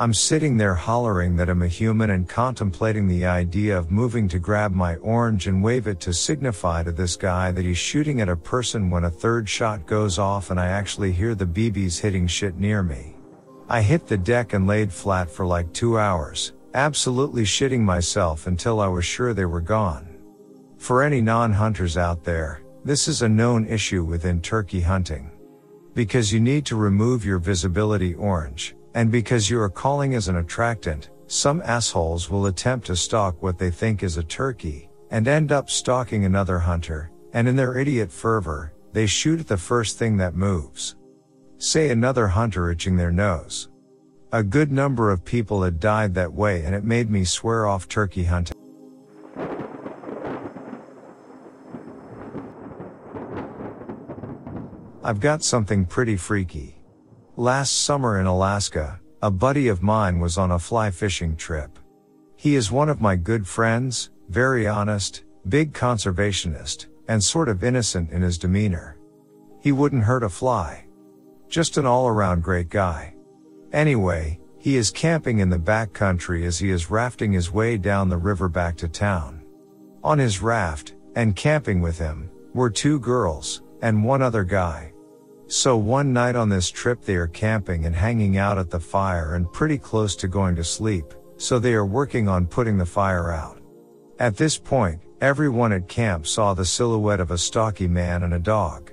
I'm 0.00 0.14
sitting 0.14 0.56
there 0.56 0.74
hollering 0.74 1.36
that 1.36 1.50
I'm 1.50 1.60
a 1.60 1.68
human 1.68 2.08
and 2.08 2.26
contemplating 2.26 3.06
the 3.06 3.26
idea 3.26 3.76
of 3.76 3.90
moving 3.90 4.28
to 4.28 4.38
grab 4.38 4.72
my 4.72 4.96
orange 4.96 5.46
and 5.46 5.62
wave 5.62 5.86
it 5.86 6.00
to 6.00 6.14
signify 6.14 6.82
to 6.82 6.90
this 6.90 7.16
guy 7.16 7.52
that 7.52 7.66
he's 7.66 7.76
shooting 7.76 8.22
at 8.22 8.30
a 8.30 8.34
person 8.34 8.88
when 8.88 9.04
a 9.04 9.10
third 9.10 9.46
shot 9.46 9.86
goes 9.86 10.18
off 10.18 10.50
and 10.50 10.58
I 10.58 10.68
actually 10.68 11.12
hear 11.12 11.34
the 11.34 11.44
BBs 11.44 12.00
hitting 12.00 12.26
shit 12.26 12.56
near 12.56 12.82
me. 12.82 13.14
I 13.68 13.82
hit 13.82 14.06
the 14.06 14.16
deck 14.16 14.54
and 14.54 14.66
laid 14.66 14.90
flat 14.90 15.30
for 15.30 15.44
like 15.44 15.70
two 15.74 15.98
hours, 15.98 16.54
absolutely 16.72 17.44
shitting 17.44 17.80
myself 17.80 18.46
until 18.46 18.80
I 18.80 18.88
was 18.88 19.04
sure 19.04 19.34
they 19.34 19.44
were 19.44 19.60
gone. 19.60 20.08
For 20.78 21.02
any 21.02 21.20
non-hunters 21.20 21.98
out 21.98 22.24
there, 22.24 22.62
this 22.86 23.06
is 23.06 23.20
a 23.20 23.28
known 23.28 23.66
issue 23.66 24.02
within 24.02 24.40
turkey 24.40 24.80
hunting. 24.80 25.30
Because 25.94 26.32
you 26.32 26.40
need 26.40 26.64
to 26.66 26.76
remove 26.76 27.24
your 27.24 27.38
visibility 27.38 28.14
orange, 28.14 28.76
and 28.94 29.10
because 29.10 29.50
you 29.50 29.60
are 29.60 29.70
calling 29.70 30.14
as 30.14 30.28
an 30.28 30.36
attractant, 30.36 31.10
some 31.26 31.62
assholes 31.64 32.30
will 32.30 32.46
attempt 32.46 32.86
to 32.86 32.96
stalk 32.96 33.42
what 33.42 33.58
they 33.58 33.70
think 33.70 34.02
is 34.02 34.16
a 34.16 34.22
turkey, 34.22 34.88
and 35.10 35.26
end 35.26 35.52
up 35.52 35.68
stalking 35.68 36.24
another 36.24 36.58
hunter, 36.58 37.10
and 37.32 37.48
in 37.48 37.56
their 37.56 37.78
idiot 37.78 38.10
fervor, 38.10 38.72
they 38.92 39.06
shoot 39.06 39.40
at 39.40 39.48
the 39.48 39.56
first 39.56 39.98
thing 39.98 40.16
that 40.16 40.34
moves. 40.34 40.96
Say 41.58 41.90
another 41.90 42.26
hunter 42.26 42.70
itching 42.70 42.96
their 42.96 43.12
nose. 43.12 43.68
A 44.32 44.42
good 44.42 44.72
number 44.72 45.10
of 45.10 45.24
people 45.24 45.62
had 45.62 45.80
died 45.80 46.14
that 46.14 46.32
way 46.32 46.64
and 46.64 46.74
it 46.74 46.84
made 46.84 47.10
me 47.10 47.24
swear 47.24 47.66
off 47.66 47.88
turkey 47.88 48.24
hunting. 48.24 48.56
I've 55.02 55.20
got 55.20 55.42
something 55.42 55.86
pretty 55.86 56.16
freaky. 56.16 56.76
Last 57.36 57.86
summer 57.86 58.20
in 58.20 58.26
Alaska, 58.26 59.00
a 59.22 59.30
buddy 59.30 59.68
of 59.68 59.82
mine 59.82 60.20
was 60.20 60.36
on 60.36 60.50
a 60.50 60.58
fly 60.58 60.90
fishing 60.90 61.36
trip. 61.36 61.78
He 62.36 62.54
is 62.54 62.70
one 62.70 62.90
of 62.90 63.00
my 63.00 63.16
good 63.16 63.46
friends, 63.46 64.10
very 64.28 64.68
honest, 64.68 65.24
big 65.48 65.72
conservationist, 65.72 66.86
and 67.08 67.24
sort 67.24 67.48
of 67.48 67.64
innocent 67.64 68.10
in 68.10 68.20
his 68.20 68.36
demeanor. 68.36 68.98
He 69.62 69.72
wouldn't 69.72 70.04
hurt 70.04 70.22
a 70.22 70.28
fly. 70.28 70.84
Just 71.48 71.78
an 71.78 71.86
all 71.86 72.06
around 72.06 72.42
great 72.42 72.68
guy. 72.68 73.14
Anyway, 73.72 74.38
he 74.58 74.76
is 74.76 74.90
camping 74.90 75.38
in 75.38 75.48
the 75.48 75.58
back 75.58 75.94
country 75.94 76.44
as 76.44 76.58
he 76.58 76.70
is 76.70 76.90
rafting 76.90 77.32
his 77.32 77.50
way 77.50 77.78
down 77.78 78.10
the 78.10 78.18
river 78.18 78.50
back 78.50 78.76
to 78.76 78.88
town. 78.88 79.42
On 80.04 80.18
his 80.18 80.42
raft, 80.42 80.94
and 81.16 81.34
camping 81.34 81.80
with 81.80 81.98
him, 81.98 82.30
were 82.52 82.68
two 82.68 83.00
girls, 83.00 83.62
and 83.82 84.04
one 84.04 84.22
other 84.22 84.44
guy. 84.44 84.92
So 85.46 85.76
one 85.76 86.12
night 86.12 86.36
on 86.36 86.48
this 86.48 86.70
trip 86.70 87.02
they 87.02 87.16
are 87.16 87.26
camping 87.26 87.84
and 87.84 87.94
hanging 87.94 88.36
out 88.36 88.56
at 88.56 88.70
the 88.70 88.78
fire 88.78 89.34
and 89.34 89.52
pretty 89.52 89.78
close 89.78 90.14
to 90.16 90.28
going 90.28 90.54
to 90.56 90.64
sleep, 90.64 91.12
so 91.38 91.58
they 91.58 91.74
are 91.74 91.86
working 91.86 92.28
on 92.28 92.46
putting 92.46 92.78
the 92.78 92.86
fire 92.86 93.32
out. 93.32 93.60
At 94.18 94.36
this 94.36 94.58
point, 94.58 95.00
everyone 95.20 95.72
at 95.72 95.88
camp 95.88 96.26
saw 96.26 96.54
the 96.54 96.64
silhouette 96.64 97.20
of 97.20 97.30
a 97.30 97.38
stocky 97.38 97.88
man 97.88 98.22
and 98.22 98.34
a 98.34 98.38
dog. 98.38 98.92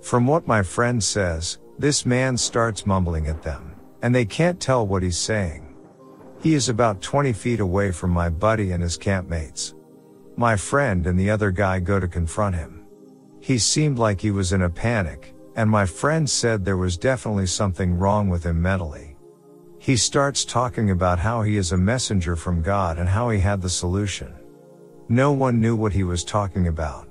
From 0.00 0.26
what 0.26 0.48
my 0.48 0.62
friend 0.62 1.02
says, 1.02 1.58
this 1.78 2.04
man 2.04 2.36
starts 2.36 2.86
mumbling 2.86 3.28
at 3.28 3.42
them, 3.42 3.76
and 4.02 4.14
they 4.14 4.24
can't 4.24 4.58
tell 4.58 4.86
what 4.86 5.02
he's 5.02 5.18
saying. 5.18 5.76
He 6.40 6.54
is 6.54 6.68
about 6.68 7.00
20 7.00 7.32
feet 7.32 7.60
away 7.60 7.92
from 7.92 8.10
my 8.10 8.28
buddy 8.28 8.72
and 8.72 8.82
his 8.82 8.98
campmates. 8.98 9.74
My 10.36 10.56
friend 10.56 11.06
and 11.06 11.18
the 11.18 11.30
other 11.30 11.52
guy 11.52 11.78
go 11.78 12.00
to 12.00 12.08
confront 12.08 12.56
him. 12.56 12.81
He 13.42 13.58
seemed 13.58 13.98
like 13.98 14.20
he 14.20 14.30
was 14.30 14.52
in 14.52 14.62
a 14.62 14.70
panic, 14.70 15.34
and 15.56 15.68
my 15.68 15.84
friend 15.84 16.30
said 16.30 16.64
there 16.64 16.76
was 16.76 16.96
definitely 16.96 17.46
something 17.46 17.98
wrong 17.98 18.28
with 18.28 18.46
him 18.46 18.62
mentally. 18.62 19.16
He 19.80 19.96
starts 19.96 20.44
talking 20.44 20.92
about 20.92 21.18
how 21.18 21.42
he 21.42 21.56
is 21.56 21.72
a 21.72 21.76
messenger 21.76 22.36
from 22.36 22.62
God 22.62 22.98
and 22.98 23.08
how 23.08 23.30
he 23.30 23.40
had 23.40 23.60
the 23.60 23.68
solution. 23.68 24.32
No 25.08 25.32
one 25.32 25.60
knew 25.60 25.74
what 25.74 25.92
he 25.92 26.04
was 26.04 26.22
talking 26.22 26.68
about. 26.68 27.08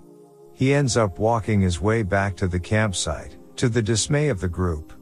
He 0.53 0.73
ends 0.73 0.95
up 0.95 1.19
walking 1.19 1.59
his 1.59 1.81
way 1.81 2.01
back 2.01 2.37
to 2.37 2.47
the 2.47 2.61
campsite, 2.61 3.35
to 3.57 3.67
the 3.67 3.81
dismay 3.81 4.29
of 4.29 4.39
the 4.39 4.47
group. 4.47 4.93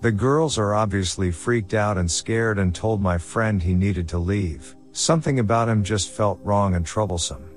The 0.00 0.12
girls 0.12 0.58
are 0.58 0.76
obviously 0.76 1.32
freaked 1.32 1.74
out 1.74 1.98
and 1.98 2.08
scared 2.08 2.60
and 2.60 2.72
told 2.72 3.02
my 3.02 3.18
friend 3.18 3.60
he 3.60 3.74
needed 3.74 4.06
to 4.10 4.18
leave. 4.18 4.76
Something 4.92 5.40
about 5.40 5.68
him 5.68 5.82
just 5.82 6.10
felt 6.10 6.38
wrong 6.44 6.76
and 6.76 6.86
troublesome. 6.86 7.50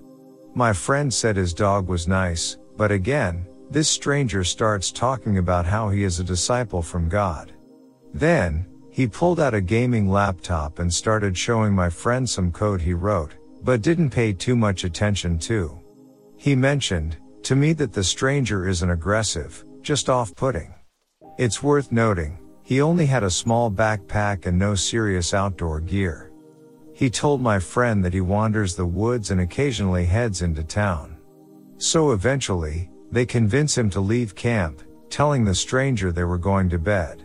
My 0.56 0.74
friend 0.74 1.14
said 1.14 1.36
his 1.36 1.54
dog 1.54 1.88
was 1.88 2.08
nice, 2.08 2.58
but 2.78 2.92
again, 2.92 3.46
this 3.70 3.90
stranger 3.90 4.44
starts 4.44 4.92
talking 4.92 5.38
about 5.38 5.66
how 5.66 5.90
he 5.90 6.04
is 6.04 6.20
a 6.20 6.24
disciple 6.24 6.82
from 6.82 7.08
God. 7.08 7.54
Then, 8.14 8.66
he 8.90 9.08
pulled 9.08 9.40
out 9.40 9.54
a 9.54 9.62
gaming 9.62 10.10
laptop 10.10 10.80
and 10.80 10.94
started 10.94 11.38
showing 11.38 11.74
my 11.74 11.90
friend 11.90 12.30
some 12.30 12.52
code 12.52 12.82
he 12.82 12.94
wrote, 12.94 13.36
but 13.64 13.82
didn't 13.82 14.10
pay 14.10 14.34
too 14.34 14.56
much 14.56 14.84
attention 14.84 15.40
to. 15.40 15.80
He 16.36 16.56
mentioned, 16.56 17.18
to 17.44 17.56
me 17.56 17.74
that 17.74 17.94
the 17.94 18.04
stranger 18.04 18.68
isn't 18.68 18.90
aggressive, 18.90 19.64
just 19.82 20.10
off-putting. 20.10 20.74
It's 21.38 21.64
worth 21.64 21.92
noting, 21.92 22.38
he 22.64 22.82
only 22.82 23.06
had 23.06 23.24
a 23.24 23.30
small 23.30 23.72
backpack 23.72 24.46
and 24.46 24.60
no 24.60 24.76
serious 24.76 25.34
outdoor 25.34 25.80
gear. 25.80 26.32
He 26.94 27.10
told 27.10 27.42
my 27.42 27.60
friend 27.60 28.04
that 28.04 28.14
he 28.14 28.22
wanders 28.22 28.76
the 28.76 28.86
woods 28.86 29.32
and 29.32 29.42
occasionally 29.42 30.06
heads 30.06 30.42
into 30.42 30.64
town. 30.64 31.11
So 31.82 32.12
eventually, 32.12 32.92
they 33.12 33.26
convince 33.26 33.76
him 33.76 33.90
to 33.90 34.00
leave 34.00 34.36
camp, 34.36 34.84
telling 35.10 35.44
the 35.44 35.56
stranger 35.56 36.12
they 36.12 36.24
were 36.24 36.38
going 36.38 36.70
to 36.70 36.78
bed. 36.78 37.24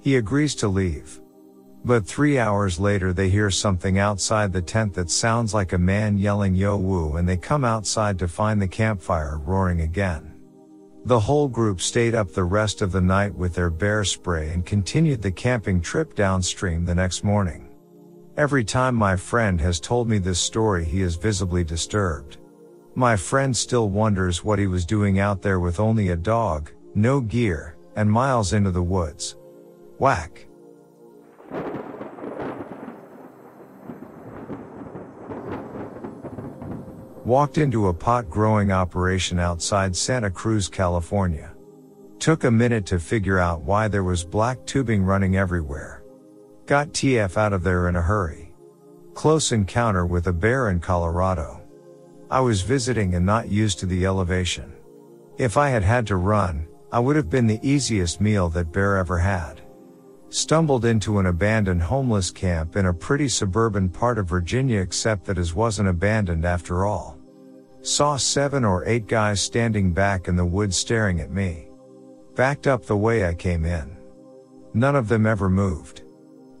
He 0.00 0.14
agrees 0.14 0.54
to 0.56 0.68
leave. 0.68 1.20
But 1.84 2.06
three 2.06 2.38
hours 2.38 2.78
later 2.78 3.12
they 3.12 3.28
hear 3.28 3.50
something 3.50 3.98
outside 3.98 4.52
the 4.52 4.62
tent 4.62 4.94
that 4.94 5.10
sounds 5.10 5.52
like 5.52 5.72
a 5.72 5.78
man 5.78 6.18
yelling 6.18 6.54
yo 6.54 6.76
woo 6.76 7.16
and 7.16 7.28
they 7.28 7.36
come 7.36 7.64
outside 7.64 8.16
to 8.20 8.28
find 8.28 8.62
the 8.62 8.68
campfire 8.68 9.38
roaring 9.38 9.80
again. 9.80 10.34
The 11.06 11.18
whole 11.18 11.48
group 11.48 11.80
stayed 11.80 12.14
up 12.14 12.30
the 12.30 12.44
rest 12.44 12.82
of 12.82 12.92
the 12.92 13.00
night 13.00 13.34
with 13.34 13.54
their 13.54 13.70
bear 13.70 14.04
spray 14.04 14.50
and 14.50 14.64
continued 14.64 15.20
the 15.20 15.32
camping 15.32 15.80
trip 15.80 16.14
downstream 16.14 16.84
the 16.84 16.94
next 16.94 17.24
morning. 17.24 17.68
Every 18.36 18.62
time 18.62 18.94
my 18.94 19.16
friend 19.16 19.60
has 19.60 19.80
told 19.80 20.08
me 20.08 20.18
this 20.18 20.38
story 20.38 20.84
he 20.84 21.02
is 21.02 21.16
visibly 21.16 21.64
disturbed. 21.64 22.36
My 22.94 23.16
friend 23.16 23.56
still 23.56 23.88
wonders 23.88 24.44
what 24.44 24.58
he 24.58 24.66
was 24.66 24.84
doing 24.84 25.20
out 25.20 25.42
there 25.42 25.60
with 25.60 25.78
only 25.78 26.08
a 26.08 26.16
dog, 26.16 26.72
no 26.94 27.20
gear, 27.20 27.76
and 27.94 28.10
miles 28.10 28.52
into 28.52 28.70
the 28.70 28.82
woods. 28.82 29.36
Whack. 29.98 30.46
Walked 37.24 37.58
into 37.58 37.88
a 37.88 37.94
pot 37.94 38.28
growing 38.28 38.72
operation 38.72 39.38
outside 39.38 39.94
Santa 39.94 40.30
Cruz, 40.30 40.68
California. 40.68 41.54
Took 42.18 42.42
a 42.42 42.50
minute 42.50 42.86
to 42.86 42.98
figure 42.98 43.38
out 43.38 43.62
why 43.62 43.86
there 43.86 44.02
was 44.02 44.24
black 44.24 44.66
tubing 44.66 45.04
running 45.04 45.36
everywhere. 45.36 46.02
Got 46.66 46.88
TF 46.88 47.36
out 47.36 47.52
of 47.52 47.62
there 47.62 47.88
in 47.88 47.94
a 47.94 48.02
hurry. 48.02 48.52
Close 49.14 49.52
encounter 49.52 50.06
with 50.06 50.26
a 50.26 50.32
bear 50.32 50.70
in 50.70 50.80
Colorado. 50.80 51.59
I 52.30 52.38
was 52.38 52.62
visiting 52.62 53.16
and 53.16 53.26
not 53.26 53.50
used 53.50 53.80
to 53.80 53.86
the 53.86 54.06
elevation. 54.06 54.72
If 55.36 55.56
I 55.56 55.70
had 55.70 55.82
had 55.82 56.06
to 56.06 56.16
run, 56.16 56.68
I 56.92 57.00
would 57.00 57.16
have 57.16 57.28
been 57.28 57.48
the 57.48 57.58
easiest 57.60 58.20
meal 58.20 58.48
that 58.50 58.70
bear 58.70 58.98
ever 58.98 59.18
had. 59.18 59.60
Stumbled 60.28 60.84
into 60.84 61.18
an 61.18 61.26
abandoned 61.26 61.82
homeless 61.82 62.30
camp 62.30 62.76
in 62.76 62.86
a 62.86 62.94
pretty 62.94 63.28
suburban 63.28 63.88
part 63.88 64.16
of 64.16 64.28
Virginia 64.28 64.80
except 64.80 65.24
that 65.24 65.38
it 65.38 65.56
wasn't 65.56 65.88
abandoned 65.88 66.44
after 66.44 66.86
all. 66.86 67.18
Saw 67.82 68.16
seven 68.16 68.64
or 68.64 68.86
eight 68.86 69.08
guys 69.08 69.40
standing 69.40 69.92
back 69.92 70.28
in 70.28 70.36
the 70.36 70.44
woods 70.44 70.76
staring 70.76 71.18
at 71.18 71.32
me. 71.32 71.68
Backed 72.36 72.68
up 72.68 72.84
the 72.84 72.96
way 72.96 73.26
I 73.26 73.34
came 73.34 73.64
in. 73.64 73.96
None 74.72 74.94
of 74.94 75.08
them 75.08 75.26
ever 75.26 75.50
moved. 75.50 76.02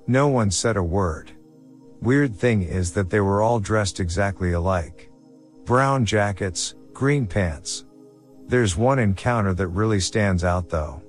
No 0.08 0.26
one 0.26 0.50
said 0.50 0.76
a 0.76 0.82
word. 0.82 1.30
Weird 2.00 2.34
thing 2.34 2.62
is 2.62 2.92
that 2.94 3.10
they 3.10 3.20
were 3.20 3.40
all 3.40 3.60
dressed 3.60 4.00
exactly 4.00 4.52
alike. 4.52 5.09
Brown 5.70 6.04
jackets, 6.04 6.74
green 6.92 7.28
pants. 7.28 7.84
There's 8.48 8.76
one 8.76 8.98
encounter 8.98 9.54
that 9.54 9.68
really 9.68 10.00
stands 10.00 10.42
out 10.42 10.68
though. 10.68 11.00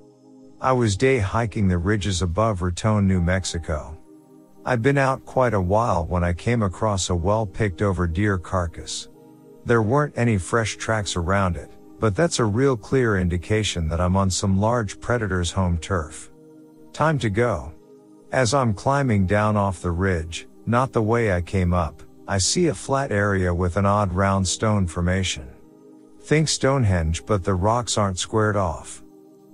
I 0.60 0.70
was 0.70 0.96
day 0.96 1.18
hiking 1.18 1.66
the 1.66 1.78
ridges 1.78 2.22
above 2.22 2.62
Raton, 2.62 3.08
New 3.08 3.20
Mexico. 3.20 3.98
I'd 4.64 4.80
been 4.80 4.98
out 4.98 5.26
quite 5.26 5.52
a 5.52 5.60
while 5.60 6.06
when 6.06 6.22
I 6.22 6.32
came 6.32 6.62
across 6.62 7.10
a 7.10 7.14
well 7.16 7.44
picked 7.44 7.82
over 7.82 8.06
deer 8.06 8.38
carcass. 8.38 9.08
There 9.64 9.82
weren't 9.82 10.16
any 10.16 10.38
fresh 10.38 10.76
tracks 10.76 11.16
around 11.16 11.56
it, 11.56 11.72
but 11.98 12.14
that's 12.14 12.38
a 12.38 12.44
real 12.44 12.76
clear 12.76 13.18
indication 13.18 13.88
that 13.88 14.00
I'm 14.00 14.16
on 14.16 14.30
some 14.30 14.60
large 14.60 15.00
predator's 15.00 15.50
home 15.50 15.76
turf. 15.76 16.30
Time 16.92 17.18
to 17.18 17.30
go. 17.30 17.72
As 18.30 18.54
I'm 18.54 18.74
climbing 18.74 19.26
down 19.26 19.56
off 19.56 19.82
the 19.82 19.90
ridge, 19.90 20.46
not 20.66 20.92
the 20.92 21.02
way 21.02 21.32
I 21.32 21.40
came 21.40 21.74
up, 21.74 22.00
I 22.28 22.38
see 22.38 22.68
a 22.68 22.74
flat 22.74 23.10
area 23.10 23.52
with 23.52 23.76
an 23.76 23.84
odd 23.84 24.12
round 24.12 24.46
stone 24.46 24.86
formation. 24.86 25.48
Think 26.20 26.48
Stonehenge 26.48 27.26
but 27.26 27.42
the 27.42 27.54
rocks 27.54 27.98
aren't 27.98 28.18
squared 28.18 28.56
off. 28.56 29.02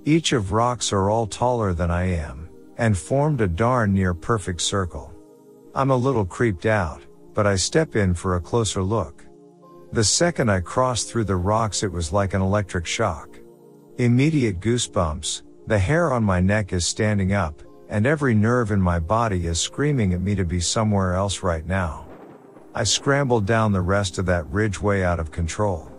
Each 0.05 0.33
of 0.33 0.53
rocks 0.53 0.93
are 0.93 1.09
all 1.09 1.27
taller 1.27 1.73
than 1.73 1.91
I 1.91 2.05
am, 2.05 2.49
and 2.77 2.97
formed 2.97 3.41
a 3.41 3.49
darn 3.49 3.95
near 3.95 4.13
perfect 4.13 4.61
circle. 4.61 5.13
I'm 5.75 5.91
a 5.91 5.97
little 5.97 6.27
creeped 6.27 6.67
out, 6.67 7.03
but 7.33 7.47
I 7.47 7.57
step 7.57 7.97
in 7.97 8.13
for 8.15 8.37
a 8.37 8.41
closer 8.41 8.83
look. 8.83 9.25
The 9.93 10.05
second 10.05 10.51
I 10.51 10.61
crossed 10.61 11.09
through 11.09 11.25
the 11.25 11.37
rocks 11.37 11.83
it 11.83 11.91
was 11.91 12.13
like 12.13 12.35
an 12.35 12.43
electric 12.43 12.85
shock. 12.85 13.39
Immediate 13.97 14.61
goosebumps, 14.61 15.43
the 15.67 15.79
hair 15.79 16.13
on 16.13 16.23
my 16.23 16.41
neck 16.41 16.73
is 16.73 16.87
standing 16.87 17.33
up, 17.33 17.63
and 17.89 18.07
every 18.07 18.35
nerve 18.35 18.71
in 18.71 18.81
my 18.81 18.99
body 18.99 19.47
is 19.47 19.59
screaming 19.59 20.13
at 20.13 20.21
me 20.21 20.35
to 20.35 20.45
be 20.45 20.61
somewhere 20.61 21.15
else 21.15 21.43
right 21.43 21.67
now. 21.67 22.08
I 22.79 22.85
scrambled 22.85 23.45
down 23.45 23.73
the 23.73 23.81
rest 23.81 24.19
of 24.19 24.27
that 24.27 24.49
ridge 24.53 24.81
way 24.81 25.03
out 25.03 25.19
of 25.19 25.33
control. 25.33 25.91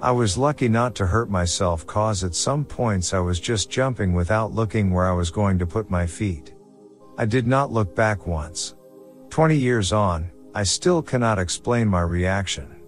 I 0.00 0.10
was 0.10 0.36
lucky 0.36 0.68
not 0.68 0.96
to 0.96 1.06
hurt 1.06 1.30
myself 1.30 1.86
cause 1.86 2.24
at 2.24 2.34
some 2.34 2.64
points 2.64 3.14
I 3.14 3.20
was 3.20 3.38
just 3.38 3.70
jumping 3.70 4.14
without 4.14 4.50
looking 4.50 4.90
where 4.90 5.06
I 5.06 5.12
was 5.12 5.30
going 5.30 5.60
to 5.60 5.66
put 5.66 5.90
my 5.90 6.08
feet. 6.08 6.56
I 7.18 7.24
did 7.24 7.46
not 7.46 7.70
look 7.70 7.94
back 7.94 8.26
once. 8.26 8.74
20 9.30 9.54
years 9.54 9.92
on, 9.92 10.28
I 10.56 10.64
still 10.64 11.02
cannot 11.02 11.38
explain 11.38 11.86
my 11.86 12.00
reaction. 12.00 12.80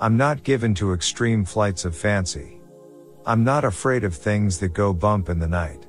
I'm 0.00 0.16
not 0.16 0.44
given 0.44 0.72
to 0.76 0.92
extreme 0.92 1.44
flights 1.44 1.84
of 1.84 1.96
fancy. 1.96 2.60
I'm 3.26 3.42
not 3.42 3.64
afraid 3.64 4.04
of 4.04 4.14
things 4.14 4.60
that 4.60 4.74
go 4.74 4.94
bump 4.94 5.28
in 5.28 5.40
the 5.40 5.48
night. 5.48 5.88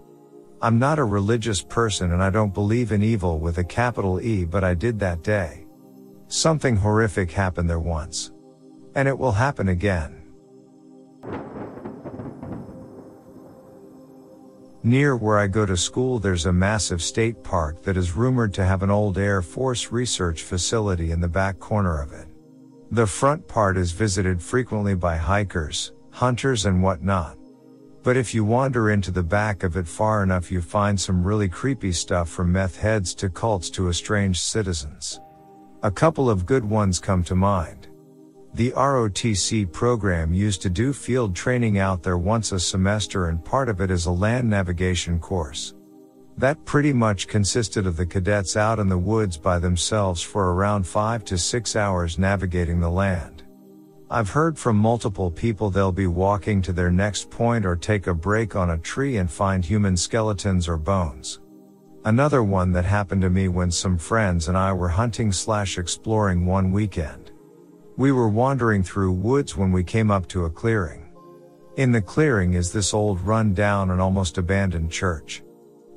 I'm 0.63 0.79
not 0.79 0.97
a 0.97 1.03
religious 1.03 1.61
person 1.61 2.11
and 2.11 2.23
I 2.23 2.31
don't 2.31 2.55
believe 2.55 2.91
in 2.91 3.03
evil 3.03 3.37
with 3.37 3.59
a 3.59 3.63
capital 3.63 4.19
E 4.19 4.45
but 4.45 4.63
I 4.63 4.73
did 4.73 4.97
that 5.01 5.21
day. 5.21 5.60
Something 6.31 6.77
horrific 6.77 7.29
happened 7.29 7.69
there 7.69 7.77
once. 7.77 8.31
And 8.95 9.05
it 9.05 9.19
will 9.19 9.33
happen 9.33 9.67
again. 9.67 10.23
Near 14.81 15.17
where 15.17 15.37
I 15.37 15.47
go 15.47 15.65
to 15.65 15.75
school 15.75 16.19
there's 16.19 16.45
a 16.45 16.53
massive 16.53 17.01
state 17.01 17.43
park 17.43 17.83
that 17.83 17.97
is 17.97 18.15
rumored 18.15 18.53
to 18.53 18.63
have 18.63 18.81
an 18.81 18.89
old 18.89 19.17
Air 19.17 19.41
Force 19.41 19.91
research 19.91 20.43
facility 20.43 21.11
in 21.11 21.19
the 21.19 21.27
back 21.27 21.59
corner 21.59 22.01
of 22.01 22.13
it. 22.13 22.29
The 22.91 23.05
front 23.05 23.45
part 23.49 23.75
is 23.75 23.91
visited 23.91 24.41
frequently 24.41 24.95
by 24.95 25.17
hikers, 25.17 25.91
hunters 26.11 26.65
and 26.65 26.81
whatnot. 26.81 27.37
But 28.03 28.15
if 28.15 28.33
you 28.33 28.45
wander 28.45 28.91
into 28.91 29.11
the 29.11 29.21
back 29.21 29.63
of 29.63 29.75
it 29.75 29.85
far 29.85 30.23
enough 30.23 30.49
you 30.49 30.61
find 30.61 30.97
some 30.97 31.25
really 31.25 31.49
creepy 31.49 31.91
stuff 31.91 32.29
from 32.29 32.53
meth 32.53 32.77
heads 32.77 33.13
to 33.15 33.29
cults 33.29 33.69
to 33.71 33.89
estranged 33.89 34.39
citizens. 34.39 35.19
A 35.83 35.89
couple 35.89 36.29
of 36.29 36.45
good 36.45 36.63
ones 36.63 36.99
come 36.99 37.23
to 37.23 37.33
mind. 37.33 37.87
The 38.53 38.69
ROTC 38.73 39.71
program 39.71 40.31
used 40.31 40.61
to 40.61 40.69
do 40.69 40.93
field 40.93 41.35
training 41.35 41.79
out 41.79 42.03
there 42.03 42.19
once 42.19 42.51
a 42.51 42.59
semester 42.59 43.29
and 43.29 43.43
part 43.43 43.67
of 43.67 43.81
it 43.81 43.89
is 43.89 44.05
a 44.05 44.11
land 44.11 44.47
navigation 44.47 45.17
course. 45.19 45.73
That 46.37 46.63
pretty 46.65 46.93
much 46.93 47.27
consisted 47.27 47.87
of 47.87 47.97
the 47.97 48.05
cadets 48.05 48.55
out 48.55 48.77
in 48.77 48.89
the 48.89 48.97
woods 48.97 49.37
by 49.37 49.57
themselves 49.57 50.21
for 50.21 50.53
around 50.53 50.85
5 50.85 51.25
to 51.25 51.35
6 51.35 51.75
hours 51.75 52.19
navigating 52.19 52.79
the 52.79 52.91
land. 52.91 53.41
I've 54.07 54.29
heard 54.29 54.59
from 54.59 54.77
multiple 54.77 55.31
people 55.31 55.71
they'll 55.71 55.91
be 55.91 56.05
walking 56.05 56.61
to 56.61 56.73
their 56.73 56.91
next 56.91 57.31
point 57.31 57.65
or 57.65 57.75
take 57.75 58.05
a 58.05 58.13
break 58.13 58.55
on 58.55 58.69
a 58.69 58.77
tree 58.77 59.17
and 59.17 59.31
find 59.31 59.65
human 59.65 59.97
skeletons 59.97 60.67
or 60.67 60.77
bones. 60.77 61.39
Another 62.03 62.41
one 62.41 62.71
that 62.71 62.85
happened 62.85 63.21
to 63.21 63.29
me 63.29 63.47
when 63.47 63.69
some 63.69 63.95
friends 63.95 64.47
and 64.47 64.57
I 64.57 64.73
were 64.73 64.89
hunting 64.89 65.31
slash 65.31 65.77
exploring 65.77 66.47
one 66.47 66.71
weekend. 66.71 67.31
We 67.95 68.11
were 68.11 68.27
wandering 68.27 68.81
through 68.81 69.11
woods 69.11 69.55
when 69.55 69.71
we 69.71 69.83
came 69.83 70.09
up 70.09 70.27
to 70.29 70.45
a 70.45 70.49
clearing. 70.49 71.11
In 71.77 71.91
the 71.91 72.01
clearing 72.01 72.55
is 72.55 72.71
this 72.71 72.95
old 72.95 73.21
run 73.21 73.53
down 73.53 73.91
and 73.91 74.01
almost 74.01 74.39
abandoned 74.39 74.91
church. 74.91 75.43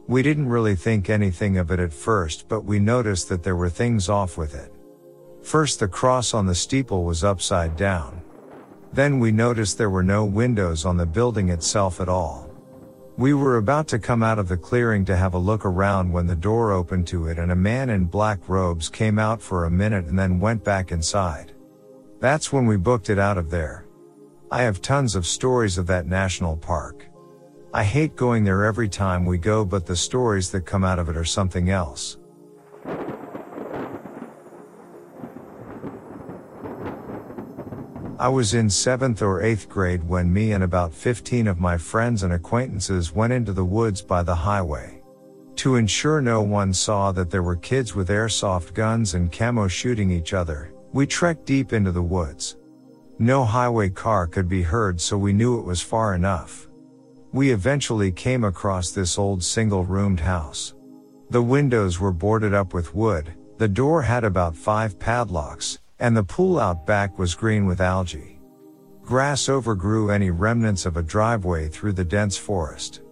We 0.06 0.22
didn't 0.22 0.50
really 0.50 0.76
think 0.76 1.08
anything 1.08 1.56
of 1.56 1.70
it 1.70 1.80
at 1.80 1.92
first, 1.92 2.50
but 2.50 2.66
we 2.66 2.78
noticed 2.78 3.30
that 3.30 3.42
there 3.42 3.56
were 3.56 3.70
things 3.70 4.10
off 4.10 4.36
with 4.36 4.54
it. 4.54 4.70
First, 5.42 5.80
the 5.80 5.88
cross 5.88 6.34
on 6.34 6.44
the 6.44 6.54
steeple 6.54 7.04
was 7.04 7.24
upside 7.24 7.76
down. 7.76 8.20
Then 8.92 9.20
we 9.20 9.32
noticed 9.32 9.78
there 9.78 9.88
were 9.88 10.02
no 10.02 10.26
windows 10.26 10.84
on 10.84 10.98
the 10.98 11.06
building 11.06 11.48
itself 11.48 11.98
at 11.98 12.10
all. 12.10 12.53
We 13.16 13.32
were 13.32 13.58
about 13.58 13.86
to 13.88 14.00
come 14.00 14.24
out 14.24 14.40
of 14.40 14.48
the 14.48 14.56
clearing 14.56 15.04
to 15.04 15.16
have 15.16 15.34
a 15.34 15.38
look 15.38 15.64
around 15.64 16.12
when 16.12 16.26
the 16.26 16.34
door 16.34 16.72
opened 16.72 17.06
to 17.08 17.28
it 17.28 17.38
and 17.38 17.52
a 17.52 17.56
man 17.56 17.90
in 17.90 18.06
black 18.06 18.48
robes 18.48 18.88
came 18.88 19.20
out 19.20 19.40
for 19.40 19.64
a 19.64 19.70
minute 19.70 20.06
and 20.06 20.18
then 20.18 20.40
went 20.40 20.64
back 20.64 20.90
inside. 20.90 21.52
That's 22.18 22.52
when 22.52 22.66
we 22.66 22.76
booked 22.76 23.10
it 23.10 23.18
out 23.20 23.38
of 23.38 23.50
there. 23.50 23.86
I 24.50 24.62
have 24.62 24.82
tons 24.82 25.14
of 25.14 25.28
stories 25.28 25.78
of 25.78 25.86
that 25.86 26.06
national 26.06 26.56
park. 26.56 27.06
I 27.72 27.84
hate 27.84 28.16
going 28.16 28.42
there 28.42 28.64
every 28.64 28.88
time 28.88 29.24
we 29.24 29.38
go, 29.38 29.64
but 29.64 29.86
the 29.86 29.94
stories 29.94 30.50
that 30.50 30.62
come 30.62 30.82
out 30.82 30.98
of 30.98 31.08
it 31.08 31.16
are 31.16 31.24
something 31.24 31.70
else. 31.70 32.18
I 38.24 38.28
was 38.28 38.54
in 38.54 38.68
7th 38.68 39.20
or 39.20 39.42
8th 39.42 39.68
grade 39.68 40.02
when 40.02 40.32
me 40.32 40.52
and 40.52 40.64
about 40.64 40.94
15 40.94 41.46
of 41.46 41.60
my 41.60 41.76
friends 41.76 42.22
and 42.22 42.32
acquaintances 42.32 43.12
went 43.12 43.34
into 43.34 43.52
the 43.52 43.66
woods 43.66 44.00
by 44.00 44.22
the 44.22 44.34
highway. 44.34 45.02
To 45.56 45.76
ensure 45.76 46.22
no 46.22 46.40
one 46.40 46.72
saw 46.72 47.12
that 47.12 47.30
there 47.30 47.42
were 47.42 47.56
kids 47.56 47.94
with 47.94 48.08
airsoft 48.08 48.72
guns 48.72 49.12
and 49.12 49.30
camo 49.30 49.68
shooting 49.68 50.10
each 50.10 50.32
other, 50.32 50.72
we 50.94 51.06
trekked 51.06 51.44
deep 51.44 51.74
into 51.74 51.92
the 51.92 52.00
woods. 52.00 52.56
No 53.18 53.44
highway 53.44 53.90
car 53.90 54.26
could 54.26 54.48
be 54.48 54.62
heard 54.62 54.98
so 54.98 55.18
we 55.18 55.34
knew 55.34 55.58
it 55.58 55.66
was 55.66 55.82
far 55.82 56.14
enough. 56.14 56.66
We 57.34 57.50
eventually 57.50 58.10
came 58.10 58.44
across 58.44 58.90
this 58.90 59.18
old 59.18 59.44
single 59.44 59.84
roomed 59.84 60.20
house. 60.20 60.72
The 61.28 61.42
windows 61.42 62.00
were 62.00 62.10
boarded 62.10 62.54
up 62.54 62.72
with 62.72 62.94
wood, 62.94 63.34
the 63.58 63.68
door 63.68 64.00
had 64.00 64.24
about 64.24 64.56
five 64.56 64.98
padlocks, 64.98 65.78
and 65.98 66.16
the 66.16 66.24
pool 66.24 66.58
out 66.58 66.86
back 66.86 67.18
was 67.18 67.34
green 67.34 67.66
with 67.66 67.80
algae. 67.80 68.40
Grass 69.02 69.48
overgrew 69.48 70.10
any 70.10 70.30
remnants 70.30 70.86
of 70.86 70.96
a 70.96 71.02
driveway 71.02 71.68
through 71.68 71.92
the 71.92 72.04
dense 72.04 72.36
forest. 72.36 73.02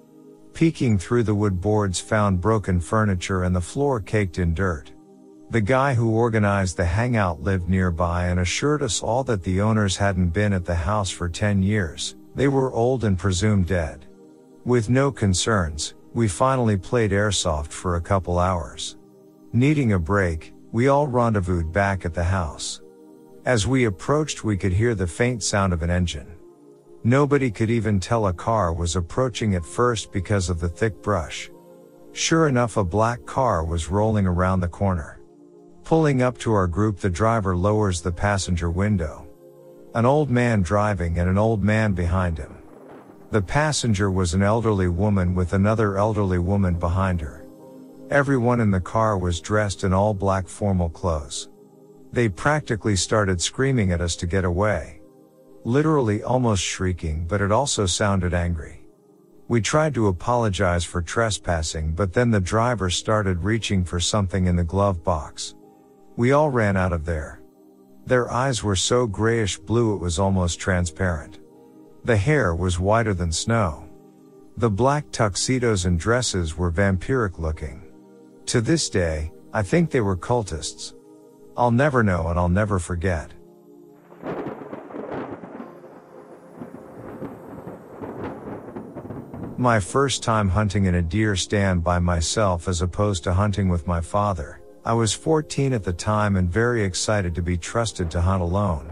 Peeking 0.55 0.99
through 0.99 1.23
the 1.23 1.35
wood 1.35 1.61
boards 1.61 2.01
found 2.01 2.41
broken 2.41 2.81
furniture 2.81 3.45
and 3.45 3.55
the 3.55 3.61
floor 3.61 4.01
caked 4.01 4.39
in 4.39 4.55
dirt. 4.55 4.93
The 5.51 5.61
guy 5.61 5.93
who 5.93 6.17
organized 6.17 6.79
the 6.79 6.85
hangout 6.85 7.43
lived 7.43 7.69
nearby 7.69 8.29
and 8.29 8.41
assured 8.41 8.83
us 8.83 9.03
all 9.03 9.23
that 9.25 9.43
the 9.43 9.61
owners 9.61 9.97
hadn't 9.97 10.31
been 10.31 10.55
at 10.55 10.65
the 10.65 10.75
house 10.75 11.11
for 11.11 11.29
10 11.29 11.63
years. 11.63 12.17
They 12.35 12.49
were 12.49 12.73
old 12.73 13.05
and 13.05 13.19
presumed 13.19 13.67
dead. 13.67 14.07
With 14.65 14.89
no 14.89 15.13
concerns, 15.13 15.95
we 16.15 16.29
finally 16.29 16.79
played 16.79 17.11
airsoft 17.11 17.69
for 17.69 17.97
a 17.97 18.01
couple 18.01 18.39
hours. 18.39 18.97
Needing 19.53 19.93
a 19.93 19.99
break, 19.99 20.52
we 20.73 20.89
all 20.89 21.07
rendezvoused 21.07 21.71
back 21.71 22.07
at 22.07 22.15
the 22.15 22.25
house. 22.25 22.81
As 23.45 23.67
we 23.67 23.85
approached, 23.85 24.43
we 24.43 24.57
could 24.57 24.73
hear 24.73 24.95
the 24.95 25.07
faint 25.07 25.43
sound 25.43 25.75
of 25.75 25.83
an 25.83 25.91
engine. 25.91 26.35
Nobody 27.05 27.51
could 27.51 27.71
even 27.71 28.01
tell 28.01 28.29
a 28.29 28.33
car 28.33 28.73
was 28.73 28.97
approaching 28.97 29.55
at 29.55 29.67
first 29.67 30.13
because 30.13 30.49
of 30.49 30.61
the 30.61 30.69
thick 30.69 31.03
brush. 31.03 31.51
Sure 32.13 32.49
enough, 32.49 32.79
a 32.79 32.85
black 32.85 33.27
car 33.27 33.65
was 33.65 33.91
rolling 33.91 34.27
around 34.27 34.61
the 34.61 34.69
corner. 34.69 35.21
Pulling 35.85 36.23
up 36.23 36.39
to 36.39 36.53
our 36.55 36.67
group, 36.67 36.99
the 36.99 37.11
driver 37.11 37.55
lowers 37.55 38.01
the 38.01 38.13
passenger 38.13 38.71
window. 38.71 39.27
An 39.95 40.07
old 40.07 40.31
man 40.31 40.63
driving 40.63 41.19
and 41.19 41.29
an 41.29 41.37
old 41.37 41.63
man 41.63 41.93
behind 41.93 42.39
him. 42.39 42.57
The 43.31 43.43
passenger 43.43 44.11
was 44.11 44.33
an 44.33 44.43
elderly 44.43 44.89
woman 44.89 45.35
with 45.35 45.53
another 45.53 45.99
elderly 45.99 46.39
woman 46.39 46.79
behind 46.79 47.21
her. 47.21 47.42
Everyone 48.13 48.61
in 48.61 48.71
the 48.71 48.79
car 48.79 49.17
was 49.17 49.41
dressed 49.41 49.85
in 49.85 49.95
all 49.95 50.13
black 50.13 50.47
formal 50.47 50.91
clothes. 50.91 51.49
They 52.13 52.29
practically 52.29 52.95
started 52.95 53.41
screaming 53.41 53.91
at 53.91 54.03
us 54.03 54.17
to 54.17 54.27
get 54.27 54.45
away. 54.45 55.01
Literally 55.65 56.23
almost 56.23 56.63
shrieking, 56.63 57.25
but 57.27 57.41
it 57.41 57.51
also 57.51 57.87
sounded 57.87 58.35
angry. 58.35 58.83
We 59.49 59.63
tried 59.63 59.95
to 59.95 60.09
apologize 60.09 60.85
for 60.85 61.01
trespassing, 61.01 61.93
but 61.95 62.13
then 62.13 62.31
the 62.31 62.39
driver 62.39 62.91
started 62.91 63.45
reaching 63.45 63.83
for 63.83 63.99
something 63.99 64.45
in 64.45 64.57
the 64.57 64.63
glove 64.63 65.03
box. 65.03 65.55
We 66.17 66.33
all 66.33 66.51
ran 66.51 66.77
out 66.77 66.93
of 66.93 67.07
there. 67.07 67.41
Their 68.05 68.31
eyes 68.31 68.63
were 68.63 68.77
so 68.77 69.07
grayish 69.07 69.57
blue 69.57 69.95
it 69.95 70.03
was 70.03 70.19
almost 70.19 70.61
transparent. 70.61 71.39
The 72.05 72.19
hair 72.19 72.55
was 72.55 72.79
whiter 72.79 73.15
than 73.15 73.33
snow. 73.33 73.89
The 74.59 74.69
black 74.69 75.11
tuxedos 75.13 75.87
and 75.87 75.99
dresses 75.99 76.59
were 76.59 76.71
vampiric 76.71 77.39
looking. 77.39 77.82
To 78.47 78.61
this 78.61 78.91
day, 78.91 79.33
I 79.53 79.63
think 79.63 79.91
they 79.91 80.01
were 80.01 80.17
cultists. 80.17 80.95
I'll 81.57 81.71
never 81.71 82.03
know 82.03 82.29
and 82.29 82.39
I'll 82.39 82.49
never 82.49 82.79
forget. 82.79 83.33
My 89.57 89.79
first 89.79 90.23
time 90.23 90.49
hunting 90.49 90.87
in 90.87 90.97
a 90.97 91.03
deer 91.03 91.37
stand 91.37 91.85
by 91.85 91.99
myself 92.01 92.67
as 92.67 92.83
opposed 92.83 93.23
to 93.25 93.33
hunting 93.33 93.69
with 93.69 93.87
my 93.87 94.01
father. 94.01 94.61
I 94.85 94.95
was 94.95 95.13
14 95.13 95.73
at 95.73 95.85
the 95.85 95.93
time 95.93 96.35
and 96.35 96.51
very 96.51 96.83
excited 96.83 97.35
to 97.37 97.43
be 97.43 97.57
trusted 97.57 98.11
to 98.11 98.21
hunt 98.21 98.43
alone. 98.43 98.91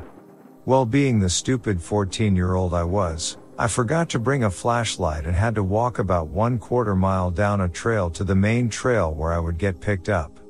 Well, 0.66 0.86
being 0.86 1.18
the 1.18 1.28
stupid 1.28 1.82
14 1.82 2.36
year 2.36 2.54
old 2.54 2.72
I 2.72 2.84
was, 2.84 3.36
I 3.60 3.66
forgot 3.66 4.08
to 4.08 4.18
bring 4.18 4.44
a 4.44 4.50
flashlight 4.50 5.26
and 5.26 5.36
had 5.36 5.54
to 5.56 5.62
walk 5.62 5.98
about 5.98 6.28
one 6.28 6.58
quarter 6.58 6.96
mile 6.96 7.30
down 7.30 7.60
a 7.60 7.68
trail 7.68 8.08
to 8.08 8.24
the 8.24 8.34
main 8.34 8.70
trail 8.70 9.12
where 9.12 9.32
I 9.32 9.38
would 9.38 9.58
get 9.58 9.82
picked 9.82 10.08
up. 10.08 10.40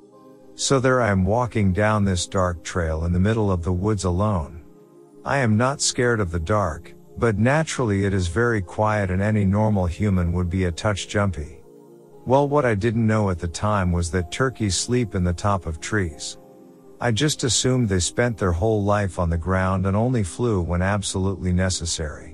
So 0.54 0.78
there 0.78 1.00
I 1.00 1.10
am 1.10 1.24
walking 1.24 1.72
down 1.72 2.04
this 2.04 2.28
dark 2.28 2.62
trail 2.62 3.06
in 3.06 3.12
the 3.12 3.18
middle 3.18 3.50
of 3.50 3.64
the 3.64 3.72
woods 3.72 4.04
alone. 4.04 4.62
I 5.24 5.38
am 5.38 5.56
not 5.56 5.80
scared 5.80 6.20
of 6.20 6.30
the 6.30 6.38
dark, 6.38 6.94
but 7.18 7.36
naturally 7.36 8.04
it 8.04 8.14
is 8.14 8.28
very 8.28 8.62
quiet 8.62 9.10
and 9.10 9.20
any 9.20 9.44
normal 9.44 9.86
human 9.86 10.32
would 10.34 10.48
be 10.48 10.66
a 10.66 10.70
touch 10.70 11.08
jumpy. 11.08 11.64
Well, 12.26 12.48
what 12.48 12.64
I 12.64 12.76
didn't 12.76 13.08
know 13.08 13.30
at 13.30 13.40
the 13.40 13.48
time 13.48 13.90
was 13.90 14.12
that 14.12 14.30
turkeys 14.30 14.76
sleep 14.76 15.16
in 15.16 15.24
the 15.24 15.32
top 15.32 15.66
of 15.66 15.80
trees. 15.80 16.38
I 17.00 17.10
just 17.10 17.42
assumed 17.42 17.88
they 17.88 17.98
spent 17.98 18.38
their 18.38 18.52
whole 18.52 18.84
life 18.84 19.18
on 19.18 19.30
the 19.30 19.36
ground 19.36 19.84
and 19.86 19.96
only 19.96 20.22
flew 20.22 20.60
when 20.62 20.80
absolutely 20.80 21.52
necessary. 21.52 22.29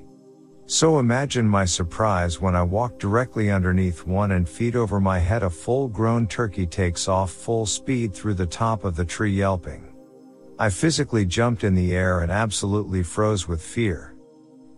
So 0.69 0.99
imagine 0.99 1.49
my 1.49 1.65
surprise 1.65 2.41
when 2.41 2.57
I 2.57 2.63
walk 2.65 2.99
directly 2.99 3.53
underneath 3.53 4.05
one 4.05 4.33
and 4.33 4.49
feet 4.49 4.75
over 4.75 4.99
my 4.99 5.21
head 5.21 5.45
a 5.45 5.51
full 5.51 5.87
grown 5.87 6.27
turkey 6.27 6.67
takes 6.67 7.07
off 7.07 7.31
full 7.31 7.67
speed 7.67 8.13
through 8.13 8.35
the 8.35 8.47
top 8.47 8.83
of 8.85 8.97
the 8.97 9.05
tree 9.05 9.31
yelping. 9.31 9.95
I 10.59 10.71
physically 10.71 11.25
jumped 11.25 11.63
in 11.63 11.77
the 11.77 11.95
air 11.95 12.21
and 12.21 12.33
absolutely 12.33 13.05
froze 13.05 13.47
with 13.47 13.63
fear. 13.63 14.17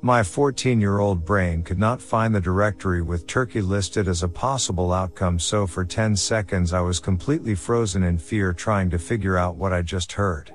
My 0.02 0.22
14 0.22 0.78
year 0.78 0.98
old 0.98 1.24
brain 1.24 1.62
could 1.62 1.78
not 1.78 2.02
find 2.02 2.34
the 2.34 2.40
directory 2.40 3.00
with 3.00 3.26
turkey 3.26 3.62
listed 3.62 4.08
as 4.08 4.22
a 4.22 4.28
possible 4.28 4.92
outcome 4.92 5.38
so 5.38 5.66
for 5.66 5.86
10 5.86 6.14
seconds 6.16 6.74
I 6.74 6.82
was 6.82 7.00
completely 7.00 7.54
frozen 7.54 8.02
in 8.02 8.18
fear 8.18 8.52
trying 8.52 8.90
to 8.90 8.98
figure 8.98 9.38
out 9.38 9.56
what 9.56 9.72
I 9.72 9.80
just 9.80 10.12
heard. 10.12 10.52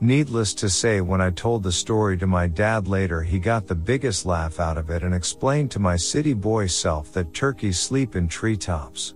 Needless 0.00 0.54
to 0.54 0.68
say, 0.68 1.00
when 1.00 1.20
I 1.20 1.30
told 1.30 1.64
the 1.64 1.72
story 1.72 2.16
to 2.18 2.26
my 2.26 2.46
dad 2.46 2.86
later, 2.86 3.20
he 3.22 3.40
got 3.40 3.66
the 3.66 3.74
biggest 3.74 4.24
laugh 4.24 4.60
out 4.60 4.78
of 4.78 4.90
it 4.90 5.02
and 5.02 5.12
explained 5.12 5.72
to 5.72 5.80
my 5.80 5.96
city 5.96 6.34
boy 6.34 6.68
self 6.68 7.12
that 7.14 7.34
turkeys 7.34 7.80
sleep 7.80 8.14
in 8.14 8.28
treetops. 8.28 9.14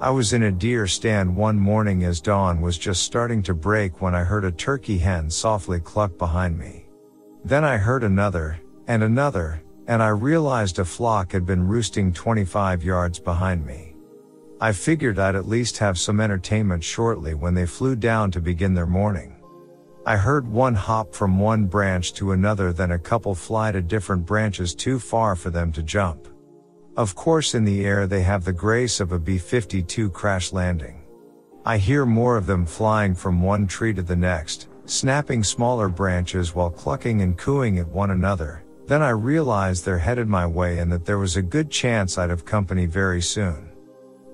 I 0.00 0.10
was 0.10 0.32
in 0.32 0.44
a 0.44 0.52
deer 0.52 0.86
stand 0.86 1.36
one 1.36 1.58
morning 1.58 2.04
as 2.04 2.22
dawn 2.22 2.62
was 2.62 2.78
just 2.78 3.02
starting 3.02 3.42
to 3.42 3.52
break 3.52 4.00
when 4.00 4.14
I 4.14 4.24
heard 4.24 4.46
a 4.46 4.52
turkey 4.52 4.96
hen 4.96 5.28
softly 5.28 5.80
cluck 5.80 6.16
behind 6.16 6.56
me. 6.58 6.86
Then 7.44 7.62
I 7.62 7.76
heard 7.76 8.04
another, 8.04 8.58
and 8.86 9.02
another, 9.02 9.62
and 9.86 10.02
I 10.02 10.08
realized 10.08 10.78
a 10.78 10.84
flock 10.84 11.32
had 11.32 11.44
been 11.44 11.66
roosting 11.66 12.14
25 12.14 12.82
yards 12.82 13.18
behind 13.18 13.66
me. 13.66 13.87
I 14.60 14.72
figured 14.72 15.20
I'd 15.20 15.36
at 15.36 15.46
least 15.46 15.78
have 15.78 15.98
some 15.98 16.20
entertainment 16.20 16.82
shortly 16.82 17.34
when 17.34 17.54
they 17.54 17.64
flew 17.64 17.94
down 17.94 18.32
to 18.32 18.40
begin 18.40 18.74
their 18.74 18.86
morning. 18.86 19.36
I 20.04 20.16
heard 20.16 20.48
one 20.48 20.74
hop 20.74 21.14
from 21.14 21.38
one 21.38 21.66
branch 21.66 22.12
to 22.14 22.32
another 22.32 22.72
then 22.72 22.90
a 22.90 22.98
couple 22.98 23.36
fly 23.36 23.70
to 23.70 23.80
different 23.80 24.26
branches 24.26 24.74
too 24.74 24.98
far 24.98 25.36
for 25.36 25.50
them 25.50 25.70
to 25.72 25.82
jump. 25.82 26.26
Of 26.96 27.14
course 27.14 27.54
in 27.54 27.64
the 27.64 27.84
air 27.84 28.08
they 28.08 28.22
have 28.22 28.44
the 28.44 28.52
grace 28.52 28.98
of 28.98 29.12
a 29.12 29.18
B-52 29.18 30.12
crash 30.12 30.52
landing. 30.52 31.04
I 31.64 31.78
hear 31.78 32.04
more 32.04 32.36
of 32.36 32.46
them 32.46 32.66
flying 32.66 33.14
from 33.14 33.42
one 33.42 33.68
tree 33.68 33.94
to 33.94 34.02
the 34.02 34.16
next, 34.16 34.68
snapping 34.86 35.44
smaller 35.44 35.88
branches 35.88 36.54
while 36.54 36.70
clucking 36.70 37.22
and 37.22 37.38
cooing 37.38 37.78
at 37.78 37.86
one 37.86 38.10
another, 38.10 38.64
Then 38.88 39.02
I 39.02 39.10
realized 39.10 39.84
they're 39.84 39.98
headed 39.98 40.28
my 40.28 40.46
way 40.46 40.78
and 40.78 40.90
that 40.90 41.04
there 41.04 41.18
was 41.18 41.36
a 41.36 41.42
good 41.42 41.70
chance 41.70 42.16
I'd 42.16 42.30
have 42.30 42.46
company 42.46 42.86
very 42.86 43.20
soon. 43.20 43.67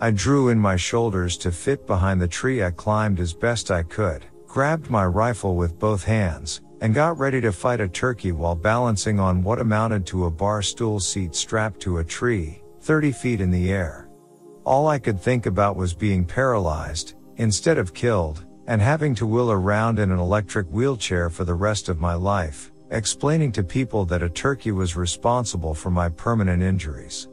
I 0.04 0.10
drew 0.10 0.50
in 0.50 0.58
my 0.58 0.76
shoulders 0.76 1.38
to 1.38 1.50
fit 1.50 1.86
behind 1.86 2.20
the 2.20 2.28
tree 2.28 2.62
I 2.62 2.72
climbed 2.72 3.20
as 3.20 3.32
best 3.32 3.70
I 3.70 3.82
could, 3.84 4.26
grabbed 4.46 4.90
my 4.90 5.06
rifle 5.06 5.56
with 5.56 5.78
both 5.78 6.04
hands, 6.04 6.60
and 6.82 6.92
got 6.92 7.18
ready 7.18 7.40
to 7.40 7.50
fight 7.50 7.80
a 7.80 7.88
turkey 7.88 8.30
while 8.30 8.54
balancing 8.54 9.18
on 9.18 9.42
what 9.42 9.62
amounted 9.62 10.04
to 10.08 10.26
a 10.26 10.30
bar 10.30 10.60
stool 10.60 11.00
seat 11.00 11.34
strapped 11.34 11.80
to 11.80 12.00
a 12.00 12.04
tree, 12.04 12.62
30 12.82 13.12
feet 13.12 13.40
in 13.40 13.50
the 13.50 13.72
air. 13.72 14.10
All 14.64 14.88
I 14.88 14.98
could 14.98 15.18
think 15.18 15.46
about 15.46 15.74
was 15.74 15.94
being 15.94 16.26
paralyzed, 16.26 17.14
instead 17.36 17.78
of 17.78 17.94
killed, 17.94 18.44
and 18.66 18.82
having 18.82 19.14
to 19.14 19.26
wheel 19.26 19.50
around 19.50 19.98
in 19.98 20.10
an 20.10 20.18
electric 20.18 20.66
wheelchair 20.66 21.30
for 21.30 21.46
the 21.46 21.54
rest 21.54 21.88
of 21.88 21.98
my 21.98 22.12
life, 22.12 22.72
explaining 22.90 23.52
to 23.52 23.64
people 23.64 24.04
that 24.04 24.22
a 24.22 24.28
turkey 24.28 24.70
was 24.70 24.96
responsible 24.96 25.72
for 25.72 25.90
my 25.90 26.10
permanent 26.10 26.62
injuries. 26.62 27.26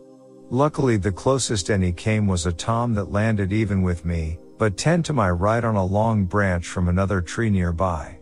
Luckily 0.51 0.97
the 0.97 1.13
closest 1.13 1.69
any 1.69 1.93
came 1.93 2.27
was 2.27 2.45
a 2.45 2.51
tom 2.51 2.93
that 2.95 3.09
landed 3.09 3.53
even 3.53 3.83
with 3.83 4.03
me, 4.03 4.37
but 4.57 4.75
10 4.75 5.01
to 5.03 5.13
my 5.13 5.29
right 5.29 5.63
on 5.63 5.77
a 5.77 5.85
long 5.85 6.25
branch 6.25 6.67
from 6.67 6.89
another 6.89 7.21
tree 7.21 7.49
nearby. 7.49 8.19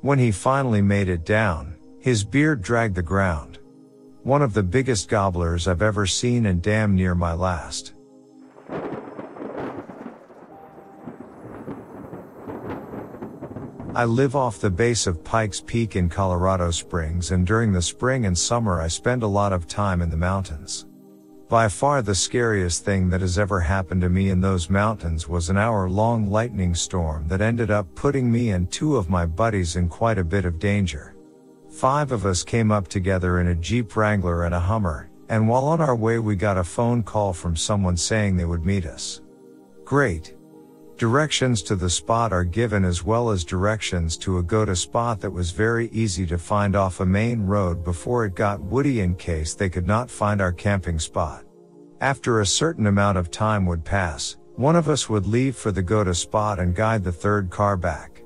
When 0.00 0.18
he 0.18 0.32
finally 0.32 0.82
made 0.82 1.08
it 1.08 1.24
down, 1.24 1.76
his 2.00 2.24
beard 2.24 2.62
dragged 2.62 2.96
the 2.96 3.02
ground. 3.02 3.60
One 4.24 4.42
of 4.42 4.54
the 4.54 4.62
biggest 4.64 5.08
gobblers 5.08 5.68
I've 5.68 5.80
ever 5.80 6.04
seen 6.04 6.46
and 6.46 6.60
damn 6.60 6.96
near 6.96 7.14
my 7.14 7.32
last. 7.32 7.94
I 13.94 14.04
live 14.04 14.34
off 14.34 14.58
the 14.58 14.68
base 14.68 15.06
of 15.06 15.22
Pikes 15.22 15.60
Peak 15.60 15.94
in 15.94 16.08
Colorado 16.08 16.72
Springs 16.72 17.30
and 17.30 17.46
during 17.46 17.72
the 17.72 17.80
spring 17.80 18.26
and 18.26 18.36
summer 18.36 18.80
I 18.80 18.88
spend 18.88 19.22
a 19.22 19.28
lot 19.28 19.52
of 19.52 19.68
time 19.68 20.02
in 20.02 20.10
the 20.10 20.16
mountains. 20.16 20.87
By 21.48 21.68
far 21.68 22.02
the 22.02 22.14
scariest 22.14 22.84
thing 22.84 23.08
that 23.08 23.22
has 23.22 23.38
ever 23.38 23.60
happened 23.60 24.02
to 24.02 24.10
me 24.10 24.28
in 24.28 24.42
those 24.42 24.68
mountains 24.68 25.28
was 25.28 25.48
an 25.48 25.56
hour 25.56 25.88
long 25.88 26.30
lightning 26.30 26.74
storm 26.74 27.26
that 27.28 27.40
ended 27.40 27.70
up 27.70 27.94
putting 27.94 28.30
me 28.30 28.50
and 28.50 28.70
two 28.70 28.96
of 28.96 29.08
my 29.08 29.24
buddies 29.24 29.74
in 29.74 29.88
quite 29.88 30.18
a 30.18 30.24
bit 30.24 30.44
of 30.44 30.58
danger. 30.58 31.16
Five 31.70 32.12
of 32.12 32.26
us 32.26 32.44
came 32.44 32.70
up 32.70 32.86
together 32.86 33.40
in 33.40 33.46
a 33.46 33.54
Jeep 33.54 33.96
Wrangler 33.96 34.44
and 34.44 34.54
a 34.54 34.60
Hummer, 34.60 35.08
and 35.30 35.48
while 35.48 35.64
on 35.64 35.80
our 35.80 35.96
way 35.96 36.18
we 36.18 36.36
got 36.36 36.58
a 36.58 36.64
phone 36.64 37.02
call 37.02 37.32
from 37.32 37.56
someone 37.56 37.96
saying 37.96 38.36
they 38.36 38.44
would 38.44 38.66
meet 38.66 38.84
us. 38.84 39.22
Great. 39.86 40.34
Directions 40.98 41.62
to 41.62 41.76
the 41.76 41.88
spot 41.88 42.32
are 42.32 42.42
given 42.42 42.84
as 42.84 43.04
well 43.04 43.30
as 43.30 43.44
directions 43.44 44.16
to 44.16 44.38
a 44.38 44.42
go 44.42 44.64
to 44.64 44.74
spot 44.74 45.20
that 45.20 45.30
was 45.30 45.52
very 45.52 45.88
easy 45.90 46.26
to 46.26 46.36
find 46.36 46.74
off 46.74 46.98
a 46.98 47.06
main 47.06 47.46
road 47.46 47.84
before 47.84 48.24
it 48.24 48.34
got 48.34 48.60
woody 48.60 48.98
in 48.98 49.14
case 49.14 49.54
they 49.54 49.68
could 49.68 49.86
not 49.86 50.10
find 50.10 50.40
our 50.40 50.50
camping 50.50 50.98
spot. 50.98 51.44
After 52.00 52.40
a 52.40 52.46
certain 52.46 52.88
amount 52.88 53.16
of 53.16 53.30
time 53.30 53.64
would 53.66 53.84
pass, 53.84 54.38
one 54.56 54.74
of 54.74 54.88
us 54.88 55.08
would 55.08 55.24
leave 55.24 55.54
for 55.54 55.70
the 55.70 55.84
go 55.84 56.02
to 56.02 56.12
spot 56.12 56.58
and 56.58 56.74
guide 56.74 57.04
the 57.04 57.12
third 57.12 57.48
car 57.48 57.76
back. 57.76 58.24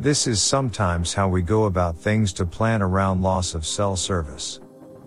This 0.00 0.26
is 0.26 0.42
sometimes 0.42 1.14
how 1.14 1.28
we 1.28 1.42
go 1.42 1.66
about 1.66 1.96
things 1.96 2.32
to 2.32 2.44
plan 2.44 2.82
around 2.82 3.22
loss 3.22 3.54
of 3.54 3.64
cell 3.64 3.94
service. 3.94 4.58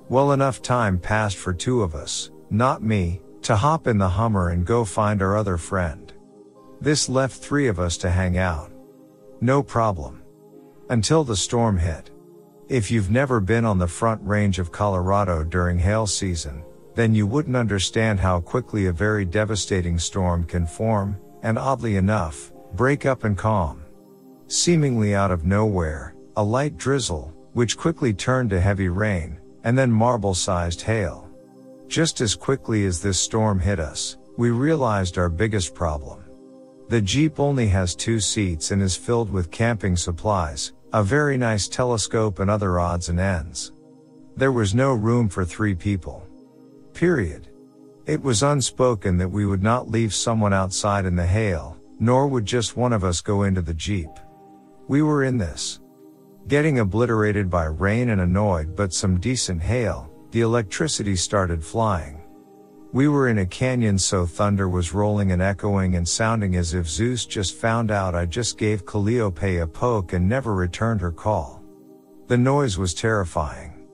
Well 0.07 0.31
enough 0.31 0.61
time 0.61 0.99
passed 0.99 1.35
for 1.35 1.53
two 1.53 1.81
of 1.81 1.95
us, 1.95 2.31
not 2.49 2.81
me, 2.81 3.21
to 3.41 3.57
hop 3.57 3.87
in 3.87 3.97
the 3.97 4.07
Hummer 4.07 4.51
and 4.51 4.65
go 4.65 4.85
find 4.85 5.21
our 5.21 5.35
other 5.35 5.57
friend. 5.57 6.02
This 6.83 7.07
left 7.07 7.41
three 7.41 7.67
of 7.67 7.79
us 7.79 7.95
to 7.99 8.09
hang 8.09 8.37
out. 8.37 8.69
No 9.39 9.63
problem. 9.63 10.21
Until 10.89 11.23
the 11.23 11.37
storm 11.37 11.77
hit. 11.77 12.11
If 12.67 12.91
you've 12.91 13.09
never 13.09 13.39
been 13.39 13.63
on 13.63 13.79
the 13.79 13.87
front 13.87 14.19
range 14.21 14.59
of 14.59 14.73
Colorado 14.73 15.45
during 15.45 15.79
hail 15.79 16.05
season, 16.05 16.61
then 16.93 17.15
you 17.15 17.25
wouldn't 17.25 17.55
understand 17.55 18.19
how 18.19 18.41
quickly 18.41 18.87
a 18.87 18.91
very 18.91 19.23
devastating 19.23 19.97
storm 19.97 20.43
can 20.43 20.67
form, 20.67 21.17
and 21.41 21.57
oddly 21.57 21.95
enough, 21.95 22.51
break 22.73 23.05
up 23.05 23.23
and 23.23 23.37
calm. 23.37 23.85
Seemingly 24.47 25.15
out 25.15 25.31
of 25.31 25.45
nowhere, 25.45 26.15
a 26.35 26.43
light 26.43 26.75
drizzle, 26.75 27.33
which 27.53 27.77
quickly 27.77 28.13
turned 28.13 28.49
to 28.49 28.59
heavy 28.59 28.89
rain, 28.89 29.39
and 29.63 29.77
then 29.77 29.89
marble 29.89 30.33
sized 30.33 30.81
hail. 30.81 31.29
Just 31.87 32.19
as 32.19 32.35
quickly 32.35 32.85
as 32.85 33.01
this 33.01 33.17
storm 33.17 33.57
hit 33.57 33.79
us, 33.79 34.17
we 34.35 34.51
realized 34.51 35.17
our 35.17 35.29
biggest 35.29 35.73
problem. 35.73 36.22
The 36.93 37.01
Jeep 37.01 37.39
only 37.39 37.65
has 37.69 37.95
two 37.95 38.19
seats 38.19 38.69
and 38.69 38.79
is 38.79 38.95
filled 38.95 39.31
with 39.31 39.49
camping 39.49 39.95
supplies, 39.95 40.73
a 40.93 41.01
very 41.01 41.39
nice 41.39 41.67
telescope 41.67 42.37
and 42.37 42.51
other 42.51 42.79
odds 42.79 43.09
and 43.09 43.19
ends. 43.19 43.71
There 44.37 44.51
was 44.51 44.75
no 44.75 44.93
room 44.93 45.27
for 45.27 45.43
three 45.43 45.73
people. 45.73 46.21
Period. 46.93 47.47
It 48.05 48.21
was 48.21 48.43
unspoken 48.43 49.17
that 49.17 49.27
we 49.27 49.47
would 49.47 49.63
not 49.63 49.89
leave 49.89 50.13
someone 50.13 50.53
outside 50.53 51.05
in 51.05 51.15
the 51.15 51.25
hail, 51.25 51.75
nor 51.99 52.27
would 52.27 52.45
just 52.45 52.77
one 52.77 52.93
of 52.93 53.03
us 53.03 53.21
go 53.21 53.41
into 53.41 53.63
the 53.63 53.73
Jeep. 53.73 54.11
We 54.87 55.01
were 55.01 55.23
in 55.23 55.39
this. 55.39 55.79
Getting 56.47 56.77
obliterated 56.77 57.49
by 57.49 57.63
rain 57.63 58.11
and 58.11 58.21
annoyed 58.21 58.75
but 58.75 58.93
some 58.93 59.19
decent 59.19 59.63
hail, 59.63 60.11
the 60.29 60.41
electricity 60.41 61.15
started 61.15 61.63
flying. 61.63 62.22
We 62.93 63.07
were 63.07 63.27
in 63.27 63.39
a 63.39 63.45
canyon 63.47 63.97
so 63.97 64.27
thunder 64.27 64.69
was 64.69 64.93
rolling 64.93 65.31
and 65.31 65.41
echoing 65.41 65.95
and 65.95 66.07
sounding 66.07 66.55
as 66.55 66.75
if 66.75 66.87
Zeus 66.87 67.25
just 67.25 67.55
found 67.55 67.89
out 67.89 68.13
I 68.13 68.27
just 68.27 68.59
gave 68.59 68.85
Calliope 68.85 69.57
a 69.57 69.65
poke 69.65 70.13
and 70.13 70.29
never 70.29 70.53
returned 70.53 71.01
her 71.01 71.11
call. 71.11 71.63
The 72.27 72.37
noise 72.37 72.77
was 72.77 72.93
terrifying. 72.93 73.87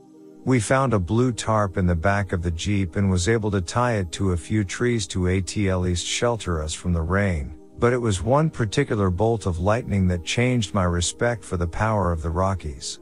We 0.43 0.59
found 0.59 0.93
a 0.93 0.99
blue 0.99 1.31
tarp 1.31 1.77
in 1.77 1.87
the 1.87 1.95
back 1.95 2.33
of 2.33 2.41
the 2.41 2.51
Jeep 2.51 2.97
and 2.97 3.09
was 3.09 3.29
able 3.29 3.49
to 3.51 3.61
tie 3.61 3.93
it 3.93 4.11
to 4.13 4.33
a 4.33 4.37
few 4.37 4.65
trees 4.65 5.07
to 5.07 5.29
at 5.29 5.55
least 5.55 6.05
shelter 6.05 6.61
us 6.61 6.73
from 6.73 6.91
the 6.91 7.01
rain, 7.01 7.57
but 7.77 7.93
it 7.93 8.01
was 8.01 8.21
one 8.21 8.49
particular 8.49 9.09
bolt 9.09 9.45
of 9.45 9.59
lightning 9.59 10.09
that 10.09 10.25
changed 10.25 10.73
my 10.73 10.83
respect 10.83 11.45
for 11.45 11.55
the 11.55 11.65
power 11.65 12.11
of 12.11 12.21
the 12.21 12.29
Rockies. 12.29 12.99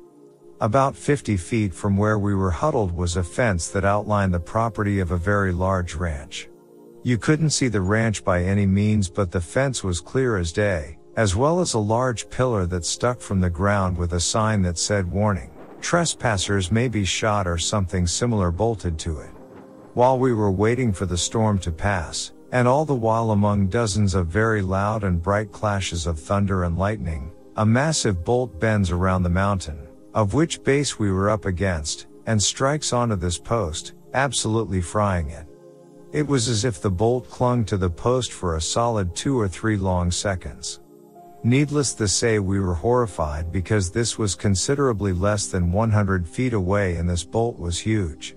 About 0.59 0.95
50 0.95 1.37
feet 1.37 1.71
from 1.71 1.95
where 1.95 2.17
we 2.17 2.33
were 2.33 2.49
huddled 2.49 2.91
was 2.91 3.15
a 3.15 3.23
fence 3.23 3.67
that 3.67 3.85
outlined 3.85 4.33
the 4.33 4.39
property 4.39 4.99
of 4.99 5.11
a 5.11 5.17
very 5.17 5.51
large 5.51 5.93
ranch. 5.93 6.49
You 7.03 7.19
couldn't 7.19 7.51
see 7.51 7.67
the 7.67 7.81
ranch 7.81 8.25
by 8.25 8.43
any 8.43 8.65
means, 8.65 9.07
but 9.07 9.29
the 9.29 9.39
fence 9.39 9.83
was 9.83 10.01
clear 10.01 10.35
as 10.35 10.51
day, 10.51 10.97
as 11.15 11.35
well 11.35 11.59
as 11.59 11.75
a 11.75 11.79
large 11.79 12.27
pillar 12.31 12.65
that 12.65 12.85
stuck 12.85 13.21
from 13.21 13.39
the 13.39 13.51
ground 13.51 13.99
with 13.99 14.13
a 14.13 14.19
sign 14.19 14.63
that 14.63 14.79
said 14.79 15.11
warning, 15.11 15.51
trespassers 15.79 16.71
may 16.71 16.87
be 16.87 17.05
shot 17.05 17.47
or 17.47 17.59
something 17.59 18.07
similar 18.07 18.49
bolted 18.49 18.97
to 18.97 19.19
it. 19.19 19.29
While 19.93 20.17
we 20.17 20.33
were 20.33 20.51
waiting 20.51 20.91
for 20.91 21.05
the 21.05 21.19
storm 21.19 21.59
to 21.59 21.71
pass, 21.71 22.33
and 22.51 22.67
all 22.67 22.83
the 22.83 22.95
while 22.95 23.29
among 23.29 23.67
dozens 23.67 24.15
of 24.15 24.25
very 24.25 24.63
loud 24.63 25.03
and 25.03 25.21
bright 25.21 25.51
clashes 25.51 26.07
of 26.07 26.19
thunder 26.19 26.63
and 26.63 26.79
lightning, 26.79 27.31
a 27.57 27.65
massive 27.65 28.25
bolt 28.25 28.59
bends 28.59 28.89
around 28.89 29.21
the 29.21 29.29
mountain 29.29 29.86
of 30.13 30.33
which 30.33 30.63
base 30.63 30.97
we 30.97 31.11
were 31.11 31.29
up 31.29 31.45
against, 31.45 32.07
and 32.25 32.41
strikes 32.41 32.93
onto 32.93 33.15
this 33.15 33.37
post, 33.37 33.93
absolutely 34.13 34.81
frying 34.81 35.29
it. 35.29 35.45
It 36.11 36.25
was 36.27 36.47
as 36.47 36.65
if 36.65 36.81
the 36.81 36.89
bolt 36.89 37.29
clung 37.29 37.65
to 37.65 37.77
the 37.77 37.89
post 37.89 38.31
for 38.31 38.55
a 38.55 38.61
solid 38.61 39.15
two 39.15 39.39
or 39.39 39.47
three 39.47 39.77
long 39.77 40.11
seconds. 40.11 40.79
Needless 41.43 41.93
to 41.95 42.07
say 42.07 42.39
we 42.39 42.59
were 42.59 42.73
horrified 42.73 43.51
because 43.51 43.91
this 43.91 44.17
was 44.17 44.35
considerably 44.35 45.13
less 45.13 45.47
than 45.47 45.71
100 45.71 46.27
feet 46.27 46.53
away 46.53 46.95
and 46.95 47.09
this 47.09 47.23
bolt 47.23 47.59
was 47.59 47.77
huge. 47.77 48.35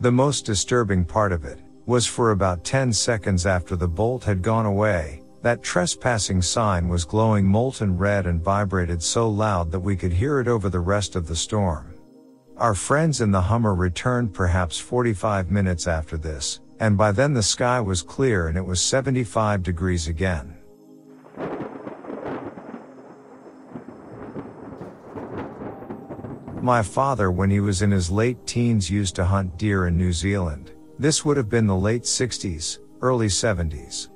The 0.00 0.12
most 0.12 0.46
disturbing 0.46 1.04
part 1.04 1.32
of 1.32 1.44
it 1.44 1.58
was 1.86 2.06
for 2.06 2.30
about 2.30 2.64
10 2.64 2.92
seconds 2.92 3.46
after 3.46 3.76
the 3.76 3.88
bolt 3.88 4.24
had 4.24 4.42
gone 4.42 4.66
away, 4.66 5.22
that 5.46 5.62
trespassing 5.62 6.42
sign 6.42 6.88
was 6.88 7.04
glowing 7.04 7.46
molten 7.46 7.96
red 7.96 8.26
and 8.26 8.42
vibrated 8.42 9.00
so 9.00 9.28
loud 9.28 9.70
that 9.70 9.78
we 9.78 9.94
could 9.94 10.12
hear 10.12 10.40
it 10.40 10.48
over 10.48 10.68
the 10.68 10.80
rest 10.80 11.14
of 11.14 11.28
the 11.28 11.36
storm. 11.36 11.94
Our 12.56 12.74
friends 12.74 13.20
in 13.20 13.30
the 13.30 13.42
Hummer 13.42 13.72
returned 13.72 14.34
perhaps 14.34 14.76
45 14.76 15.48
minutes 15.52 15.86
after 15.86 16.16
this, 16.16 16.58
and 16.80 16.98
by 16.98 17.12
then 17.12 17.32
the 17.32 17.44
sky 17.44 17.78
was 17.78 18.02
clear 18.02 18.48
and 18.48 18.58
it 18.58 18.66
was 18.66 18.80
75 18.80 19.62
degrees 19.62 20.08
again. 20.08 20.56
My 26.60 26.82
father, 26.82 27.30
when 27.30 27.50
he 27.50 27.60
was 27.60 27.82
in 27.82 27.92
his 27.92 28.10
late 28.10 28.44
teens, 28.48 28.90
used 28.90 29.14
to 29.14 29.24
hunt 29.24 29.56
deer 29.58 29.86
in 29.86 29.96
New 29.96 30.12
Zealand. 30.12 30.72
This 30.98 31.24
would 31.24 31.36
have 31.36 31.48
been 31.48 31.68
the 31.68 31.76
late 31.76 32.02
60s, 32.02 32.80
early 33.00 33.28
70s. 33.28 34.08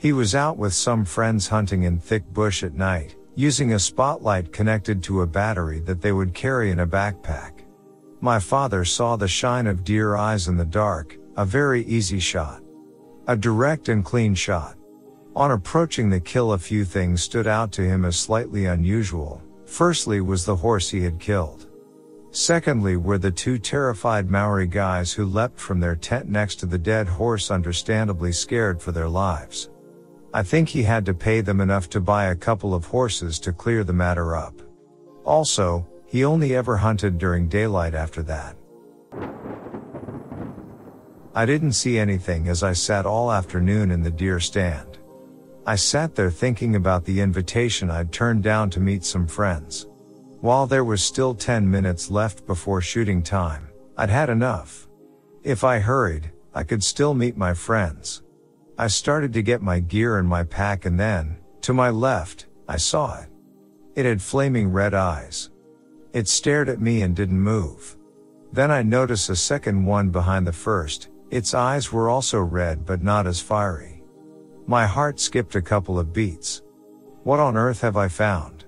He 0.00 0.14
was 0.14 0.34
out 0.34 0.56
with 0.56 0.72
some 0.72 1.04
friends 1.04 1.46
hunting 1.46 1.82
in 1.82 1.98
thick 1.98 2.24
bush 2.32 2.62
at 2.62 2.72
night, 2.72 3.16
using 3.34 3.74
a 3.74 3.78
spotlight 3.78 4.50
connected 4.50 5.02
to 5.02 5.20
a 5.20 5.26
battery 5.26 5.80
that 5.80 6.00
they 6.00 6.10
would 6.10 6.32
carry 6.32 6.70
in 6.70 6.78
a 6.78 6.86
backpack. 6.86 7.64
My 8.22 8.38
father 8.38 8.82
saw 8.86 9.16
the 9.16 9.28
shine 9.28 9.66
of 9.66 9.84
deer 9.84 10.16
eyes 10.16 10.48
in 10.48 10.56
the 10.56 10.64
dark, 10.64 11.18
a 11.36 11.44
very 11.44 11.84
easy 11.84 12.18
shot. 12.18 12.62
A 13.26 13.36
direct 13.36 13.90
and 13.90 14.02
clean 14.02 14.34
shot. 14.34 14.78
On 15.36 15.50
approaching 15.50 16.08
the 16.08 16.18
kill 16.18 16.54
a 16.54 16.58
few 16.58 16.86
things 16.86 17.22
stood 17.22 17.46
out 17.46 17.70
to 17.72 17.82
him 17.82 18.06
as 18.06 18.18
slightly 18.18 18.64
unusual. 18.64 19.42
Firstly 19.66 20.22
was 20.22 20.46
the 20.46 20.56
horse 20.56 20.88
he 20.88 21.02
had 21.02 21.20
killed. 21.20 21.66
Secondly, 22.30 22.96
were 22.96 23.18
the 23.18 23.30
two 23.30 23.58
terrified 23.58 24.30
Maori 24.30 24.66
guys 24.66 25.12
who 25.12 25.26
leapt 25.26 25.60
from 25.60 25.78
their 25.78 25.96
tent 25.96 26.26
next 26.26 26.56
to 26.56 26.66
the 26.66 26.78
dead 26.78 27.06
horse 27.06 27.50
understandably 27.50 28.32
scared 28.32 28.80
for 28.80 28.92
their 28.92 29.08
lives. 29.08 29.68
I 30.32 30.44
think 30.44 30.68
he 30.68 30.84
had 30.84 31.04
to 31.06 31.14
pay 31.14 31.40
them 31.40 31.60
enough 31.60 31.90
to 31.90 32.00
buy 32.00 32.26
a 32.26 32.36
couple 32.36 32.72
of 32.72 32.86
horses 32.86 33.40
to 33.40 33.52
clear 33.52 33.82
the 33.82 33.92
matter 33.92 34.36
up. 34.36 34.54
Also, 35.24 35.86
he 36.06 36.24
only 36.24 36.54
ever 36.54 36.76
hunted 36.76 37.18
during 37.18 37.48
daylight 37.48 37.94
after 37.94 38.22
that. 38.22 38.56
I 41.34 41.46
didn't 41.46 41.72
see 41.72 41.98
anything 41.98 42.48
as 42.48 42.62
I 42.62 42.72
sat 42.72 43.06
all 43.06 43.32
afternoon 43.32 43.90
in 43.90 44.02
the 44.02 44.10
deer 44.10 44.40
stand. 44.40 44.98
I 45.66 45.76
sat 45.76 46.14
there 46.14 46.30
thinking 46.30 46.76
about 46.76 47.04
the 47.04 47.20
invitation 47.20 47.90
I'd 47.90 48.12
turned 48.12 48.42
down 48.42 48.70
to 48.70 48.80
meet 48.80 49.04
some 49.04 49.26
friends. 49.26 49.86
While 50.40 50.66
there 50.66 50.84
was 50.84 51.02
still 51.02 51.34
10 51.34 51.68
minutes 51.68 52.10
left 52.10 52.46
before 52.46 52.80
shooting 52.80 53.22
time, 53.22 53.68
I'd 53.96 54.10
had 54.10 54.30
enough. 54.30 54.88
If 55.42 55.64
I 55.64 55.78
hurried, 55.80 56.30
I 56.54 56.62
could 56.64 56.82
still 56.82 57.14
meet 57.14 57.36
my 57.36 57.52
friends. 57.52 58.22
I 58.80 58.86
started 58.86 59.34
to 59.34 59.42
get 59.42 59.60
my 59.60 59.78
gear 59.78 60.16
and 60.16 60.26
my 60.26 60.42
pack 60.42 60.86
and 60.86 60.98
then, 60.98 61.36
to 61.60 61.74
my 61.74 61.90
left, 61.90 62.46
I 62.66 62.78
saw 62.78 63.20
it. 63.20 63.28
It 63.94 64.06
had 64.06 64.22
flaming 64.22 64.72
red 64.72 64.94
eyes. 64.94 65.50
It 66.14 66.28
stared 66.28 66.70
at 66.70 66.80
me 66.80 67.02
and 67.02 67.14
didn't 67.14 67.42
move. 67.42 67.98
Then 68.54 68.70
I 68.70 68.82
noticed 68.82 69.28
a 69.28 69.36
second 69.36 69.84
one 69.84 70.08
behind 70.08 70.46
the 70.46 70.54
first, 70.54 71.10
its 71.30 71.52
eyes 71.52 71.92
were 71.92 72.08
also 72.08 72.40
red 72.40 72.86
but 72.86 73.02
not 73.02 73.26
as 73.26 73.38
fiery. 73.38 74.02
My 74.66 74.86
heart 74.86 75.20
skipped 75.20 75.56
a 75.56 75.60
couple 75.60 75.98
of 75.98 76.14
beats. 76.14 76.62
What 77.22 77.38
on 77.38 77.58
earth 77.58 77.82
have 77.82 77.98
I 77.98 78.08
found? 78.08 78.64